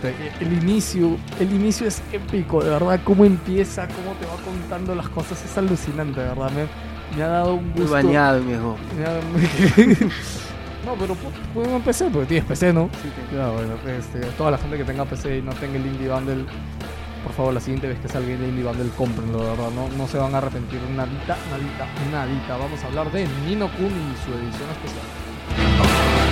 [0.02, 0.14] Te-
[0.44, 5.08] El inicio, el inicio es épico, de verdad, cómo empieza, cómo te va contando las
[5.08, 7.92] cosas, es alucinante, de verdad, me, me ha dado un Muy gusto.
[7.94, 8.76] bañado, viejo.
[10.84, 12.90] no, pero pu- pueden en PC, porque tienes PC, ¿no?
[13.30, 16.44] Claro, bueno, este, toda la gente que tenga PC y no tenga el Indie Bundle,
[17.24, 20.06] por favor, la siguiente vez que salga el Indie Bundle, cómprenlo, de verdad, no, no
[20.06, 22.56] se van a arrepentir, nadita, nadita, nadita.
[22.58, 26.23] Vamos a hablar de Nino Kuni y su edición especial.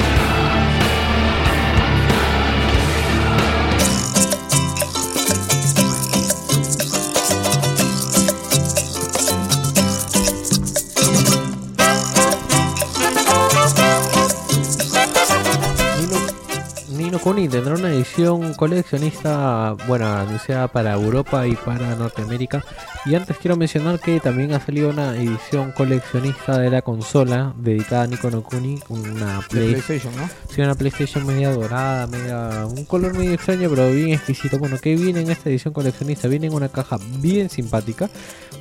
[17.32, 22.62] Kuni tendrá una edición coleccionista, bueno, anunciada para Europa y para Norteamérica.
[23.06, 28.02] Y antes quiero mencionar que también ha salido una edición coleccionista de la consola dedicada
[28.02, 30.28] a Nico no Kuni, una Play, PlayStation, ¿no?
[30.50, 34.58] sí, una PlayStation media dorada, media, un color medio extraño, pero bien exquisito.
[34.58, 36.28] Bueno, que viene en esta edición coleccionista?
[36.28, 38.10] Viene en una caja bien simpática.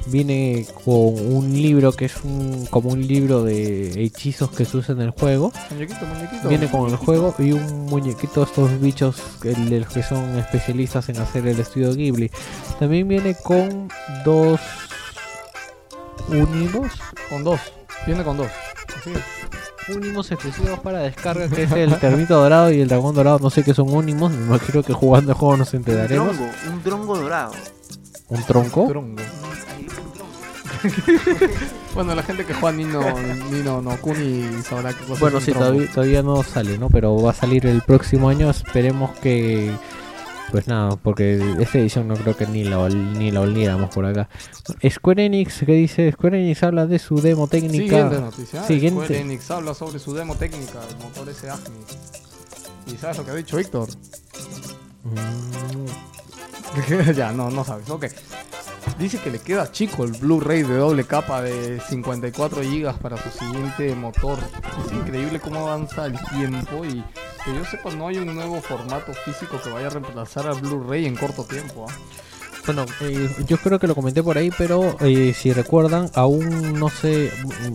[0.08, 0.93] Viene con
[1.34, 5.12] un libro que es un, como un libro de hechizos que se usa en el
[5.12, 5.52] juego.
[5.70, 6.49] Muñequito, muñequito.
[6.49, 11.18] Viene con el juego y un muñequito, estos bichos de los que son especialistas en
[11.20, 12.32] hacer el estudio Ghibli.
[12.80, 13.89] También viene con
[14.26, 14.60] dos
[16.30, 16.91] unimos,
[17.30, 17.60] Con dos.
[18.06, 18.47] Viene con dos.
[18.99, 19.95] Así es.
[19.95, 23.39] unimos exclusivos para descarga, que es el termito dorado y el dragón dorado.
[23.39, 26.36] No sé qué son unimos, me imagino que jugando el juego nos Un enteraremos.
[26.72, 27.52] un drongo dorado.
[28.30, 28.88] Un tronco.
[28.88, 29.22] Trongo.
[31.94, 33.02] Bueno, la gente que juega Nino,
[33.52, 36.90] Nino no Kuni sabrá cosa Bueno, sí, todavía, todavía no sale, ¿no?
[36.90, 38.50] Pero va a salir el próximo año.
[38.50, 39.72] Esperemos que.
[40.52, 44.28] Pues nada, porque esta edición no creo que ni la, ni la oliéramos por acá.
[44.90, 46.12] Square Enix, ¿qué dice?
[46.12, 47.95] Square Enix habla de su demo técnica.
[47.95, 48.64] Siguiente noticia.
[48.64, 49.06] Siguiente.
[49.06, 51.78] Square Enix habla sobre su demo técnica, el motor ese Agni.
[52.88, 53.88] ¿Y sabes lo que ha dicho Víctor?
[55.03, 56.31] Mm,
[57.15, 57.90] ya, no, no sabes.
[57.90, 58.06] Ok.
[58.98, 63.30] Dice que le queda chico el Blu-ray de doble capa de 54 GB para su
[63.30, 64.40] siguiente motor.
[64.86, 67.03] Es increíble cómo avanza el tiempo y
[67.44, 71.06] que yo sepa no hay un nuevo formato físico que vaya a reemplazar al Blu-ray
[71.06, 71.86] en corto tiempo.
[71.90, 71.94] ¿ah?
[72.65, 76.90] Bueno, eh, yo creo que lo comenté por ahí, pero eh, si recuerdan, aún no
[76.90, 77.32] sé,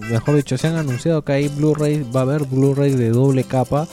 [0.09, 3.89] mejor dicho, se han anunciado que hay Blu-ray, va a haber Blu-ray de doble capa,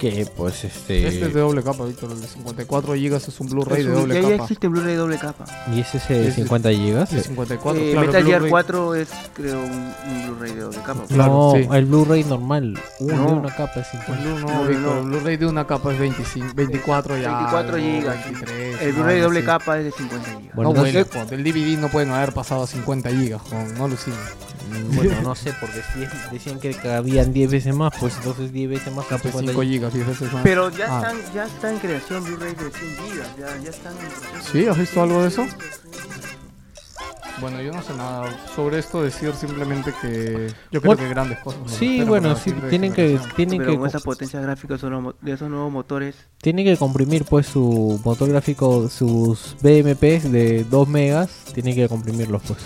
[0.00, 1.06] que pues este...
[1.06, 2.10] Este es de doble capa, Víctor.
[2.12, 4.42] El de 54 GB es un Blu-ray de doble ya, ya capa.
[4.44, 5.44] existe Blu-ray doble capa.
[5.74, 7.10] Y es ese de Es de- 50 gigas.
[7.10, 8.06] De 54, Eh, claro.
[8.06, 8.50] Metal Gear Blu-ray.
[8.50, 9.70] 4 es, creo, un,
[10.10, 11.02] un Blu-ray de doble capa.
[11.06, 11.68] Claro, no, sí.
[11.70, 13.26] el Blu-ray normal, uno No.
[13.26, 14.22] de una capa es 50.
[14.24, 15.00] Blu- No, no, Víctor, no.
[15.00, 17.36] el Blu-ray de una capa es 25, 24 ya.
[17.36, 18.24] 24 algo, gigas.
[18.24, 19.46] 23, El Blu-ray de doble sí.
[19.46, 20.38] capa es de 50 GB.
[20.54, 23.76] Bueno, no, entonces- bueno, joder, del DVD no pueden haber pasado a 50 gigas, joder,
[23.78, 24.18] no alucines.
[24.70, 28.52] Mm, Bueno, no sé, porque si es- decían que cabían 10 veces más, pues entonces
[28.52, 29.04] 10 veces más.
[29.06, 30.42] que 50 5 gigas, 10 veces más.
[30.42, 31.00] Pero ya, Ah.
[31.12, 33.38] están, ya está en creación Blu-ray de 100 GB.
[33.38, 34.42] Ya, ya están en.
[34.52, 34.66] ¿Sí?
[34.66, 35.46] ¿Has visto algo de eso?
[37.40, 41.62] Bueno, yo no sé nada sobre esto, decir simplemente que yo creo que grandes cosas.
[41.68, 45.72] Sí, bueno, sí, tienen que, tienen Pero que, con esas potencias gráficas de esos nuevos
[45.72, 46.16] motores.
[46.42, 52.42] tienen que comprimir pues su motor gráfico, sus BMPs de 2 megas, tienen que comprimirlos
[52.42, 52.60] pues.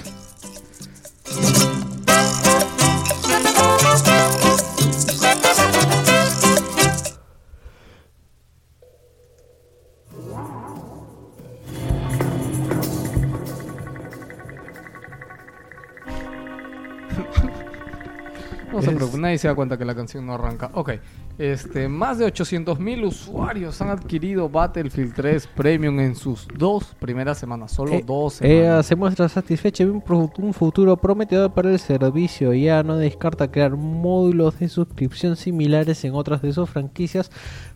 [18.95, 20.71] No se Es- preocupen, nadie se da cuenta que la canción no arranca.
[20.75, 20.93] Ok,
[21.39, 27.73] este, más de 800.000 usuarios han adquirido Battlefield 3 Premium en sus dos primeras semanas.
[27.73, 28.87] Solo Eh, dos EA semanas.
[28.87, 32.53] se muestra satisfecha de un, futuro prometedor para el servicio.
[32.53, 37.31] EA no descarta crear módulos de suscripción similares en otras de sus franquicias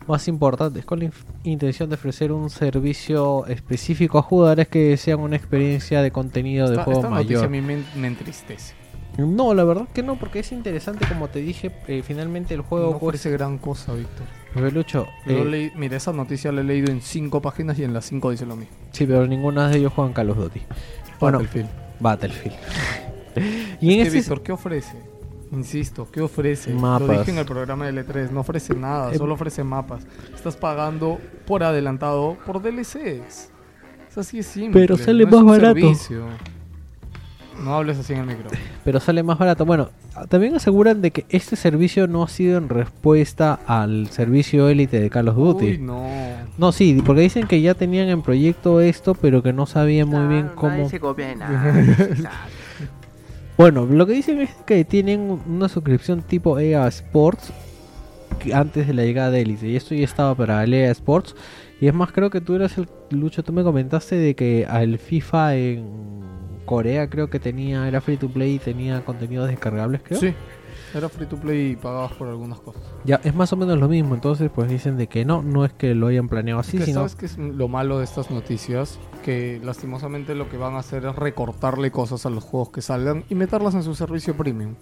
[0.07, 1.11] más importantes, con la
[1.43, 6.73] intención de ofrecer un servicio específico a jugadores que desean una experiencia de contenido de
[6.73, 7.51] Esta, juego esta noticia a mayor.
[7.51, 8.73] mí me, me entristece.
[9.27, 12.91] No, la verdad que no, porque es interesante, como te dije, eh, finalmente el juego
[12.91, 14.25] No ofrece gran cosa, Víctor.
[14.53, 17.93] Pelucho, Yo eh, leí- mira, esa noticia la he leído en cinco páginas y en
[17.93, 18.73] las cinco dice lo mismo.
[18.91, 20.61] sí, pero ninguna de ellos juegan Call of Duty.
[21.19, 21.69] Bueno, Battlefield.
[21.99, 22.55] Battlefield.
[23.81, 24.17] y en Es que, ese...
[24.17, 24.95] Víctor, ¿qué ofrece?
[25.51, 26.71] Insisto, ¿qué ofrece?
[26.73, 27.19] Lo Mapas.
[27.19, 30.05] dije en el programa de L3, no ofrece nada, Eh, solo ofrece mapas.
[30.33, 31.17] Estás pagando
[31.47, 33.49] por adelantado por DLCs.
[34.09, 34.79] Es así de simple.
[34.81, 35.73] Pero sale no es más un barato.
[35.75, 36.25] servicio.
[37.63, 38.49] No hables así en el micro.
[38.83, 39.65] pero sale más barato.
[39.65, 39.89] Bueno,
[40.29, 45.09] también aseguran de que este servicio no ha sido en respuesta al servicio élite de
[45.09, 45.65] Call of Duty.
[45.65, 46.07] Uy, no.
[46.57, 50.27] No, sí, porque dicen que ya tenían en proyecto esto, pero que no sabían muy
[50.27, 50.71] bien cómo.
[50.71, 51.73] Nadie se copia de nada.
[53.59, 57.51] Bueno, lo que dicen es que tienen una suscripción tipo EA Sports
[58.39, 59.67] que antes de la llegada de Elite.
[59.67, 61.35] Y esto ya estaba para el EA Sports.
[61.81, 64.97] Y es más, creo que tú eras el Lucho, tú me comentaste de que al
[64.97, 65.83] FIFA en
[66.69, 70.19] Corea creo que tenía, era free to play y tenía contenidos descargables, creo.
[70.19, 70.35] Sí.
[70.93, 72.83] Era free to play y pagabas por algunas cosas.
[73.05, 75.73] Ya, es más o menos lo mismo, entonces pues dicen de que no, no es
[75.73, 76.99] que lo hayan planeado así, Que sino...
[76.99, 78.99] ¿Sabes qué es lo malo de estas noticias?
[79.25, 83.23] Que lastimosamente lo que van a hacer es recortarle cosas a los juegos que salgan
[83.29, 84.75] y meterlas en su servicio premium.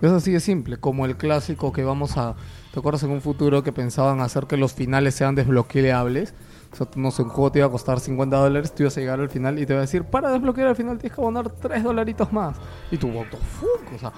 [0.00, 2.34] Es así de simple, como el clásico que vamos a...
[2.72, 6.32] ¿Te acuerdas en un futuro que pensaban hacer que los finales sean desbloqueables?
[6.72, 9.00] O sea, no sé, un juego te iba a costar 50 dólares, tú ibas a
[9.00, 11.48] llegar al final y te va a decir, para desbloquear al final tienes que abonar
[11.50, 12.56] 3 dolaritos más.
[12.90, 13.94] Y tú, what the fuck?
[13.94, 14.12] O sea,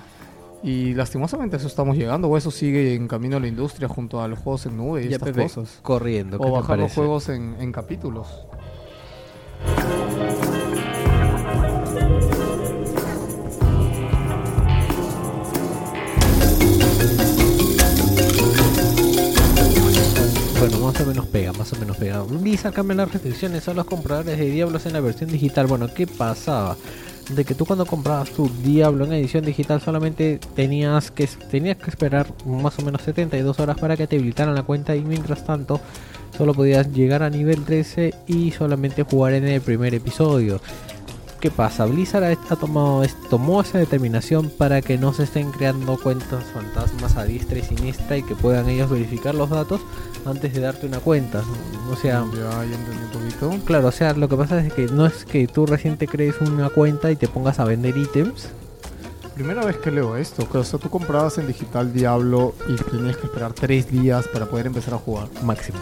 [0.62, 4.20] y lastimosamente a eso estamos llegando, o eso sigue en camino a la industria junto
[4.20, 5.78] a los juegos en nube y Ya, estas Pepe, cosas.
[5.82, 8.27] corriendo, ¿qué O bajar los juegos en, en capítulos.
[20.60, 22.20] Bueno, más o menos pega, más o menos pega.
[22.20, 25.66] Blizzard cambia las restricciones a los compradores de Diablos en la versión digital.
[25.66, 26.76] Bueno, ¿qué pasaba?
[27.30, 31.88] De que tú cuando comprabas tu Diablo en edición digital solamente tenías que, tenías que
[31.88, 35.80] esperar más o menos 72 horas para que te habilitaran la cuenta y mientras tanto
[36.36, 40.60] solo podías llegar a nivel 13 y solamente jugar en el primer episodio.
[41.40, 41.86] ¿Qué pasa?
[41.86, 47.24] Blizzard ha, tomado, tomó esa determinación para que no se estén creando cuentas fantasmas a
[47.24, 49.80] diestra y siniestra y que puedan ellos verificar los datos
[50.26, 51.42] antes de darte una cuenta.
[51.90, 53.64] O sea, Ya, ya entendí un poquito.
[53.64, 56.38] claro, o sea, lo que pasa es que no es que tú recién te crees
[56.42, 58.50] una cuenta y te pongas a vender ítems.
[59.34, 63.24] Primera vez que leo esto, o sea, tú comprabas en digital Diablo y tenías que
[63.26, 65.28] esperar tres días para poder empezar a jugar.
[65.42, 65.78] Máximo.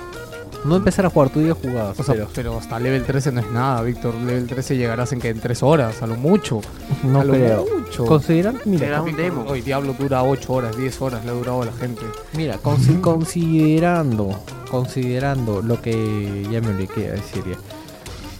[0.64, 1.98] No empezar a jugar, tú ya jugabas.
[1.98, 4.14] O sea, pero pero hasta level 13 no es nada, Víctor.
[4.14, 6.60] Level 13 llegarás en que en tres horas, a lo mucho.
[7.04, 7.66] no a lo creo.
[7.78, 8.04] mucho.
[8.04, 9.44] Consideran, mira, Era un demo.
[9.48, 12.02] Hoy Diablo dura 8 horas, 10 horas, le ha durado a la gente.
[12.34, 14.38] Mira, consi- considerando,
[14.70, 17.56] considerando lo que ya me olvidé a decir ya.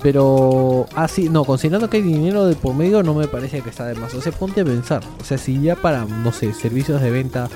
[0.03, 3.71] Pero, ah, sí, no, considerando que hay dinero de por medio, no me parece que
[3.71, 4.15] está de más.
[4.15, 5.03] O sea, ponte a pensar.
[5.21, 7.49] O sea, si ya para, no sé, servicios de venta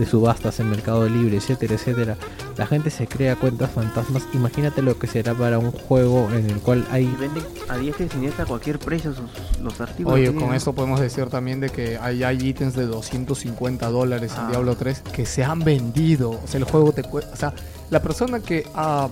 [0.00, 2.16] de subastas en Mercado Libre, etcétera, etcétera,
[2.56, 4.24] la gente se crea cuentas fantasmas.
[4.32, 8.06] Imagínate lo que será para un juego en el cual Y hay venden a diestra
[8.06, 10.14] y siniestra a cualquier precio sus, los artículos.
[10.14, 14.40] Oye, con eso podemos decir también de que hay, hay ítems de 250 dólares en
[14.40, 14.48] Ah.
[14.50, 16.30] Diablo 3 que se han vendido.
[16.30, 17.32] O sea, el juego te cuesta.
[17.32, 17.54] O sea,
[17.90, 19.08] la persona que ha,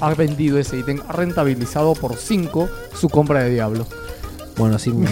[0.00, 3.86] ha vendido ese ítem ha rentabilizado por 5 su compra de Diablo.
[4.60, 5.06] Bueno, sin,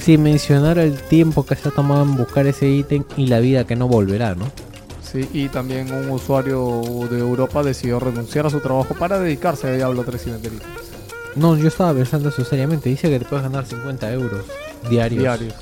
[0.00, 3.64] sin mencionar el tiempo que se ha tomado en buscar ese ítem y la vida
[3.64, 4.46] que no volverá, ¿no?
[5.00, 9.72] Sí, y también un usuario de Europa decidió renunciar a su trabajo para dedicarse a
[9.72, 10.72] Diablo 3 y vender ítems
[11.36, 12.88] No, yo estaba pensando eso seriamente.
[12.88, 14.44] Dice que te puedes ganar 50 euros
[14.90, 15.22] diarios.
[15.22, 15.54] diarios.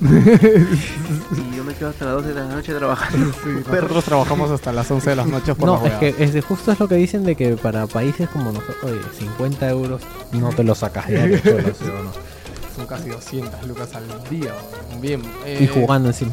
[0.00, 3.32] Y yo me quedo hasta las 12 de la noche trabajando.
[3.32, 6.32] Sí, nosotros trabajamos hasta las 11 de las noches por No, la es que es
[6.32, 10.02] de justo es lo que dicen de que para países como nosotros, oye, 50 euros
[10.32, 12.39] no te lo sacas diario, cholo, ¿sí o no?
[12.80, 14.54] Son casi 200 lucas al día.
[15.02, 15.20] Bien.
[15.44, 16.32] Y eh, jugando encima.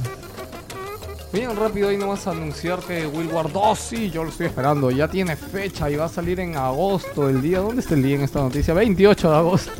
[1.34, 5.10] Bien rápido ahí nomás anunciar que Will War 2, sí, yo lo estoy esperando, ya
[5.10, 8.22] tiene fecha y va a salir en agosto, el día, ¿dónde está el día en
[8.22, 8.74] esta noticia?
[8.74, 9.72] 28 de agosto.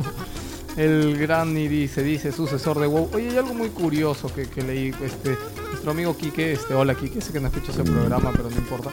[0.76, 3.08] El gran y se dice sucesor de WoW.
[3.14, 5.38] Oye, hay algo muy curioso que, que leí, este,
[5.70, 8.90] nuestro amigo Quique, este, hola Quique, sé que no escuchas el programa, pero no importa.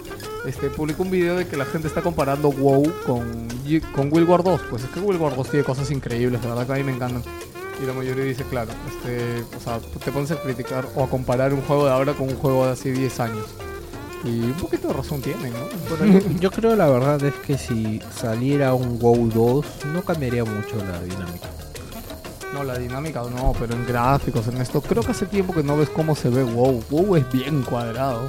[0.47, 3.47] Este, publicó un video de que la gente está comparando WoW con,
[3.93, 4.61] con Will War 2.
[4.69, 6.93] Pues es que Will War 2 tiene cosas increíbles, la verdad que a mí me
[6.93, 7.23] encantan.
[7.81, 11.53] Y la mayoría dice, claro, este, o sea, te pones a criticar o a comparar
[11.53, 13.45] un juego de ahora con un juego de hace 10 años.
[14.23, 16.19] Y un poquito de razón tienen, ¿no?
[16.39, 21.01] Yo creo la verdad es que si saliera un WoW 2 no cambiaría mucho la
[21.01, 21.49] dinámica.
[22.53, 24.81] No, la dinámica no, pero en gráficos, en esto.
[24.81, 26.81] Creo que hace tiempo que no ves cómo se ve WoW.
[26.89, 28.21] WoW es bien cuadrado.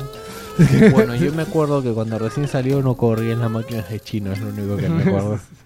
[0.90, 4.32] Bueno, yo me acuerdo que cuando recién salió no corría en las máquinas de chino,
[4.32, 5.38] es lo único que me acuerdo.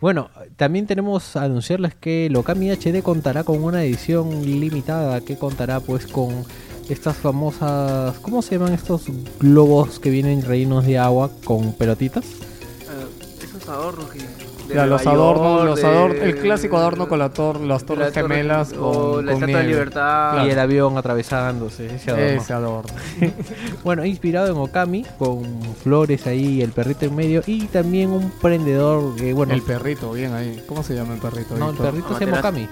[0.00, 5.80] Bueno, también tenemos a anunciarles que Lokami HD contará con una edición limitada que contará
[5.80, 6.44] pues con
[6.88, 9.04] estas famosas, ¿cómo se llaman estos
[9.38, 12.24] globos que vienen rellenos de agua con pelotitas?
[12.24, 13.68] Eh, esos
[14.10, 14.49] que.
[14.70, 17.84] De Ya, los adornos, York, los de- ador el clásico adorno con la tor las
[17.84, 19.68] torres la torre- gemelas o con, la con Estatua de.
[19.68, 20.30] Libertad.
[20.32, 20.48] Claro.
[20.48, 22.26] Y el avión atravesándose, ese adorno.
[22.42, 22.92] Ese adorno.
[23.84, 25.42] Bueno, inspirado en Okami, con
[25.82, 30.32] flores ahí, el perrito en medio y también un prendedor, eh, bueno, El perrito, bien
[30.34, 30.62] ahí.
[30.66, 31.56] ¿Cómo se llama el perrito?
[31.56, 32.38] no, el perrito se llama.
[32.40, 32.68] Okami.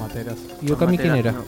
[0.00, 0.36] Materas.
[0.62, 1.32] ¿Y Okami quién era?
[1.32, 1.38] No,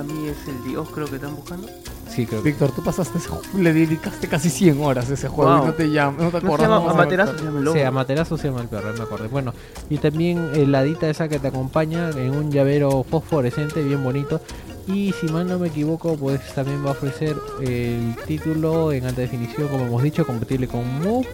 [0.00, 1.68] Okami es el dios, creo que están buscando.
[2.08, 5.28] Sí, creo que Víctor, tú pasaste ese ju- le dedicaste casi 100 horas a ese
[5.28, 5.62] juego Wow.
[5.62, 6.68] y no te llamas, no te ¿No se acuerdas.
[6.68, 7.30] llama se llama el Amaterasu?
[7.32, 7.38] perro.
[7.38, 7.76] Se llama el lobo.
[7.76, 9.28] Sí, Amaterasu se llama el perro, me acordé.
[9.28, 9.54] Bueno,
[9.90, 14.40] y también eh, la hadita esa que te acompaña en un llavero fosforescente bien bonito.
[14.86, 19.20] Y si mal no me equivoco, pues también va a ofrecer el título en alta
[19.20, 21.28] definición, como hemos dicho, compatible con Move,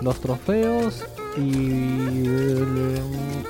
[0.00, 1.02] los trofeos
[1.36, 3.02] y eh,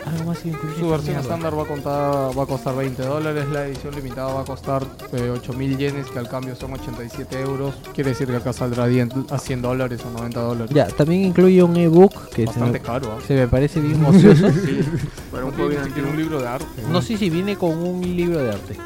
[0.06, 0.38] algo más
[0.78, 4.40] Su versión estándar va a, contar, va a costar 20 dólares, la edición limitada va
[4.40, 7.74] a costar eh, 8000 yenes, que al cambio son 87 euros.
[7.94, 10.70] Quiere decir que acá saldrá 10 a 100 dólares o 90 dólares.
[10.74, 13.12] Ya, también incluye un ebook que se Bastante me, caro.
[13.18, 13.22] ¿ah?
[13.26, 14.46] se me parece bien ocioso.
[15.30, 16.82] Para un No tiene un libro de arte.
[16.90, 18.76] no sé si viene con un libro de arte.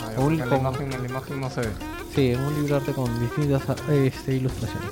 [0.00, 1.68] Ah, en la, con- imagen, en la imagen no se ve.
[2.14, 4.90] Sí, un libro de arte con distintas este, ilustraciones.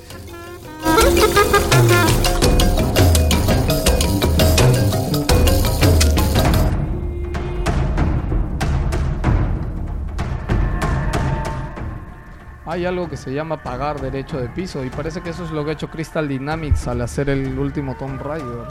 [12.67, 15.63] Hay algo que se llama pagar derecho de piso y parece que eso es lo
[15.63, 18.67] que ha hecho Crystal Dynamics al hacer el último Tomb Raider.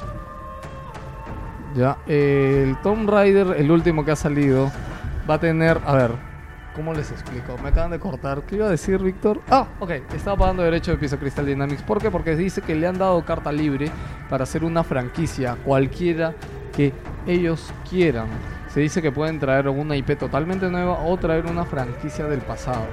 [1.74, 4.70] Ya, el Tomb Raider, el último que ha salido,
[5.28, 6.10] va a tener, a ver,
[6.74, 7.56] ¿cómo les explico?
[7.62, 8.43] Me acaban de cortar.
[8.43, 9.40] ¿Qué iba a decir, Víctor?
[9.48, 11.81] Ah, ok, estaba pagando derecho de piso Crystal Dynamics.
[11.82, 12.10] ¿Por qué?
[12.10, 13.90] Porque dice que le han dado carta libre
[14.28, 16.35] para hacer una franquicia, cualquiera
[16.77, 16.93] que
[17.27, 18.28] ellos quieran.
[18.68, 22.85] Se dice que pueden traer una IP totalmente nueva o traer una franquicia del pasado.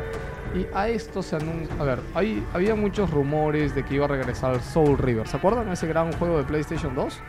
[0.55, 1.73] Y a esto se anuncia.
[1.79, 5.27] A ver, hay, había muchos rumores de que iba a regresar Soul River.
[5.27, 7.19] ¿Se acuerdan de ese gran juego de PlayStation 2?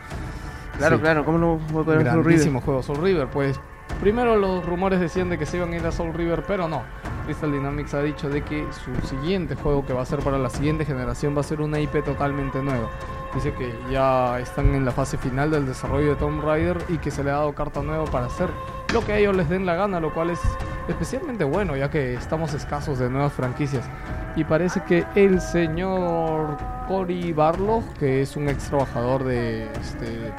[0.77, 1.01] Claro, Sí.
[1.01, 3.27] claro, ¿cómo no voy a poner un Grandísimo juego, Soul River.
[3.29, 3.59] Pues
[4.01, 6.83] primero los rumores decían de que se iban a ir a Soul River, pero no.
[7.25, 10.49] Crystal Dynamics ha dicho de que su siguiente juego que va a ser para la
[10.49, 12.89] siguiente generación va a ser una IP totalmente nueva.
[13.33, 17.09] Dice que ya están en la fase final del desarrollo de Tomb Raider y que
[17.09, 18.49] se le ha dado carta nueva para hacer
[18.93, 20.39] lo que a ellos les den la gana, lo cual es
[20.87, 23.83] especialmente bueno ya que estamos escasos de nuevas franquicias.
[24.35, 26.57] Y parece que el señor
[26.87, 30.31] Cory Barlog, que es un ex trabajador de, este,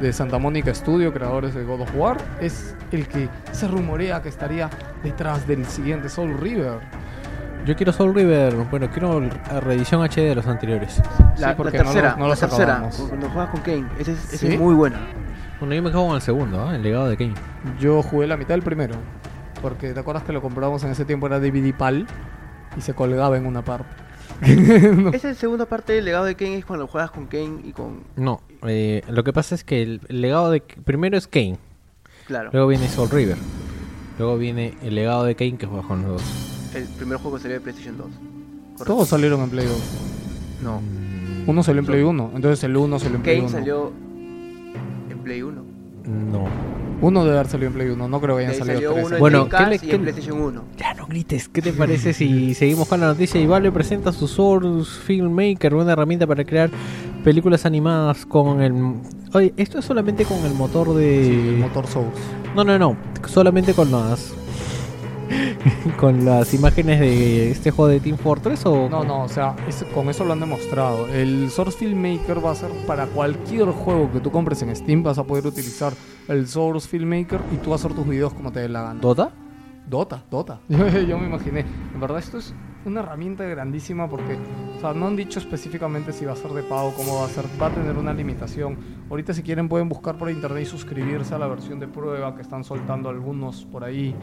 [0.00, 4.28] de Santa Mónica Studio, creadores de God of War, es el que se rumorea que
[4.28, 4.68] estaría
[5.02, 6.78] detrás del siguiente Soul River.
[7.64, 10.98] Yo quiero Soul River, bueno, quiero la reedición HD de los anteriores.
[10.98, 12.96] La, Sí, la porque no tercera, los- no la tercera, acabamos.
[13.08, 14.54] cuando juegas con Kane, esa es, esa ¿Sí?
[14.54, 14.98] es muy buena.
[15.62, 16.74] Bueno, yo me quedo con el segundo, ¿ah?
[16.74, 17.34] el legado de Kane.
[17.78, 18.96] Yo jugué la mitad del primero,
[19.62, 22.04] porque te acuerdas que lo compramos en ese tiempo era DVD PAL.
[22.76, 23.86] y se colgaba en una parte.
[24.42, 27.70] Esa es la segunda parte del legado de Kane es cuando juegas con Kane y
[27.70, 28.00] con...
[28.16, 30.62] No, eh, lo que pasa es que el, el legado de...
[30.62, 31.58] Primero es Kane,
[32.26, 33.36] Claro, luego viene Soul River,
[34.18, 36.74] luego viene el legado de Kane que juega con los dos.
[36.74, 38.06] el primer juego salió de PlayStation 2.
[38.08, 38.84] Correcto.
[38.84, 39.78] Todos salieron en Play 2.
[40.64, 40.82] No,
[41.46, 43.58] Uno salió en Play 1, entonces el 1 salió en Play Kane 1.
[43.58, 44.11] salió en
[45.22, 45.62] Play 1.
[46.06, 46.44] No.
[47.00, 49.18] Uno debe haber salido en Play 1, no creo que hayan salido tres.
[49.18, 50.62] Bueno, ¿qué le- y qué PlayStation 1.
[50.76, 53.40] Ya no grites, ¿qué te parece si seguimos con la noticia?
[53.40, 56.70] Y Valve presenta su Source Filmmaker, una herramienta para crear
[57.24, 58.94] películas animadas con el...
[59.32, 61.24] Oye, esto es solamente con el motor de...
[61.24, 62.20] Sí, el motor Source.
[62.54, 62.96] No, no, no,
[63.26, 64.32] solamente con las...
[65.98, 68.88] con las imágenes de este juego de Team Fortress o...
[68.88, 71.08] No, no, o sea, es- con eso lo han demostrado.
[71.08, 75.18] El Source Filmmaker va a ser para cualquier juego que tú compres en Steam, vas
[75.18, 75.92] a poder utilizar
[76.28, 79.00] el Source Filmmaker y tú vas a hacer tus videos como te dé la gana.
[79.00, 79.30] ¿Dota?
[79.88, 80.60] Dota, Dota.
[80.68, 81.64] Yo, yo me imaginé.
[81.94, 82.54] En verdad esto es
[82.84, 84.36] una herramienta grandísima porque,
[84.76, 87.28] o sea, no han dicho específicamente si va a ser de pago, cómo va a
[87.28, 87.44] ser.
[87.60, 88.76] Va a tener una limitación.
[89.10, 92.42] Ahorita si quieren pueden buscar por internet y suscribirse a la versión de prueba que
[92.42, 94.14] están soltando algunos por ahí.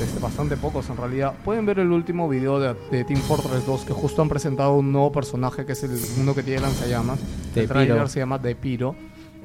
[0.00, 1.34] Este, bastante pocos en realidad.
[1.44, 4.92] Pueden ver el último video de, de Team Fortress 2 que justo han presentado un
[4.92, 7.20] nuevo personaje que es el uno que tiene lanzallamas.
[7.54, 8.94] De el trailer se llama De Piro.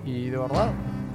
[0.06, 0.72] Y de verdad,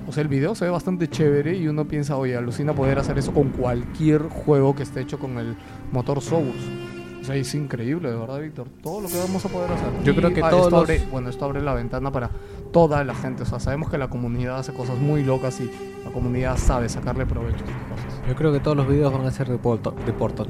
[0.09, 3.19] o sea, el video se ve bastante chévere y uno piensa, oye, alucina poder hacer
[3.19, 5.55] eso con cualquier juego que esté hecho con el
[5.93, 6.88] motor Source.
[7.29, 8.69] Sea, es increíble, de verdad, Víctor.
[8.83, 10.03] Todo lo que vamos a poder hacer.
[10.03, 12.31] Yo creo que ah, todos esto los- abre, bueno, esto abre la ventana para
[12.73, 13.43] toda la gente.
[13.43, 15.71] O sea, sabemos que la comunidad hace cosas muy locas y
[16.05, 18.23] la comunidad sabe sacarle provecho a estas cosas.
[18.27, 19.95] Yo creo que todos los videos van a ser de Portal.
[20.07, 20.47] De Portal.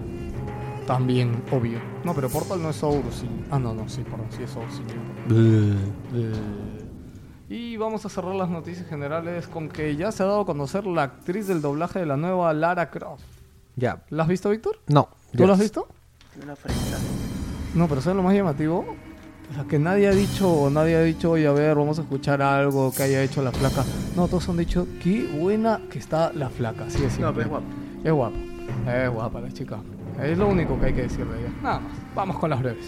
[0.86, 1.80] También, obvio.
[2.04, 3.28] No, pero Portal no es sí.
[3.50, 4.82] Ah, no, no, sí, perdón, sí es sí,
[7.48, 10.86] Y vamos a cerrar las noticias generales con que ya se ha dado a conocer
[10.86, 13.24] la actriz del doblaje de la nueva Lara Croft.
[13.74, 14.04] Ya.
[14.10, 14.78] ¿La has visto, Víctor?
[14.86, 15.08] No.
[15.36, 15.88] ¿Tú la has visto?
[16.56, 16.80] Frente.
[17.74, 18.96] No, pero ¿sabes lo más llamativo?
[19.50, 22.02] O sea, que nadie ha dicho, o nadie ha dicho, oye, a ver, vamos a
[22.02, 23.84] escuchar algo que haya hecho la flaca.
[24.16, 27.18] No, todos han dicho, qué buena que está la flaca, así es.
[27.18, 27.66] No, pero es guapo.
[28.04, 28.36] Es guapa.
[28.86, 29.78] Es guapa la chica.
[30.22, 31.50] Es lo único que hay que decir de ella.
[31.62, 31.92] Nada más.
[32.14, 32.86] Vamos con las breves.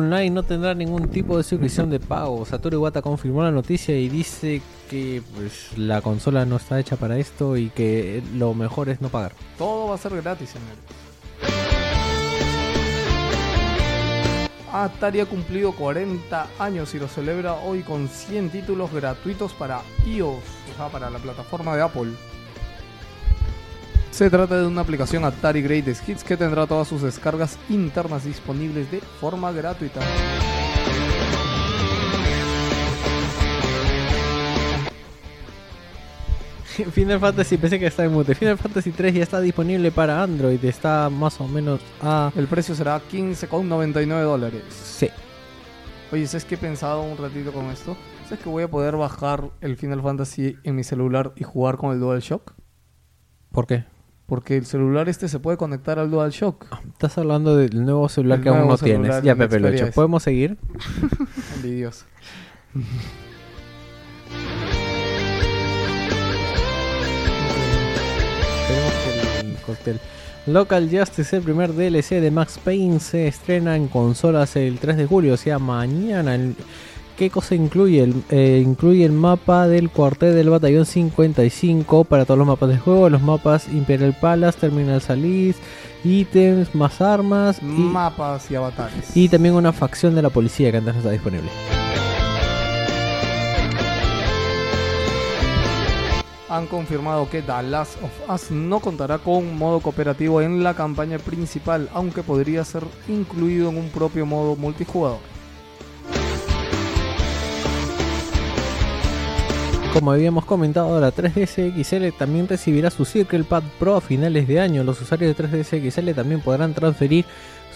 [0.00, 2.44] Online no tendrá ningún tipo de suscripción de pago.
[2.46, 7.18] Satoru Iwata confirmó la noticia y dice que pues, la consola no está hecha para
[7.18, 9.32] esto y que lo mejor es no pagar.
[9.58, 10.62] Todo va a ser gratis él.
[14.72, 20.38] Atari ha cumplido 40 años y lo celebra hoy con 100 títulos gratuitos para iOS,
[20.72, 22.12] o sea, para la plataforma de Apple.
[24.10, 28.90] Se trata de una aplicación Atari Greatest Hits que tendrá todas sus descargas internas disponibles
[28.90, 30.00] de forma gratuita.
[36.92, 38.34] Final Fantasy, pensé que estaba en mute.
[38.34, 40.62] Final Fantasy 3 ya está disponible para Android.
[40.64, 42.32] Está más o menos a.
[42.36, 44.62] El precio será 15,99 dólares.
[44.70, 45.08] Sí.
[46.12, 47.96] Oye, ¿sabes qué he pensado un ratito con esto?
[48.24, 51.92] ¿Sabes que voy a poder bajar el Final Fantasy en mi celular y jugar con
[51.92, 52.52] el DualShock?
[53.52, 53.84] ¿Por qué?
[54.30, 56.64] Porque el celular este se puede conectar al DualShock.
[56.92, 59.22] Estás hablando del nuevo celular El que aún nuevo no celular tienes.
[59.24, 59.84] Ya, Pepe lo Xperia hecho.
[59.86, 59.92] S.
[59.92, 60.56] ¿Podemos seguir?
[61.56, 62.06] Envidioso.
[68.66, 70.00] Que el cóctel.
[70.46, 75.06] Local Justice, el primer DLC de Max Payne, se estrena en consolas el 3 de
[75.06, 76.34] julio, o sea, mañana.
[76.34, 76.56] El-
[77.20, 78.02] ¿Qué cosa incluye?
[78.02, 82.78] El, eh, incluye el mapa del cuartel del batallón 55 para todos los mapas de
[82.78, 85.56] juego, los mapas Imperial Palace, Terminal Salis,
[86.02, 89.14] ítems, más armas y, Mapas y avatares.
[89.14, 91.50] y también una facción de la policía que antes no está disponible.
[96.48, 101.18] Han confirmado que The Last of Us no contará con modo cooperativo en la campaña
[101.18, 105.18] principal, aunque podría ser incluido en un propio modo multijugador.
[109.92, 114.60] Como habíamos comentado, la 3DS XL también recibirá su Circle Pad Pro a finales de
[114.60, 114.84] año.
[114.84, 117.24] Los usuarios de 3DS XL también podrán transferir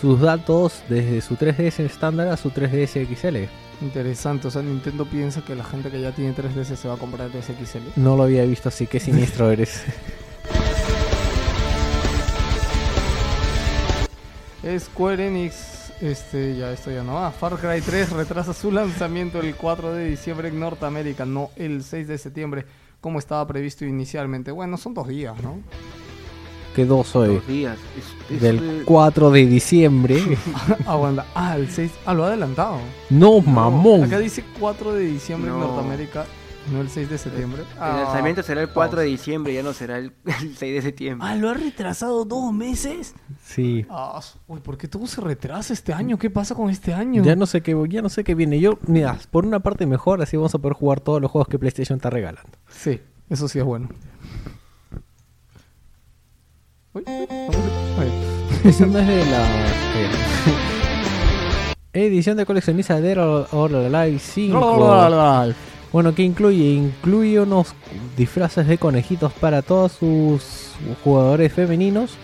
[0.01, 3.49] sus datos desde su 3DS estándar a su 3DS XL.
[3.85, 6.99] Interesante, o sea, Nintendo piensa que la gente que ya tiene 3DS se va a
[6.99, 7.82] comprar el SXL.
[7.97, 9.82] No lo había visto así, que siniestro eres.
[14.78, 17.31] Square Enix, este, ya esto ya no va.
[17.31, 22.09] Far Cry 3 retrasa su lanzamiento el 4 de diciembre en Norteamérica, no el 6
[22.09, 22.66] de septiembre,
[23.01, 24.51] como estaba previsto inicialmente.
[24.51, 25.59] Bueno, son dos días, ¿no?
[26.75, 27.35] Que dos hoy.
[27.37, 27.79] Dos días.
[28.29, 30.21] Es- es, Del eh, 4 de diciembre.
[30.87, 31.25] Aguanta.
[31.35, 31.91] Ah, el 6.
[32.05, 32.79] Ah, lo ha adelantado.
[33.11, 34.03] no, mamón.
[34.05, 35.66] Acá dice 4 de diciembre en No.
[35.69, 36.27] Norteamérica,
[36.73, 37.62] no el 6 de septiembre.
[37.74, 40.12] El lanzamiento será el 4 de diciembre, ya no será el,
[40.43, 41.28] el 6 de septiembre.
[41.28, 43.15] Ah, lo ha retrasado dos meses.
[43.45, 43.85] Sí.
[43.91, 46.19] Ah, uy, ¿por qué todo se retrasa este año?
[46.19, 47.23] ¿Qué pasa con este año?
[47.23, 48.59] Ya no sé qué, ya no sé qué viene.
[48.61, 51.59] Yo, mira, por una parte mejor, así vamos a poder jugar todos los juegos que
[51.59, 52.51] PlayStation está regalando.
[52.69, 53.89] Sí, eso sí es bueno.
[56.95, 58.31] Uy, vamos a- ay.
[58.65, 59.47] Eso no es de la
[61.93, 64.59] edición de coleccionista de or Alive 5.
[65.95, 66.73] Bueno, ¿qué incluye?
[66.73, 67.73] Incluye unos
[68.16, 70.73] disfraces de conejitos para todos sus
[71.05, 72.16] jugadores femeninos.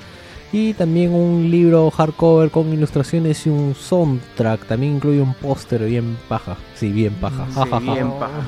[0.53, 4.67] Y también un libro hardcover con ilustraciones y un soundtrack.
[4.67, 6.57] También incluye un póster bien paja.
[6.75, 7.47] Sí, bien paja.
[7.47, 7.93] Sí, Ja, ja, ja.
[7.95, 8.43] bien paja.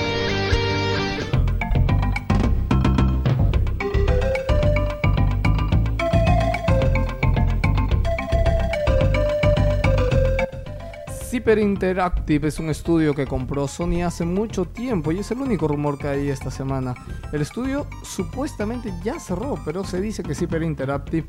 [11.30, 15.68] Cyper Interactive es un estudio que compró Sony hace mucho tiempo y es el único
[15.68, 16.92] rumor que hay esta semana.
[17.32, 21.28] El estudio supuestamente ya cerró, pero se dice que Cyper Interactive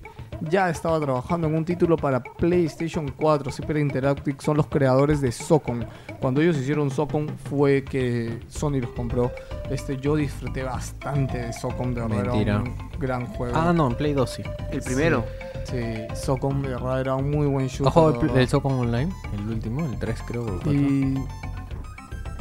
[0.49, 3.51] ya estaba trabajando en un título para PlayStation 4.
[3.51, 5.85] Cyper Interactive son los creadores de Socon.
[6.19, 9.31] Cuando ellos hicieron Socon fue que Sony los compró.
[9.69, 12.59] Este, yo disfruté bastante de Socon, de verdad era Mentira.
[12.61, 13.55] un gran juego.
[13.55, 14.41] Ah, no, en Play 2 sí.
[14.71, 15.23] El primero.
[15.27, 17.87] Sí, De verdad era un muy buen shooter.
[17.87, 19.11] ¿Has jugado de el, Socom Online?
[19.33, 20.43] El último, el 3 creo.
[20.43, 20.71] o el 4.
[20.73, 21.23] Y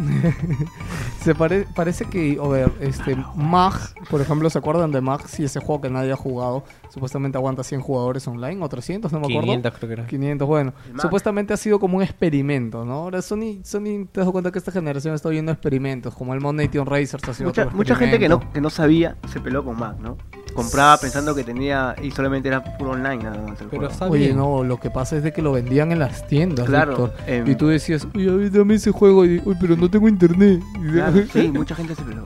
[1.23, 3.75] se pare- parece que, a ver, este Mag,
[4.11, 5.27] por ejemplo, ¿se acuerdan de Mag?
[5.29, 9.21] Sí, ese juego que nadie ha jugado, supuestamente aguanta 100 jugadores online o 300, no
[9.21, 9.43] me acuerdo.
[9.43, 10.07] 500 creo que era.
[10.07, 11.03] 500, bueno, Mag.
[11.03, 12.95] supuestamente ha sido como un experimento, ¿no?
[12.95, 16.87] Ahora Sony, Sony te das cuenta que esta generación está viendo experimentos, como el Nation
[16.87, 19.79] Racers ha sido Mucha, otro mucha gente que no, que no sabía se peló con
[19.79, 20.17] Mac, ¿no?
[20.55, 23.59] Compraba pensando que tenía y solamente era puro online nada más.
[23.71, 24.37] Pero está Oye, bien.
[24.37, 27.13] no, lo que pasa es de que lo vendían en las tiendas, Claro,
[27.47, 30.61] y tú decías, ver, dame ese juego, y, uy, pero no tengo internet.
[30.83, 32.25] Y- Claro, sí, mucha gente se peló.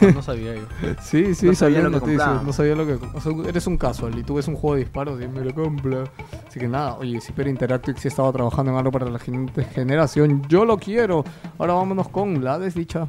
[0.00, 0.62] No, no sabía yo.
[1.02, 2.92] Sí, sí, No sabía lo que no sabía lo que...
[3.14, 5.52] O sea, eres un casual y tú ves un juego de disparos y me lo
[5.52, 6.04] compra.
[6.46, 10.42] Así que nada, oye, Super Interactive sí estaba trabajando en algo para la siguiente generación.
[10.48, 11.24] Yo lo quiero.
[11.58, 13.08] Ahora vámonos con la desdicha.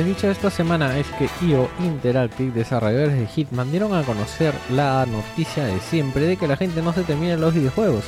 [0.00, 5.04] Desdicha de esta semana es que IO Interactive, desarrolladores de Hitman, dieron a conocer la
[5.04, 8.04] noticia de siempre de que la gente no se termina los videojuegos.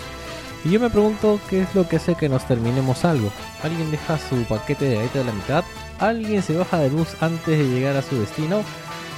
[0.65, 3.31] Y yo me pregunto qué es lo que hace que nos terminemos algo.
[3.63, 5.65] ¿Alguien deja su paquete de galleta a la mitad?
[5.99, 8.63] ¿Alguien se baja de luz antes de llegar a su destino?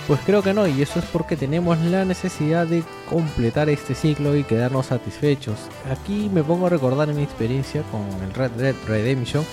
[0.09, 4.37] Pues creo que no, y eso es porque tenemos la necesidad de completar este ciclo
[4.37, 5.57] y quedarnos satisfechos.
[5.89, 9.45] Aquí me pongo a recordar mi experiencia con el Red Dead Redemption,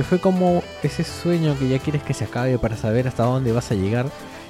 [0.00, 3.52] que fue como ese sueño que ya quieres que se acabe para saber hasta dónde
[3.52, 4.06] vas a llegar,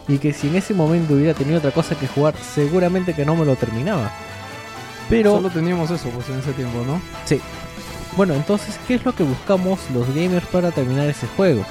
[0.06, 3.34] y que si en ese momento hubiera tenido otra cosa que jugar, seguramente que no
[3.34, 4.12] me lo terminaba.
[5.08, 7.02] Pero Solo teníamos eso pues en ese tiempo, ¿no?
[7.24, 7.40] Sí.
[8.16, 11.64] Bueno, entonces, ¿qué es lo que buscamos los gamers para terminar ese juego?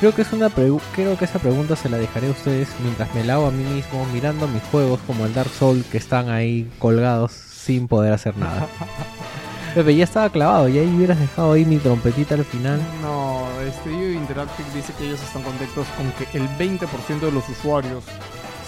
[0.00, 3.22] Creo que es una creo que esa pregunta se la dejaré a ustedes mientras me
[3.22, 6.68] la hago a mí mismo mirando mis juegos como el Dark Souls que están ahí
[6.80, 8.66] colgados sin poder hacer nada.
[9.74, 12.80] Pepe, ya estaba clavado, y ahí hubieras dejado ahí mi trompetita al final.
[13.02, 17.48] No, este IO Interactive dice que ellos están contentos con que el 20% de los
[17.48, 18.04] usuarios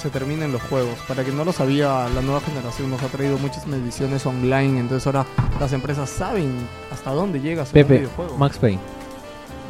[0.02, 0.98] se terminen los juegos.
[1.06, 5.06] Para quien no lo sabía, la nueva generación nos ha traído muchas mediciones online, entonces
[5.06, 5.24] ahora
[5.60, 6.52] las empresas saben
[6.92, 8.36] hasta dónde llega su Pepe, videojuego.
[8.36, 8.80] Max Payne.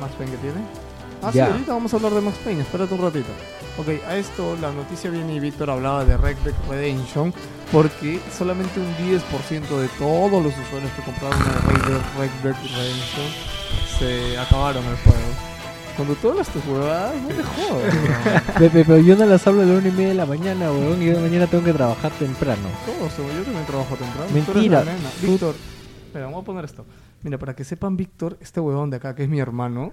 [0.01, 0.61] ¿Max Payne que tiene?
[1.23, 1.47] Ah, Ya.
[1.47, 3.29] sí, ahorita vamos a hablar de Max Payne, espérate un ratito.
[3.79, 7.35] Ok, a esto la noticia viene y Víctor hablaba de Red Dead Redemption
[7.71, 9.21] porque solamente un 10%
[9.81, 13.27] de todos los usuarios que compraron el Red Dead, Red Dead Redemption
[13.99, 15.57] se acabaron el juego.
[15.97, 17.95] Cuando tú hablas tus huevadas, no te jodas.
[18.59, 21.03] Pepe, pero yo no las hablo a la una y media de la mañana, weón,
[21.03, 22.69] y yo mañana tengo que trabajar temprano.
[22.85, 24.31] Todos, yo también trabajo temprano.
[24.33, 24.85] Mentira.
[25.23, 25.55] Víctor,
[26.07, 26.85] espera, vamos a poner esto.
[27.23, 29.93] Mira, para que sepan, Víctor, este huevón de acá, que es mi hermano,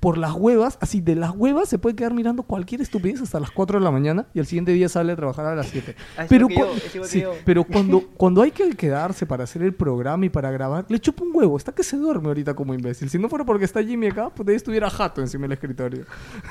[0.00, 3.50] por las huevas, así de las huevas, se puede quedar mirando cualquier estupidez hasta las
[3.50, 5.96] 4 de la mañana y al siguiente día sale a trabajar a las 7.
[6.16, 10.50] Ah, yo, sí, pero cuando, cuando hay que quedarse para hacer el programa y para
[10.50, 11.56] grabar, le chupa un huevo.
[11.56, 13.10] Está que se duerme ahorita como imbécil.
[13.10, 16.04] Si no fuera porque está Jimmy acá, pues ahí estuviera jato encima del escritorio.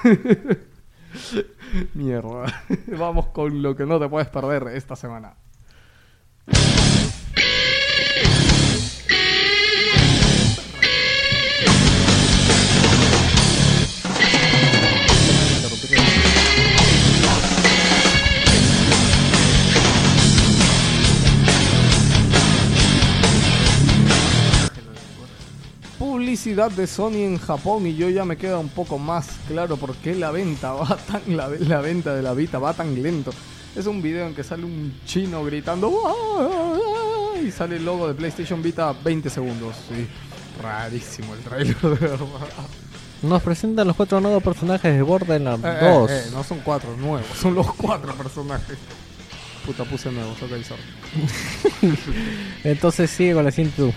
[1.93, 2.63] Mierda.
[2.97, 5.35] Vamos con lo que no te puedes perder esta semana.
[26.31, 29.95] Publicidad de Sony en Japón y yo ya me queda un poco más claro por
[29.95, 33.31] qué la venta va tan la, la venta de la Vita va tan lento.
[33.77, 35.89] Es un video en que sale un chino gritando
[37.41, 39.77] y sale el logo de PlayStation Vita 20 segundos.
[39.87, 40.05] Sí,
[40.61, 42.19] rarísimo el trailer de verdad.
[43.21, 46.11] Nos presentan los cuatro nuevos personajes de Borderlands Eh, 2.
[46.11, 48.77] eh, eh, no son cuatro nuevos, son los cuatro personajes.
[49.65, 51.95] Puta, puse nuevos, ok, sorry.
[52.65, 53.93] Entonces sigue con la siguiente.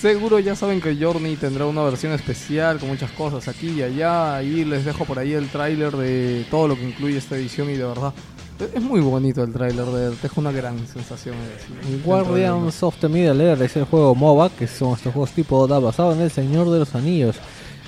[0.00, 4.42] Seguro ya saben que Journey tendrá una versión especial con muchas cosas aquí y allá.
[4.42, 7.74] Y les dejo por ahí el tráiler de todo lo que incluye esta edición y
[7.74, 8.12] de verdad
[8.60, 11.34] es- es muy bonito el tráiler, de- deja una gran sensación.
[11.36, 15.66] de- Guardians of the Middle Earth es el juego MOBA, que son estos juegos tipo
[15.66, 17.36] DA basado en El Señor de los Anillos.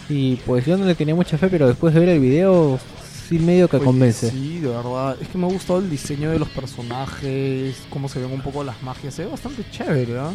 [0.09, 2.81] Y pues yo no le tenía mucha fe, pero después de ver el video,
[3.29, 4.31] sí medio que Oye, convence.
[4.31, 5.17] Sí, de verdad.
[5.21, 8.65] Es que me ha gustado el diseño de los personajes, cómo se ven un poco
[8.65, 9.15] las magias.
[9.15, 10.33] Se ve bastante chévere, ¿ah?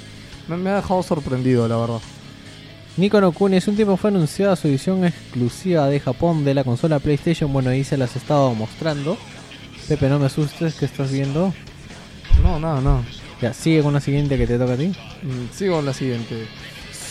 [0.48, 2.00] Me, me ha dejado sorprendido, la verdad.
[2.98, 6.64] Nico no Kuni hace un tiempo fue anunciada su edición exclusiva de Japón de la
[6.64, 7.52] consola PlayStation.
[7.52, 9.18] Bueno, ahí se las he estado mostrando.
[9.88, 11.54] Pepe, no me asustes que estás viendo.
[12.42, 13.04] No, nada, nada.
[13.42, 14.88] Ya, sigue con la siguiente que te toca a ti.
[15.24, 16.48] Mm, Sigo con la siguiente.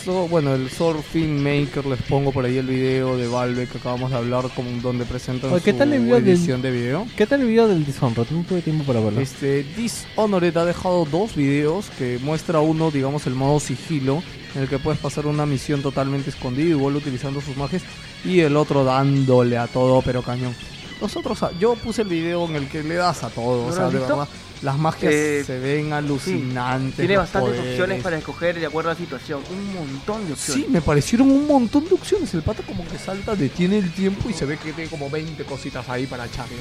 [0.04, 4.10] So- bueno, el Surfing Maker, les pongo por ahí el video de Valve que acabamos
[4.10, 7.06] de hablar, como donde presentan Oye, ¿qué su tal el video del- edición de video.
[7.16, 8.26] ¿Qué tal el video del Dishonored?
[8.30, 9.20] No tuve tiempo para verlo.
[9.20, 14.22] Este, Dishonored ha dejado dos videos que muestra uno, digamos, el modo sigilo,
[14.54, 17.82] en el que puedes pasar una misión totalmente escondido, igual utilizando sus magias,
[18.24, 20.54] y el otro dándole a todo, pero cañón.
[21.00, 23.72] Nosotros, ah, yo puse el video en el que le das a todo, ¿No o
[23.72, 24.28] sea, de verdad,
[24.64, 26.96] las magias Eh, se ven alucinantes.
[26.96, 27.70] Tiene bastantes poderes.
[27.72, 29.40] opciones para escoger de acuerdo a la situación.
[29.50, 30.64] Un montón de opciones.
[30.64, 32.32] Sí, me parecieron un montón de opciones.
[32.32, 35.44] El pata como que salta, detiene el tiempo y se ve que tiene como 20
[35.44, 36.56] cositas ahí para echarle.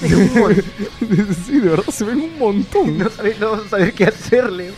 [1.46, 2.98] Sí, de verdad, se ven un montón.
[2.98, 4.70] no, sabes, no vas a saber qué hacerle.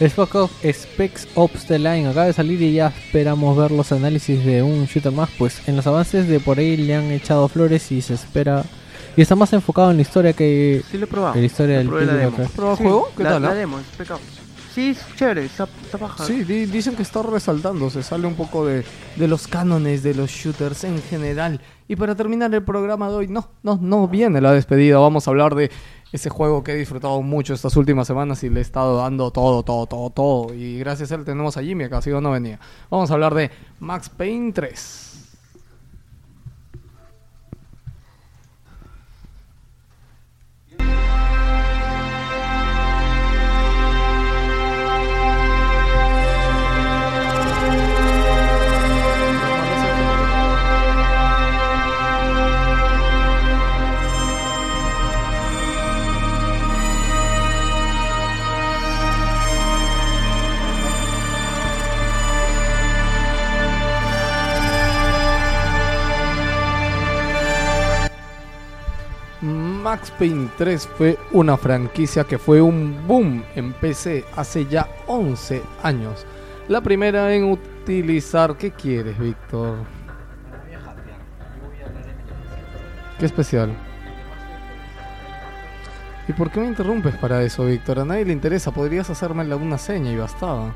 [0.00, 4.44] Spec Ops, Specs Ops The Line acaba de salir y ya esperamos ver los análisis
[4.44, 5.30] de un shooter más.
[5.38, 8.64] Pues en los avances de por ahí le han echado flores y se espera.
[9.18, 11.34] Y está más enfocado en la historia que Sí, lo he probado.
[11.34, 12.24] en la historia Lo del probé la título.
[12.30, 12.36] demo.
[12.36, 13.08] que- ¿Has probado el Sí, juego?
[13.16, 13.42] ¿Qué la, tal?
[13.42, 13.54] La ah?
[13.54, 13.78] demo.
[14.72, 16.24] Sí, es chévere, está, está baja.
[16.24, 18.84] Sí, di- dicen que está resaltando, se sale un poco de,
[19.16, 21.60] de los cánones de los shooters en general.
[21.88, 25.32] Y para terminar el programa de hoy, no, no, no viene la despedida, vamos a
[25.32, 25.72] hablar de
[26.12, 29.64] ese juego que he disfrutado mucho estas últimas semanas y le he estado dando todo,
[29.64, 30.54] todo, todo, todo.
[30.54, 32.60] Y gracias a él tenemos a Jimmy, que ha sido no venía.
[32.88, 33.50] Vamos a hablar de
[33.80, 35.07] Max Payne 3.
[69.88, 75.62] Max Payne 3 fue una franquicia que fue un boom en PC hace ya 11
[75.82, 76.26] años.
[76.68, 78.54] La primera en utilizar...
[78.58, 79.78] ¿Qué quieres, Víctor?
[83.18, 83.74] ¿Qué especial?
[86.28, 88.00] ¿Y por qué me interrumpes para eso, Víctor?
[88.00, 88.70] A nadie le interesa.
[88.70, 90.70] Podrías hacerme una seña y bastaba.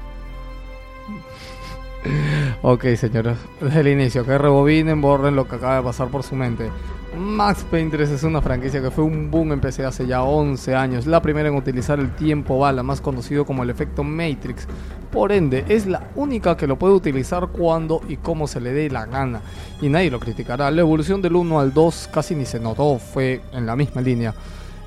[2.62, 3.39] ok, señores.
[3.61, 6.70] Desde el inicio, que rebobinen, borren lo que acaba de pasar por su mente.
[7.16, 10.74] Max Payne 3 es una franquicia que fue un boom en PC hace ya 11
[10.74, 11.07] años.
[11.07, 14.66] La primera en utilizar el tiempo bala, más conocido como el efecto Matrix.
[15.11, 18.89] Por ende, es la única que lo puede utilizar cuando y como se le dé
[18.89, 19.43] la gana.
[19.83, 20.70] Y nadie lo criticará.
[20.70, 24.35] La evolución del 1 al 2 casi ni se notó, fue en la misma línea.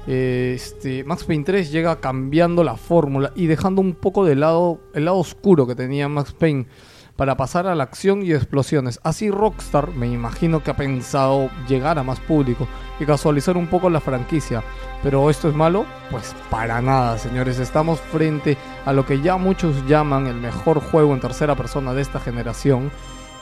[0.07, 5.05] Este, Max Payne 3 llega cambiando la fórmula y dejando un poco de lado el
[5.05, 6.67] lado oscuro que tenía Max Payne
[7.15, 8.99] para pasar a la acción y explosiones.
[9.03, 12.67] Así Rockstar me imagino que ha pensado llegar a más público
[12.99, 14.63] y casualizar un poco la franquicia.
[15.01, 15.85] Pero esto es malo?
[16.11, 17.59] Pues para nada, señores.
[17.59, 22.01] Estamos frente a lo que ya muchos llaman el mejor juego en tercera persona de
[22.01, 22.91] esta generación.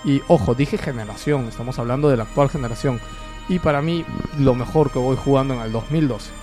[0.03, 2.99] Y ojo, dije generación, estamos hablando de la actual generación.
[3.49, 4.05] Y para mí,
[4.37, 6.42] lo mejor que voy jugando en el 2012.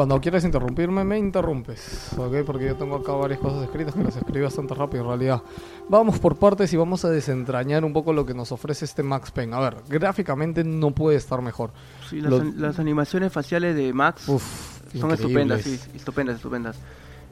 [0.00, 2.36] Cuando quieras interrumpirme, me interrumpes, ¿ok?
[2.46, 5.42] Porque yo tengo acá varias cosas escritas que las escribí bastante rápido en realidad.
[5.90, 9.30] Vamos por partes y vamos a desentrañar un poco lo que nos ofrece este Max
[9.30, 9.54] Payne.
[9.54, 11.72] A ver, gráficamente no puede estar mejor.
[12.08, 16.78] Sí, las, Lo- an- las animaciones faciales de Max Uf, son estupendas, sí, estupendas, estupendas.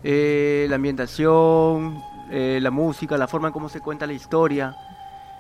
[0.04, 4.76] Eh, la ambientación, eh, la música, la forma en cómo se cuenta la historia.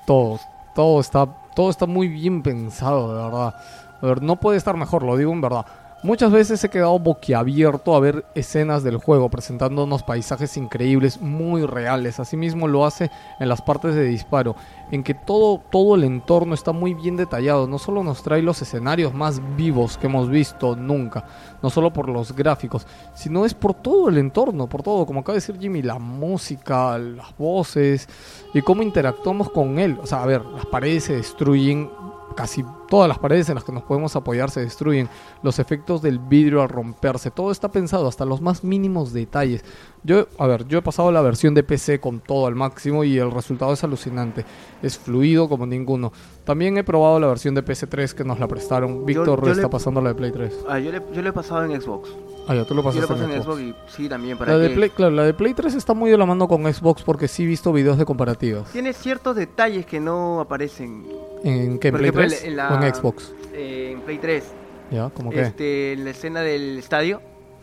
[0.06, 0.40] Todo,
[0.74, 3.54] todo está, todo está muy bien pensado, de verdad.
[4.00, 5.66] A ver, no puede estar mejor, lo digo en verdad.
[6.04, 12.20] Muchas veces he quedado boquiabierto a ver escenas del juego, presentándonos paisajes increíbles, muy reales.
[12.20, 13.10] Asimismo lo hace
[13.40, 14.54] en las partes de disparo,
[14.92, 17.66] en que todo, todo el entorno está muy bien detallado.
[17.66, 21.24] No solo nos trae los escenarios más vivos que hemos visto nunca,
[21.60, 25.34] no solo por los gráficos, sino es por todo el entorno, por todo, como acaba
[25.34, 28.08] de decir Jimmy, la música, las voces
[28.54, 29.98] y cómo interactuamos con él.
[30.00, 31.90] O sea, a ver, las paredes se destruyen,
[32.38, 35.08] casi todas las paredes en las que nos podemos apoyar se destruyen,
[35.42, 39.64] los efectos del vidrio al romperse, todo está pensado hasta los más mínimos detalles.
[40.04, 43.18] Yo, a ver, yo he pasado la versión de PC con todo al máximo y
[43.18, 44.44] el resultado es alucinante,
[44.82, 46.12] es fluido como ninguno.
[46.44, 49.04] También he probado la versión de PC3 que nos la prestaron.
[49.04, 50.64] Víctor está le- pasando la de Play 3.
[50.68, 52.08] Ah, yo, le, yo lo he pasado en Xbox.
[52.48, 53.58] Ah, ya tú lo lo pasaste pasé en en Xbox.
[53.60, 54.70] Xbox y sí, también para La de.
[54.70, 57.42] Play, claro, la de Play 3 está muy de la mano con Xbox porque sí
[57.42, 58.70] he visto videos de comparativas.
[58.72, 61.04] Tiene ciertos detalles que no aparecen
[61.44, 61.88] ¿En qué?
[61.88, 63.32] ¿En Play ejemplo, 3 en la- o en Xbox?
[63.52, 64.44] eh, en Play 3.
[64.90, 65.10] ¿Ya?
[65.14, 65.42] ¿Cómo qué?
[65.42, 67.20] Este, en la escena del estadio.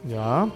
[0.08, 0.48] ¿Ya?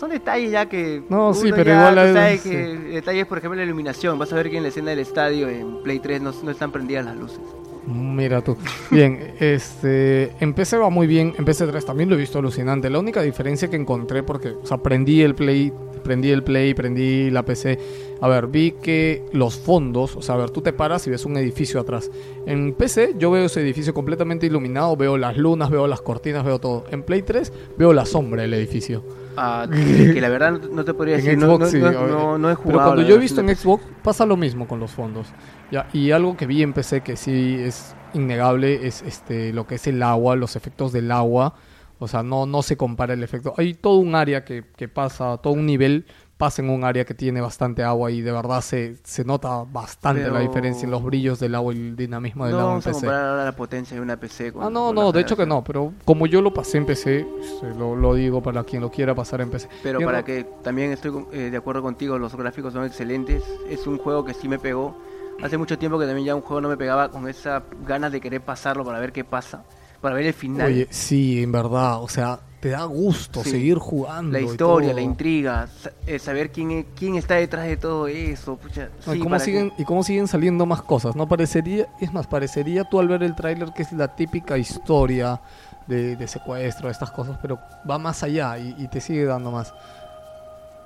[0.00, 1.02] Son detalles ya que.
[1.08, 2.50] No, sí, uno pero ya, igual tú hay- sí.
[2.50, 2.56] que
[2.94, 4.18] detalles, por ejemplo, la iluminación.
[4.18, 6.72] Vas a ver que en la escena del estadio en Play 3 no, no están
[6.72, 7.38] prendidas las luces.
[7.86, 8.56] Mira tú.
[8.90, 12.88] Bien, este, en PC va muy bien, en PC3 también lo he visto alucinante.
[12.88, 17.30] La única diferencia que encontré, porque, o sea, prendí el Play, prendí el Play, prendí
[17.30, 17.78] la PC.
[18.24, 21.26] A ver, vi que los fondos, o sea, a ver, tú te paras y ves
[21.26, 22.10] un edificio atrás.
[22.46, 26.58] En PC yo veo ese edificio completamente iluminado, veo las lunas, veo las cortinas, veo
[26.58, 26.86] todo.
[26.90, 29.04] En Play 3 veo la sombra del edificio.
[29.36, 31.38] Ah, que, la verdad no, te podría En decir.
[31.38, 32.78] Xbox no, sí, no, no- no he jugado.
[32.78, 35.26] Pero cuando yo he visto en Xbox pasa lo mismo con los fondos.
[35.70, 39.74] Ya, y algo que vi en PC que sí es innegable es este lo que
[39.74, 41.56] es el agua, los efectos del agua.
[41.98, 43.54] O sea, no, no se compara el efecto.
[43.56, 46.06] Hay todo un área que, que pasa, todo un nivel
[46.36, 50.28] pasa en un área que tiene bastante agua y de verdad se, se nota bastante
[50.30, 52.86] la diferencia en los brillos del agua y el dinamismo del No agua en vamos
[52.86, 53.00] a PC.
[53.06, 54.62] comparar ahora la potencia de una PC con.
[54.64, 57.26] Ah, no, con no, de hecho que no, pero como yo lo pasé en PC,
[57.40, 59.68] este, lo, lo digo para quien lo quiera pasar en PC.
[59.82, 63.42] Pero para no- que también estoy eh, de acuerdo contigo, los gráficos son excelentes.
[63.68, 64.96] Es un juego que sí me pegó.
[65.42, 68.20] Hace mucho tiempo que también ya un juego no me pegaba con esa ganas de
[68.20, 69.64] querer pasarlo para ver qué pasa,
[70.04, 70.66] para ver el final.
[70.66, 73.52] Oye, sí, en verdad, o sea, te da gusto Sí.
[73.52, 74.32] seguir jugando.
[74.32, 75.66] la historia, la intriga,
[76.06, 78.56] eh, saber quién, es- quién está detrás de todo eso.
[78.56, 81.26] Pucha, No, y, sí, cómo que- siguen, y cómo siguen saliendo más cosas, ¿no?
[81.26, 85.40] Parecería, es más, parecería tú al ver el tráiler que es la típica historia
[85.86, 87.58] de, de secuestro, de estas cosas, pero
[87.90, 89.72] va más allá y, y te sigue dando más.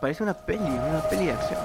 [0.01, 1.59] Parece una peli, una peli de acción.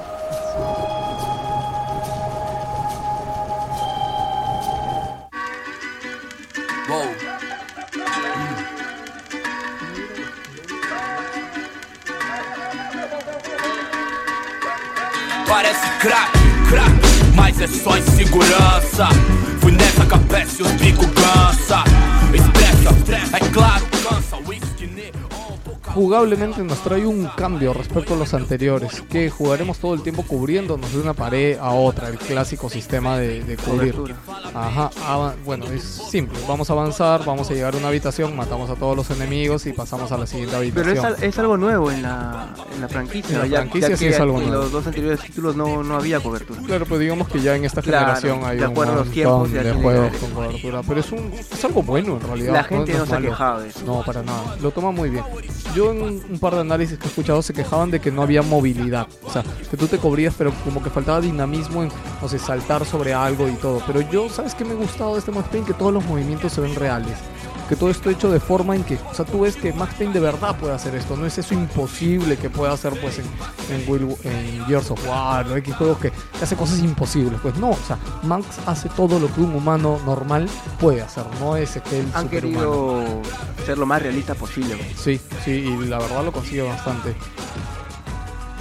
[15.53, 16.31] Parece crack,
[16.67, 16.91] crack,
[17.35, 19.07] mas é só insegurança.
[19.61, 21.83] Fui nessa que a peça e os bico cansa.
[22.33, 24.37] Expressa, é claro, cansa.
[24.47, 29.93] Whisky, neon, pouca Jugablemente nos trae un cambio respecto a los anteriores, que jugaremos todo
[29.93, 33.93] el tiempo cubriéndonos de una pared a otra, el clásico sistema de, de cubrir.
[33.93, 34.42] Cobertura.
[34.55, 38.75] Ajá, bueno, es simple, vamos a avanzar, vamos a llegar a una habitación, matamos a
[38.75, 41.13] todos los enemigos y pasamos a la siguiente Pero habitación.
[41.13, 43.35] es, al- es algo nuevo en la, en la franquicia.
[43.35, 44.63] En la ya, franquicia ya sí es algo en nuevo.
[44.63, 46.61] los dos anteriores títulos no, no había cobertura.
[46.65, 49.05] Claro, pues digamos que ya en esta Claro, generación hay de un acuerdo a los
[49.07, 52.53] montón tiempos, de juegos con cobertura, pero es un es algo bueno en realidad.
[52.53, 53.79] La gente no es se ha quejado de eso.
[53.85, 54.55] No, para nada.
[54.61, 55.23] Lo toma muy bien.
[55.73, 55.99] Yo en
[56.29, 59.07] un par de análisis que he escuchado se quejaban de que no había movilidad.
[59.23, 61.89] O sea, que tú te cubrías, pero como que faltaba dinamismo en,
[62.21, 63.81] no sé, saltar sobre algo y todo.
[63.87, 65.65] Pero yo, ¿sabes qué me ha gustado de este Max Payne?
[65.65, 67.17] Que todos los movimientos se ven reales.
[67.69, 70.11] Que todo esto hecho de forma en que, o sea, tú ves que Max Payne
[70.13, 71.15] de verdad puede hacer esto.
[71.15, 73.25] No es eso imposible que pueda hacer, pues, en,
[73.73, 76.11] en, Will- en Gears of War o X juegos que,
[76.41, 77.39] hace cosas imposibles.
[77.41, 80.49] Pues no, o sea, Max hace todo lo que un humano normal
[80.79, 81.23] puede hacer.
[81.39, 83.01] No es que el Han querido
[83.65, 84.77] ser lo más realista posible.
[85.01, 87.15] Sí, sí, y la verdad lo consigue bastante.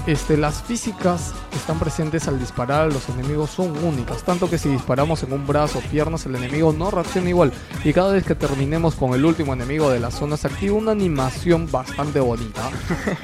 [0.05, 4.59] Este, las físicas que están presentes al disparar a los enemigos son únicas, tanto que
[4.59, 7.53] si disparamos en un brazo o piernas el enemigo no reacciona igual
[7.85, 10.91] y cada vez que terminemos con el último enemigo de la zona se activa una
[10.91, 12.69] animación bastante bonita,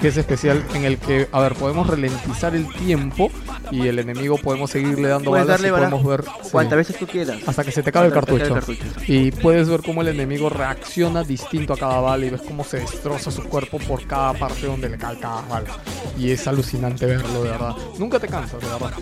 [0.01, 3.29] que es especial en el que, a ver, podemos ralentizar el tiempo
[3.73, 7.09] y el enemigo podemos seguirle dando Puedes balas y podemos ver sí, Cuantas veces tú
[7.09, 7.39] quieras.
[7.45, 8.45] hasta que se te acabe el cartucho.
[8.45, 8.85] el cartucho.
[9.09, 12.79] Y puedes ver cómo el enemigo reacciona distinto a cada bala y ves cómo se
[12.79, 15.69] destroza su cuerpo por cada parte donde le cae cada bala.
[16.17, 17.75] Y es alucinante verlo, de verdad.
[17.99, 18.93] Nunca te cansas, de verdad.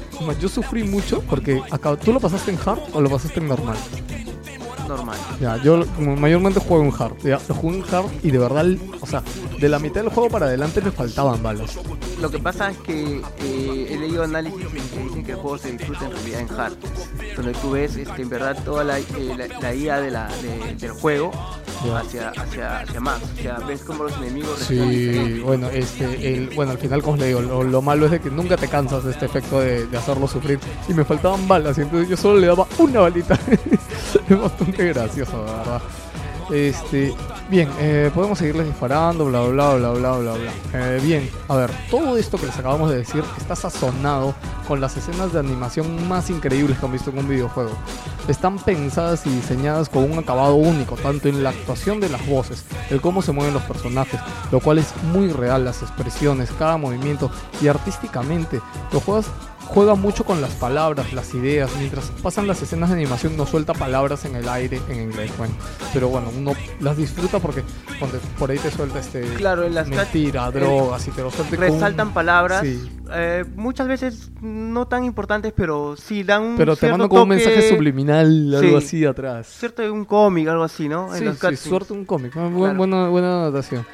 [0.41, 3.77] Yo sufrí mucho porque acá, ¿tú lo pasaste en hard o lo pasaste en normal?
[4.89, 5.17] Normal.
[5.41, 7.15] Ya, yo mayormente juego en hard.
[7.25, 8.67] Ya, jugué en hard y de verdad,
[9.01, 9.23] o sea,
[9.59, 11.79] de la mitad del juego para adelante me faltaban balas.
[12.21, 15.59] Lo que pasa es que eh, he leído análisis en que dicen que el juego
[15.59, 16.75] se disfruta en realidad en hard.
[17.37, 19.05] Donde tú ves este, en verdad toda la, eh,
[19.37, 21.31] la, la IA de la, de- del juego
[21.95, 23.21] hacia, hacia, hacia más.
[23.23, 27.27] O sea, ves cómo los enemigos Sí, bueno, este, el, bueno, al final, como les
[27.29, 29.97] digo, lo, lo malo es de que nunca te cansas de este efecto de, de
[29.99, 30.59] hacerlo sufrir.
[30.89, 33.39] Y me faltaban balas, y entonces yo solo le daba una balita.
[34.29, 35.83] es bastante gracioso, la verdad.
[36.51, 37.13] Este,
[37.51, 40.53] bien, eh, podemos seguirles disparando, bla, bla, bla, bla, bla, bla.
[40.75, 44.35] Eh, bien, a ver, todo esto que les acabamos de decir está sazonado
[44.69, 47.73] con las escenas de animación más increíbles que han visto en un videojuego.
[48.29, 52.65] Están pensadas y diseñadas con un acabado único, tanto en la actuación de las voces,
[52.91, 54.21] el cómo se mueven los personajes,
[54.51, 57.31] lo cual es muy real, las expresiones, cada movimiento
[57.61, 58.61] y artísticamente.
[58.93, 59.27] Los juegos
[59.67, 63.75] juega mucho con las palabras, las ideas, mientras pasan las escenas de animación no suelta
[63.75, 65.55] palabras en el aire en inglés, bueno,
[65.93, 67.63] pero bueno, uno las disfruta porque
[68.39, 71.65] por ahí te suelta este Claro, en las mentira, drogas y te lo suelta con
[71.67, 72.91] un- resaltan palabras, Sí.
[73.13, 77.29] eh, muchas veces no tan importantes, pero sí dan un pero te mandan con un
[77.29, 78.87] toque- mensaje subliminal, algo Sí.
[78.87, 79.47] así atrás.
[79.59, 81.13] Cierto un cómic, algo así, ¿no?
[81.15, 82.33] En Sí, los sí, suerte un cómic.
[82.37, 82.77] Ah, bu- Claro.
[82.79, 83.85] Buena, buena adaptación.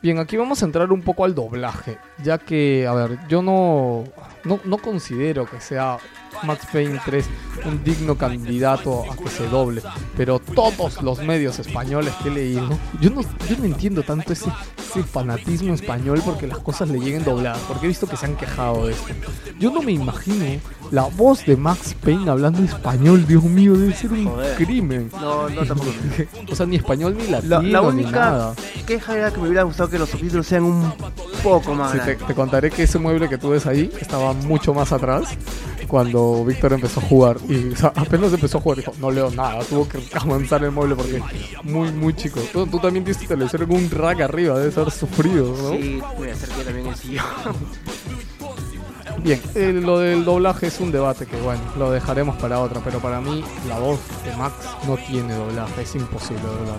[0.00, 4.04] Bien, aquí vamos a entrar un poco al doblaje, ya que, a ver, yo no,
[4.44, 5.98] no, no considero que sea
[6.44, 7.24] Max Payne 3
[7.66, 9.82] un digno candidato a que se doble,
[10.16, 12.68] pero todos los medios españoles que he leído,
[13.00, 14.48] yo no, yo no entiendo tanto ese,
[14.78, 18.36] ese fanatismo español porque las cosas le lleguen dobladas, porque he visto que se han
[18.36, 19.06] quejado de esto.
[19.58, 20.44] Yo no me imagino
[20.92, 24.56] la voz de Max Payne hablando español, Dios mío, debe ser un Joder.
[24.56, 25.10] crimen.
[25.20, 25.90] No, no tampoco.
[26.50, 28.54] O sea, ni español ni La, latino la ni única nada.
[28.86, 30.92] queja era que me hubiera gustado que los subtítulos sean un
[31.42, 34.72] poco más Sí, te, te contaré que ese mueble que tú ves ahí estaba mucho
[34.72, 35.28] más atrás
[35.88, 37.38] cuando Víctor empezó a jugar.
[37.48, 40.70] Y o sea, apenas empezó a jugar, dijo, no leo nada, tuvo que avanzar el
[40.70, 41.20] mueble porque
[41.64, 42.40] muy, muy chico.
[42.52, 45.70] Tú, tú también tienes televisión en un rack arriba, debes haber sufrido, ¿no?
[45.70, 47.24] Sí, voy a hacer que también el sillón.
[49.22, 53.00] Bien, eh, lo del doblaje es un debate que, bueno, lo dejaremos para otra, pero
[53.00, 54.54] para mí la voz de Max
[54.86, 56.78] no tiene doblaje, es imposible doblar.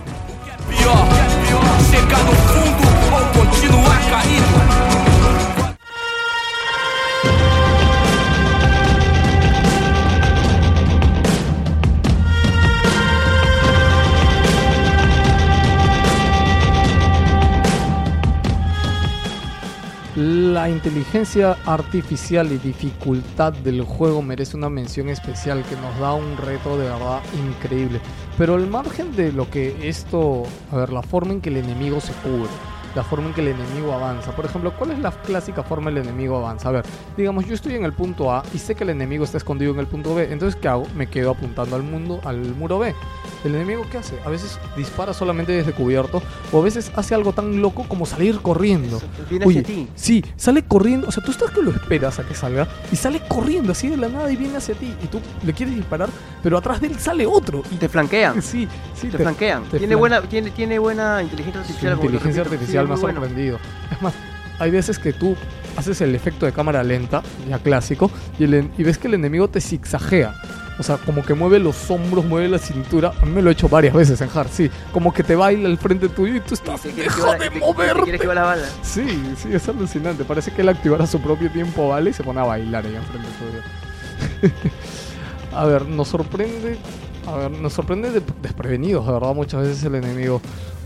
[20.20, 26.36] La inteligencia artificial y dificultad del juego merece una mención especial que nos da un
[26.36, 28.02] reto de verdad increíble.
[28.36, 32.02] Pero al margen de lo que esto, a ver, la forma en que el enemigo
[32.02, 32.50] se cubre,
[32.94, 34.32] la forma en que el enemigo avanza.
[34.32, 36.68] Por ejemplo, ¿cuál es la clásica forma el enemigo avanza?
[36.68, 36.84] A ver,
[37.16, 39.78] digamos, yo estoy en el punto A y sé que el enemigo está escondido en
[39.80, 40.28] el punto B.
[40.32, 40.86] Entonces, ¿qué hago?
[40.96, 42.94] Me quedo apuntando al mundo, al muro B.
[43.44, 44.16] ¿El enemigo qué hace?
[44.24, 46.22] A veces dispara solamente desde cubierto
[46.52, 49.00] o a veces hace algo tan loco como salir corriendo.
[49.30, 49.88] Viene Oye, hacia ti.
[49.94, 53.20] Sí, sale corriendo, o sea, tú estás que lo esperas a que salga y sale
[53.28, 56.10] corriendo así de la nada y viene hacia ti y tú le quieres disparar,
[56.42, 58.42] pero atrás de él sale otro y Te flanquean.
[58.42, 59.62] sí, sí, Te flanquean.
[59.64, 61.98] te Tiene flan- buena, tiene, tiene buena inteligencia artificial.
[61.98, 63.20] te inteligencia artificial Sí, me ha bueno.
[63.20, 63.58] sorprendido.
[63.90, 64.14] Es más,
[64.58, 65.36] hay veces que tú
[65.76, 69.14] haces el efecto de cámara lenta, ya clásico, y, el en- y ves que el
[69.14, 70.34] enemigo te zigzaguea.
[70.78, 73.12] O sea, como que mueve los hombros, mueve la cintura.
[73.20, 74.70] A mí me lo he hecho varias veces en hard, sí.
[74.92, 77.60] Como que te baila al frente tuyo y tú estás, deja de te
[78.04, 78.66] quieres la bala.
[78.82, 80.24] Sí, sí, es alucinante.
[80.24, 83.28] Parece que él activara su propio tiempo vale y se pone a bailar ahí enfrente
[83.38, 84.50] suyo.
[85.54, 86.78] a ver, nos sorprende.
[87.26, 90.40] A ver, nos sorprende de- desprevenidos, de verdad, muchas veces el enemigo.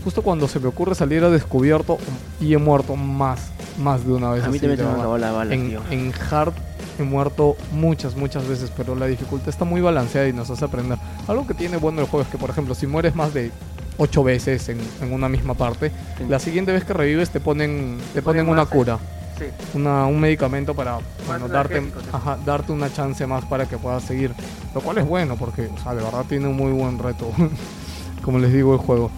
[0.05, 1.97] Justo cuando se me ocurre salir a descubierto
[2.39, 3.49] y he muerto más,
[3.81, 4.43] más de una vez.
[4.45, 5.81] A mí también se me acabó la bala, en, tío.
[5.89, 6.53] en hard
[6.99, 10.97] he muerto muchas, muchas veces, pero la dificultad está muy balanceada y nos hace aprender.
[11.27, 13.51] Algo que tiene bueno el juego es que, por ejemplo, si mueres más de
[13.97, 16.23] 8 veces en, en una misma parte, Sí.
[16.29, 18.99] la siguiente vez que revives te ponen, te ponen ponen una más, cura,
[19.39, 19.45] Sí.
[19.73, 21.81] una, un medicamento para bueno, darte,
[22.13, 24.31] ajá, darte una chance más para que puedas seguir.
[24.75, 27.31] Lo cual es bueno porque, o sea, de verdad tiene un muy buen reto,
[28.23, 29.09] como les digo, el juego.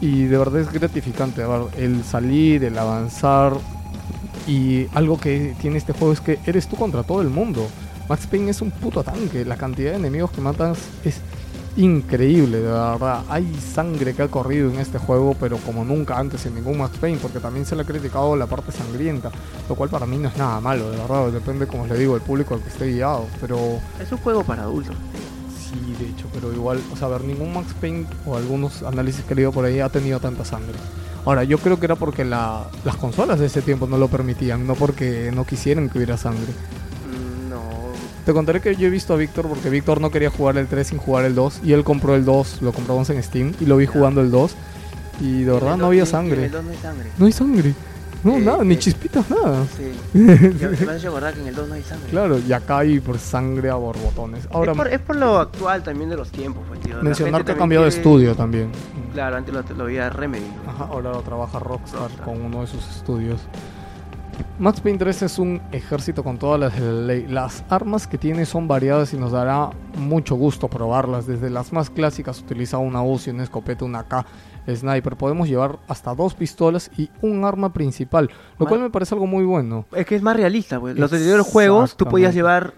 [0.00, 3.52] Y de verdad es gratificante, ver, el salir, el avanzar.
[4.46, 7.66] Y algo que tiene este juego es que eres tú contra todo el mundo.
[8.08, 9.44] Max Payne es un puto tanque.
[9.44, 11.20] La cantidad de enemigos que matas es
[11.76, 13.22] increíble, de verdad.
[13.28, 16.96] Hay sangre que ha corrido en este juego, pero como nunca antes en ningún Max
[16.98, 19.30] Payne, porque también se le ha criticado la parte sangrienta,
[19.68, 21.28] lo cual para mí no es nada malo, de verdad.
[21.30, 24.62] Depende, como les digo, el público al que esté guiado, pero Es un juego para
[24.62, 24.96] adultos.
[25.70, 29.24] Sí, de hecho, pero igual, o sea, a ver, ningún Max Payne o algunos análisis
[29.24, 30.74] que he leído por ahí ha tenido tanta sangre.
[31.24, 34.66] Ahora, yo creo que era porque la- las consolas de ese tiempo no lo permitían,
[34.66, 36.52] no porque no quisieran que hubiera sangre.
[37.06, 37.60] Mm, No.
[38.24, 40.86] Te contaré que yo he visto a Víctor porque Víctor no quería jugar el 3
[40.88, 43.76] sin jugar el 2 y él compró el 2, lo compramos en Steam y lo
[43.76, 44.52] vi jugando el 2
[45.20, 46.44] y de verdad no había sangre.
[46.46, 46.64] el 2
[47.18, 47.74] no hay sangre.
[48.22, 48.78] No Eh, nada, ni eh.
[48.78, 49.64] chispitas, nada.
[49.76, 49.92] Sí.
[50.18, 50.32] Me
[50.92, 52.10] has hecho acordar que en el 2 no hay sangre.
[52.10, 54.46] Claro, y acá hay por sangre a borbotones.
[54.52, 57.02] Ahora, es, por, es por lo actual también de los tiempos, pues, tío.
[57.02, 58.70] Mencionar que ha cambiado de estudio también.
[59.14, 60.44] Claro, antes lo, lo veía Remedy.
[60.64, 60.70] ¿no?
[60.70, 62.24] Ajá, ahora lo trabaja Rockstar, Rockstar.
[62.24, 63.40] con uno de sus estudios.
[64.58, 67.26] Max Payne 3 es un ejército con todas las ley.
[67.26, 71.26] Las armas que tiene son variadas y nos dará mucho gusto probarlas.
[71.26, 74.24] Desde las más clásicas utiliza una Uzi, una escopeta, una K,
[74.76, 75.16] sniper.
[75.16, 79.44] Podemos llevar hasta dos pistolas y un arma principal, lo cual me parece algo muy
[79.44, 79.86] bueno.
[79.94, 80.96] Es que es más realista, pues.
[80.98, 82.74] Los anteriores juegos tú podías llevar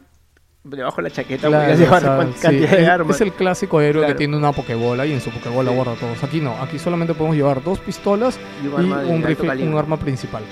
[0.64, 3.16] debajo de la chaqueta, Claro, podías llevar o sea, cuan- sí, cantidad de es- armas.
[3.16, 4.18] Es el clásico héroe que Claro.
[4.18, 5.76] tiene una pokebola y en su pokebola Sí.
[5.76, 6.22] guarda todos.
[6.22, 9.76] Aquí no, aquí solamente podemos llevar dos pistolas y un y arma un, rifle, un
[9.76, 10.44] arma principal.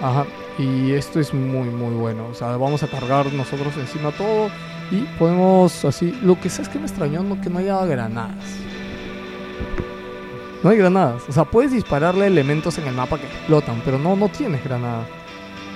[0.00, 0.24] Ajá.
[0.58, 2.26] Y esto es muy muy bueno.
[2.30, 4.48] O sea, vamos a cargar nosotros encima todo
[4.92, 6.16] y podemos así.
[6.22, 8.36] Lo que sé es que me extrañó no que no haya granadas.
[10.66, 11.22] No hay granadas.
[11.28, 15.06] O sea, puedes dispararle elementos en el mapa que explotan, pero no, no tienes granadas.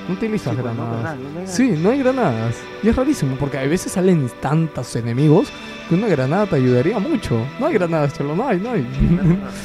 [0.08, 1.16] No utilizas Sí, pues, no, granadas.
[1.16, 2.56] No, no hay Sí, no hay granadas.
[2.82, 5.46] Y es rarísimo porque a veces salen tantos enemigos
[5.88, 7.40] que una granada te ayudaría mucho.
[7.60, 8.84] No hay granadas, cholo, no hay, no hay.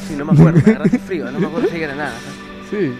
[0.07, 2.22] Sí, no me acuerdo, me agarraste frío, no me acuerdo si hay granadas.
[2.69, 2.93] Sí.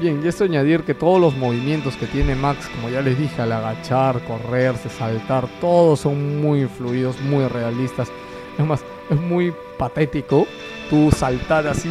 [0.00, 3.42] Bien, y esto añadir que todos los movimientos que tiene Max, como ya les dije,
[3.42, 8.08] al agachar, correrse, saltar, todos son muy fluidos, muy realistas.
[8.56, 10.46] Es más, es muy patético
[10.90, 11.88] tú saltar así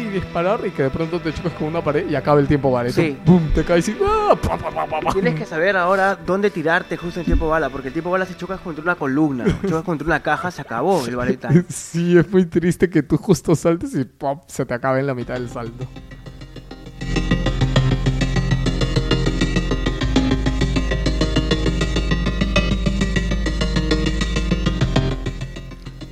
[0.00, 2.70] y disparar y que de pronto te chocas con una pared y acaba el tiempo
[2.70, 2.90] vale.
[2.92, 3.16] Tú, Sí.
[3.54, 4.34] te caes y ¡ah!
[4.40, 4.70] pa, pa,
[5.00, 5.12] pa.
[5.12, 8.34] Tienes que saber ahora dónde tirarte justo en tiempo bala, porque el tiempo bala si
[8.34, 11.64] chocas contra una columna, chocas contra una caja, se acabó el ballet time.
[11.68, 14.42] Sí, es muy triste que tú justo saltes y ¡pop!
[14.46, 15.86] se te acabe en la mitad del salto.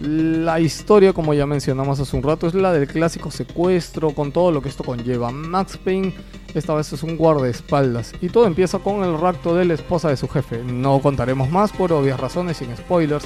[0.07, 4.53] La historia, como ya mencionamos hace un rato, es la del clásico secuestro con todo
[4.53, 5.33] lo que esto conlleva.
[5.33, 6.15] Max Payne
[6.55, 10.17] esta vez es un guardaespaldas y todo empieza con el rapto de la esposa de
[10.17, 10.63] su jefe.
[10.63, 13.25] No contaremos más por obvias razones sin spoilers,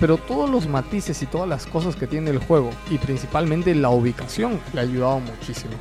[0.00, 3.90] pero todos los matices y todas las cosas que tiene el juego y principalmente la
[3.90, 5.74] ubicación le ha ayudado muchísimo.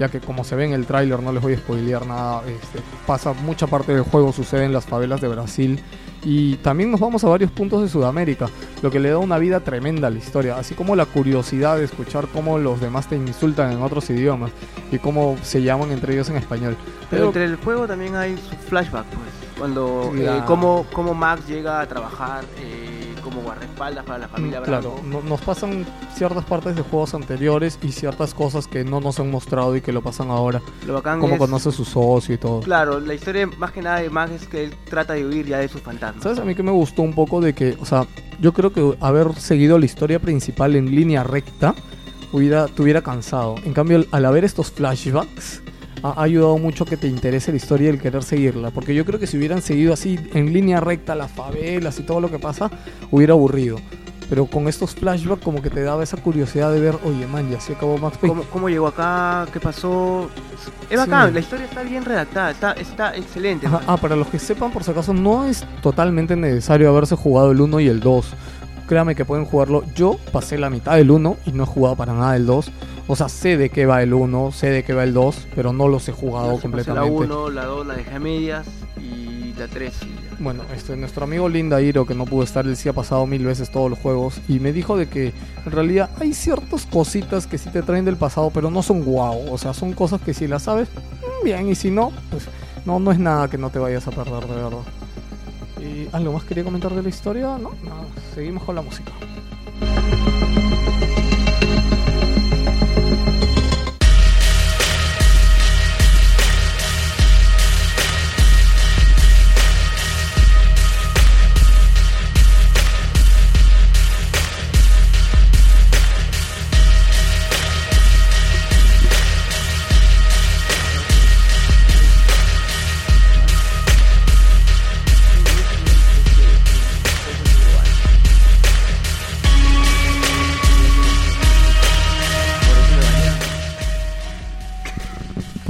[0.00, 2.80] Ya que como se ve en el tráiler, no les voy a spoilear nada, este,
[3.06, 5.78] pasa mucha parte del juego sucede en las favelas de Brasil
[6.24, 8.48] y también nos vamos a varios puntos de Sudamérica,
[8.82, 11.84] lo que le da una vida tremenda a la historia, así como la curiosidad de
[11.84, 14.50] escuchar cómo los demás te insultan en otros idiomas
[14.90, 16.76] y cómo se llaman entre ellos en español.
[17.08, 18.36] Pero Pero entre el juego también hay
[18.68, 19.50] flashback, pues.
[19.58, 22.89] Cuando, eh, cómo, cómo Max llega a trabajar eh,
[23.20, 25.02] como guardaespaldas para la familia Mm, Claro, Branco.
[25.22, 29.30] no- nos pasan ciertas partes de juegos anteriores y ciertas cosas que no nos han
[29.30, 30.60] mostrado y que lo pasan ahora.
[30.86, 32.60] Lo bacán Cómo es, conoce a su socio y todo.
[32.60, 35.58] Claro, la historia más que nada de Max es que él trata de huir ya
[35.58, 36.22] de sus fantasmas.
[36.22, 36.38] ¿Sabes?
[36.38, 38.06] A mí que me gustó un poco de que, o sea,
[38.40, 41.74] yo creo que haber seguido la historia principal en línea recta
[42.32, 43.56] hubiera, te hubiera cansado.
[43.64, 45.62] En cambio, al haber estos flashbacks,
[46.02, 48.70] ha, ayudado mucho que te interese la historia y el querer seguirla.
[48.70, 52.20] Porque yo creo que si hubieran seguido así en línea recta las favelas y todo
[52.20, 52.70] lo que pasa,
[53.10, 53.78] hubiera aburrido.
[54.30, 57.58] Pero con estos flashbacks como que te daba esa curiosidad de ver, oye man, ya
[57.58, 58.36] se acabó Max Payne.
[58.36, 59.48] ¿Cómo, cómo llegó acá?
[59.52, 60.30] ¿Qué pasó?
[60.88, 60.96] Es Sí.
[60.96, 63.66] bacán, la historia está bien redactada, está, está excelente.
[63.66, 67.50] Ajá, ah, para los que sepan, por si acaso, no es totalmente necesario haberse jugado
[67.50, 68.34] el 1 y el 2.
[68.86, 69.82] Créame que pueden jugarlo.
[69.96, 72.70] Yo pasé la mitad del 1 y no he jugado para nada el 2.
[73.10, 75.72] O sea, sé de qué va el 1, sé de qué va el 2, pero
[75.72, 77.26] no los he jugado pasé completamente.
[77.26, 78.68] La 1, la 2 la dejé a medias
[79.00, 79.92] y la 3.
[80.38, 83.44] Bueno, este, nuestro amigo Linda Hiro, que no pudo estar, él sí ha pasado mil
[83.44, 85.32] veces todos los juegos y me dijo de que
[85.66, 89.52] en realidad hay ciertas cositas que sí te traen del pasado, pero no son guau.
[89.52, 92.46] O sea, son cosas que si las sabes, mm, bien, y si no, pues
[92.86, 94.84] no, no es nada que no te vayas a perder, de verdad.
[95.80, 97.58] ¿Y algo más quería comentar de la historia?
[97.58, 98.04] No, nada,
[98.36, 99.10] seguimos con la música.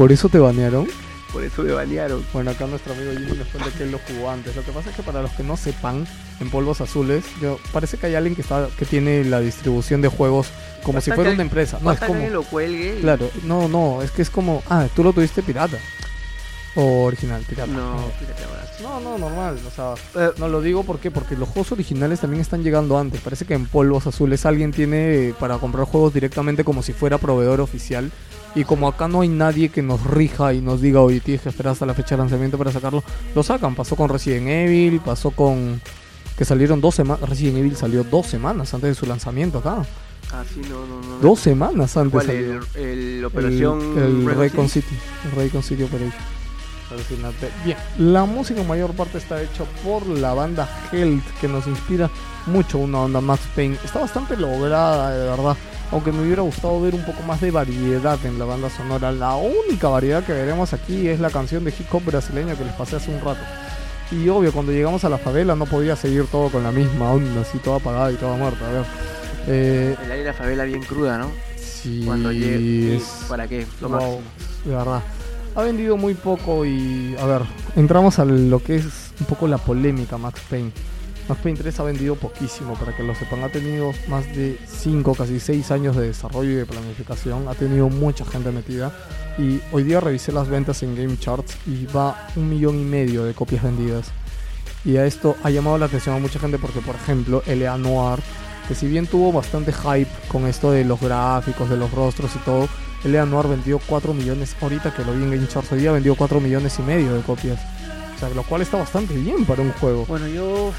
[0.01, 0.89] ¿Por eso te banearon?
[1.31, 2.24] Por eso me banearon.
[2.32, 4.56] Bueno, acá nuestro amigo Jimmy nos cuenta que él lo jugó antes.
[4.56, 6.06] Lo que pasa es que para los que no sepan,
[6.40, 10.09] en polvos azules, yo, parece que hay alguien que está que tiene la distribución de
[10.09, 10.47] juegos
[10.85, 11.78] como si fuera que- una empresa.
[11.82, 12.27] No, es que como...
[12.31, 14.62] lo cuelgue y- Claro, no, no, es que es como...
[14.70, 15.77] Ah, tú lo tuviste pirata.
[16.76, 17.70] O original, pirata.
[17.72, 18.64] No, fíjate ahora.
[18.80, 19.59] No, no, normal.
[19.66, 21.10] O sea, eh, no lo digo ¿por qué?
[21.10, 23.20] porque los juegos originales también están llegando antes.
[23.20, 27.60] Parece que en polvos azules alguien tiene para comprar juegos directamente como si fuera proveedor
[27.60, 28.10] oficial.
[28.55, 31.48] Y como acá no hay nadie que nos rija y nos diga, oye, tienes que
[31.48, 33.02] esperar hasta la fecha de lanzamiento para sacarlo,
[33.34, 33.74] lo sacan.
[33.74, 35.80] Pasó con Resident Evil, pasó con.
[36.36, 37.28] que salieron dos semanas.
[37.28, 39.82] Resident Evil salió dos semanas antes de su lanzamiento acá.
[40.32, 41.18] Ah, sí, no, no, no.
[41.18, 42.26] Dos semanas antes ¿Cuál?
[42.26, 42.60] salió.
[42.74, 44.86] El, el Operación el, el Raycon City?
[44.88, 45.01] City.
[45.24, 46.39] El Raycon City Operation.
[46.90, 47.48] Alucinante.
[47.64, 52.10] Bien, la música en mayor parte está hecha por la banda Health, que nos inspira
[52.46, 53.76] mucho una onda Max Payne.
[53.84, 55.56] Está bastante lograda, de verdad.
[55.92, 59.10] Aunque me hubiera gustado ver un poco más de variedad en la banda sonora.
[59.12, 62.72] La única variedad que veremos aquí es la canción de hip hop brasileño que les
[62.74, 63.40] pasé hace un rato.
[64.12, 67.42] Y obvio, cuando llegamos a la favela no podía seguir todo con la misma onda,
[67.42, 68.68] así toda apagada y toda muerta.
[68.68, 68.84] A ver.
[69.46, 71.30] Eh, El aire de la favela bien cruda, ¿no?
[71.56, 72.96] sí, Cuando llegue.
[72.96, 73.66] es- ¿Para qué?
[73.80, 74.20] Lo máximo.
[74.64, 75.02] de verdad.
[75.56, 77.43] Ha vendido muy poco y, a ver,
[77.74, 78.85] entramos a lo que es
[79.18, 80.70] un poco la polémica Max Payne.
[81.28, 83.43] Max Payne 3 ha vendido poquísimo, para que lo sepan.
[83.43, 87.48] Ha tenido más de 5, casi 6 años de desarrollo y de planificación.
[87.48, 88.93] Ha tenido mucha gente metida.
[89.39, 93.24] Y hoy día revisé las ventas en Game Charts y va un millón y medio
[93.24, 94.12] de copias vendidas.
[94.85, 97.77] Y a esto ha llamado la atención a mucha gente porque, por ejemplo, L.A.
[97.77, 98.20] Noir,
[98.68, 102.39] que si bien tuvo bastante hype con esto de los gráficos, de los rostros y
[102.39, 102.68] todo,
[103.05, 106.40] Noir vendió 4 millones, ahorita que lo vi en Game Charts hoy día, vendió 4
[106.40, 107.59] millones y medio de copias.
[108.14, 110.05] O sea, lo cual está bastante bien para un juego.
[110.06, 110.72] Bueno, yo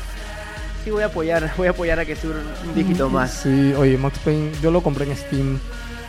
[0.84, 3.32] sí voy a apoyar, voy a apoyar a que sube un dígito más.
[3.44, 5.60] Sí, oye, Max Payne, yo lo compré en Steam.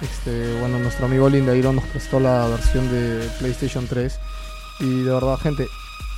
[0.02, 4.18] Este, bueno, nuestro amigo Lindeiro nos prestó la versión de PlayStation 3.
[4.80, 5.68] Y de verdad, gente,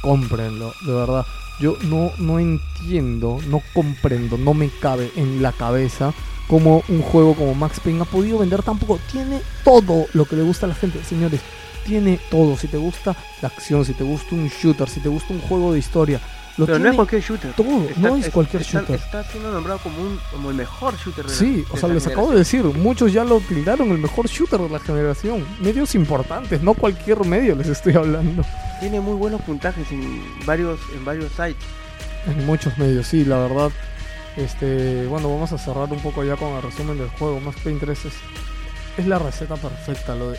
[0.01, 1.27] cómprenlo, de verdad.
[1.61, 6.12] Yo no, no entiendo, no comprendo, no me cabe en la cabeza
[6.49, 8.99] cómo un juego como Max Payne ha podido vender tan poco.
[9.11, 11.41] Tiene todo lo que le gusta a la gente, señores.
[11.85, 12.57] Tiene todo.
[12.57, 15.73] Si te gusta la acción, si te gusta un shooter, si te gusta un juego
[15.73, 16.21] de historia,
[16.57, 17.53] lo Pero no es cualquier shooter.
[17.53, 17.66] todo.
[17.97, 18.95] no es cualquier está- shooter.
[18.97, 21.89] Está siendo nombrado como, un, como el mejor shooter de la- Sí, o de sea,
[21.91, 25.45] les acabo de decir, muchos ya lo tildaron el mejor shooter de la generación.
[25.61, 28.45] Medios importantes, no cualquier medio les estoy hablando.
[28.81, 31.57] Tiene muy buenos puntajes en varios, en varios sites.
[32.27, 33.71] En muchos medios, sí, la verdad.
[34.36, 37.40] Este, bueno, vamos a cerrar un poco ya con el resumen del juego.
[37.40, 38.15] Max Payne 3 es,
[38.98, 40.15] es la receta perfecta.
[40.15, 40.39] Lo de,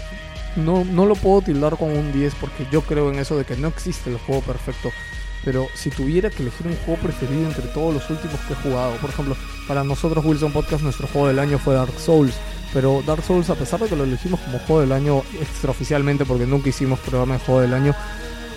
[0.55, 3.55] no, no lo puedo tildar con un 10 porque yo creo en eso de que
[3.55, 4.91] no existe el juego perfecto.
[5.43, 8.95] Pero si tuviera que elegir un juego preferido entre todos los últimos que he jugado,
[8.97, 12.33] por ejemplo, para nosotros Wilson Podcast nuestro juego del año fue Dark Souls.
[12.73, 16.45] Pero Dark Souls, a pesar de que lo elegimos como juego del año extraoficialmente, porque
[16.45, 17.95] nunca hicimos programa de juego del año,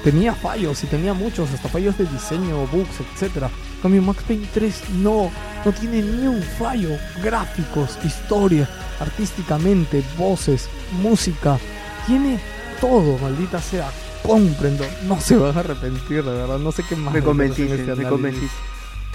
[0.05, 3.51] tenía fallos y tenía muchos, hasta fallos de diseño, bugs, etcétera.
[3.77, 5.31] En cambio, Max Payne 3 no,
[5.65, 6.91] no tiene ni un fallo.
[7.23, 8.69] Gráficos, historia,
[9.01, 10.69] artísticamente, voces,
[11.03, 11.59] música,
[12.07, 12.39] tiene
[12.81, 13.91] todo, maldita sea.
[14.23, 16.59] Cómprendo, no se van a arrepentir, de verdad.
[16.59, 17.15] No sé qué más.
[17.15, 18.57] Me convenciste, este me convenciste.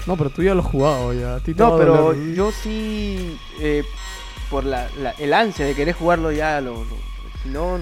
[0.06, 1.36] No, pero tú ya lo has jugado ya.
[1.36, 2.34] A ti te No, pero doler.
[2.34, 3.84] yo sí, eh,
[4.50, 6.98] por la, la- el ansia de querer jugarlo ya, lo, lo-
[7.42, 7.78] si no,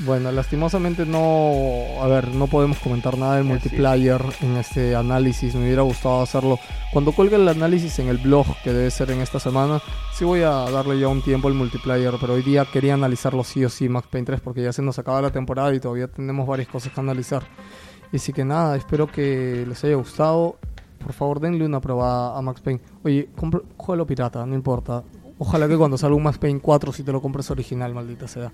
[0.00, 5.54] Bueno, lastimosamente no, a ver, no podemos comentar nada del multiplayer en este análisis.
[5.54, 6.58] Me hubiera gustado hacerlo
[6.92, 9.80] cuando cuelgue el análisis en el blog, que debe ser en esta semana.
[10.12, 13.64] Sí voy a darle ya un tiempo al multiplayer, pero hoy día quería analizarlo sí
[13.64, 16.46] o sí, Max Payne 3, porque ya se nos acaba la temporada y todavía tenemos
[16.46, 17.44] varias cosas que analizar.
[18.12, 20.56] Y así que nada, espero que les haya gustado.
[20.98, 22.80] Por favor, denle una prueba a Max Payne.
[23.04, 23.28] Oye,
[23.76, 25.04] juégalo pirata, no importa.
[25.46, 28.44] Ojalá que cuando salga un Max Payne 4 si te lo compres original, maldita sea.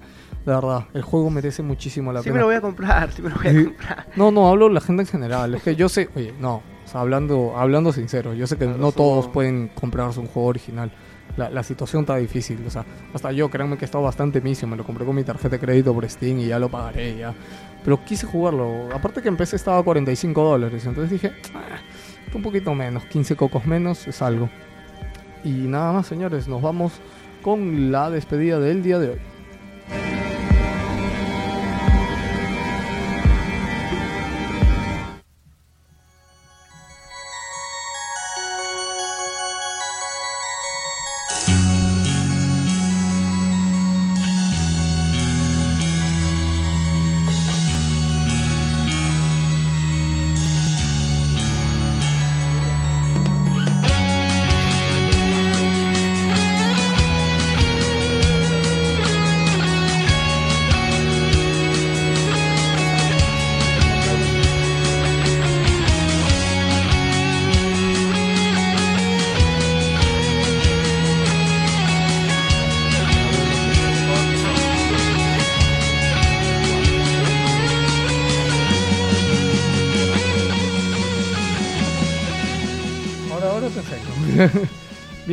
[0.45, 2.35] De verdad, el juego merece muchísimo la sí pena.
[2.35, 3.65] me lo voy a comprar, sí me lo voy a Sí.
[3.67, 4.07] comprar.
[4.17, 5.55] No, no, hablo de la gente en general.
[5.55, 8.91] Es que yo sé, oye, no, o sea, hablando, hablando sincero, yo sé que no
[8.91, 10.91] todos pueden comprarse un juego original.
[11.37, 12.85] La, la situación está difícil, o sea,
[13.15, 15.61] hasta yo, créanme que he estado bastante misio, me lo compré con mi tarjeta de
[15.61, 17.33] crédito por Steam y ya lo pagaré, ya.
[17.85, 21.79] Pero quise jugarlo, aparte que empecé estaba a 45 dólares, entonces dije, "Ah,
[22.35, 24.51] un poquito menos, 15 cocos menos es algo.
[25.45, 26.93] Y nada más, señores, nos vamos
[27.43, 30.40] con la despedida del día de hoy.「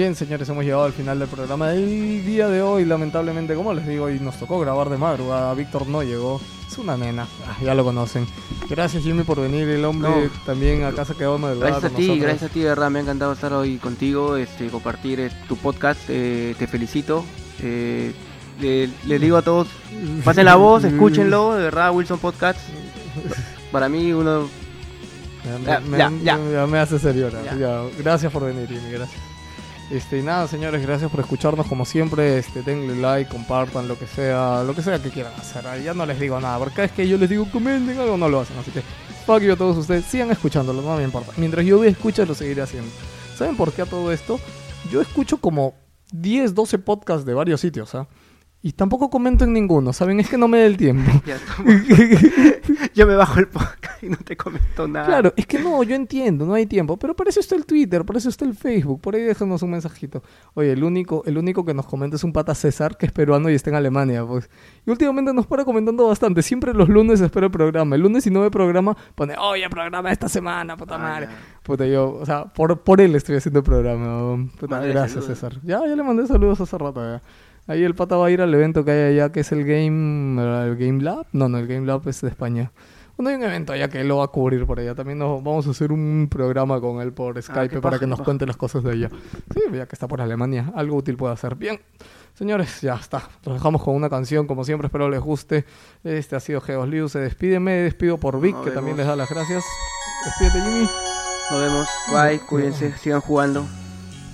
[0.08, 2.86] Bien, señores, hemos llegado al final del programa del día de hoy.
[2.86, 5.54] Lamentablemente, como les digo, y nos tocó grabar de madrugada.
[5.54, 6.40] Víctor no llegó.
[6.66, 8.26] Es una nena, ah, ya lo conocen.
[8.70, 9.68] Gracias, Jimmy, por venir.
[9.68, 10.30] El hombre No.
[10.46, 11.72] también acá se quedó de madrugada.
[11.72, 12.24] Gracias a ti, nosotros.
[12.26, 15.58] gracias a ti, de verdad, me ha encantado estar hoy contigo, este, compartir eh, tu
[15.58, 17.26] podcast, eh, te felicito.
[17.62, 18.14] eh,
[18.62, 19.68] le, le digo a todos,
[20.24, 22.62] pasen la voz, escúchenlo, de verdad, Wilson Podcast.
[23.74, 24.48] Para mí, uno,
[25.44, 26.24] Ya, Ya, me, ya, me-
[26.54, 26.66] ya.
[26.66, 27.30] me hace serio
[28.00, 29.20] Gracias por venir, Jimmy, gracias.
[29.90, 32.38] Este, y nada, señores, gracias por escucharnos como siempre.
[32.40, 35.66] Este, denle like, compartan, lo que sea, lo que sea que quieran hacer.
[35.82, 38.28] Ya no les digo nada, porque cada vez que yo les digo comenten algo, no
[38.28, 38.58] lo hacen.
[38.58, 38.82] Así que,
[39.26, 40.06] fuck you a todos ustedes.
[40.06, 41.32] Sigan escuchándolo, no me importa.
[41.38, 42.92] Mientras yo escucho, lo seguiré haciendo.
[43.38, 44.40] ¿Saben por qué a todo esto?
[44.92, 45.76] Yo escucho como
[46.12, 48.08] 10, 12 podcasts de varios sitios, ¿ah?
[48.60, 50.20] Y tampoco comento en ninguno, ¿saben?
[50.20, 51.10] Es que no me da el tiempo.
[51.26, 51.74] ya estamos.
[52.96, 55.06] yo me bajo el podcast y no te comento nada.
[55.06, 58.04] Claro, es que no, yo entiendo, no hay tiempo, pero para eso está el Twitter,
[58.04, 60.24] para eso está el Facebook, por ahí déjanos un mensajito.
[60.56, 63.50] Oye, el único, el único que nos comenta es un pata César, que es peruano
[63.50, 64.50] y está en Alemania, pues.
[64.86, 68.32] Y últimamente nos para comentando bastante, siempre los lunes espero el programa, el lunes si
[68.32, 71.28] no ve programa, pone, oye, programa esta semana, puta Ah, madre.
[71.28, 71.38] ya.
[71.62, 74.50] Puta, yo, o sea, por, por él estoy haciendo el programa.
[74.60, 75.40] Puta, Mándale gracias, saludos.
[75.40, 75.60] César.
[75.64, 77.22] Ya, ya le mandé saludos hace rato, ya.
[77.68, 80.42] Ahí el pata va a ir al evento que hay allá, que es el Game,
[80.42, 81.26] el Game Lab.
[81.34, 82.72] No, no, el Game Lab es de España.
[83.18, 84.94] Bueno, hay un evento allá que él lo va a cubrir por allá.
[84.94, 88.06] También nos vamos a hacer un programa con él por Skype Ah, qué para que
[88.06, 89.10] nos cuente las cosas de allá.
[89.54, 91.56] Sí, ya que está por Alemania, algo útil puede hacer.
[91.56, 91.80] Bien,
[92.36, 93.24] señores, ya está.
[93.44, 95.66] Los dejamos con una canción, como siempre, espero les guste.
[96.04, 99.08] Este ha sido Geos Liu, se despide, me despido por Vic, Nos que también les
[99.08, 99.64] da las gracias.
[100.26, 100.88] Despídete, Jimmy.
[101.50, 103.66] Nos vemos, bye, cuídense, sigan jugando.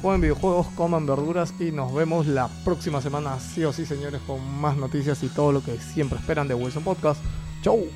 [0.04, 4.46] Jueguen videojuegos, coman verduras y nos vemos la próxima semana, sí o sí, señores, con
[4.60, 7.22] más noticias y todo lo que siempre esperan de Wilson Podcast.
[7.62, 7.88] Chau.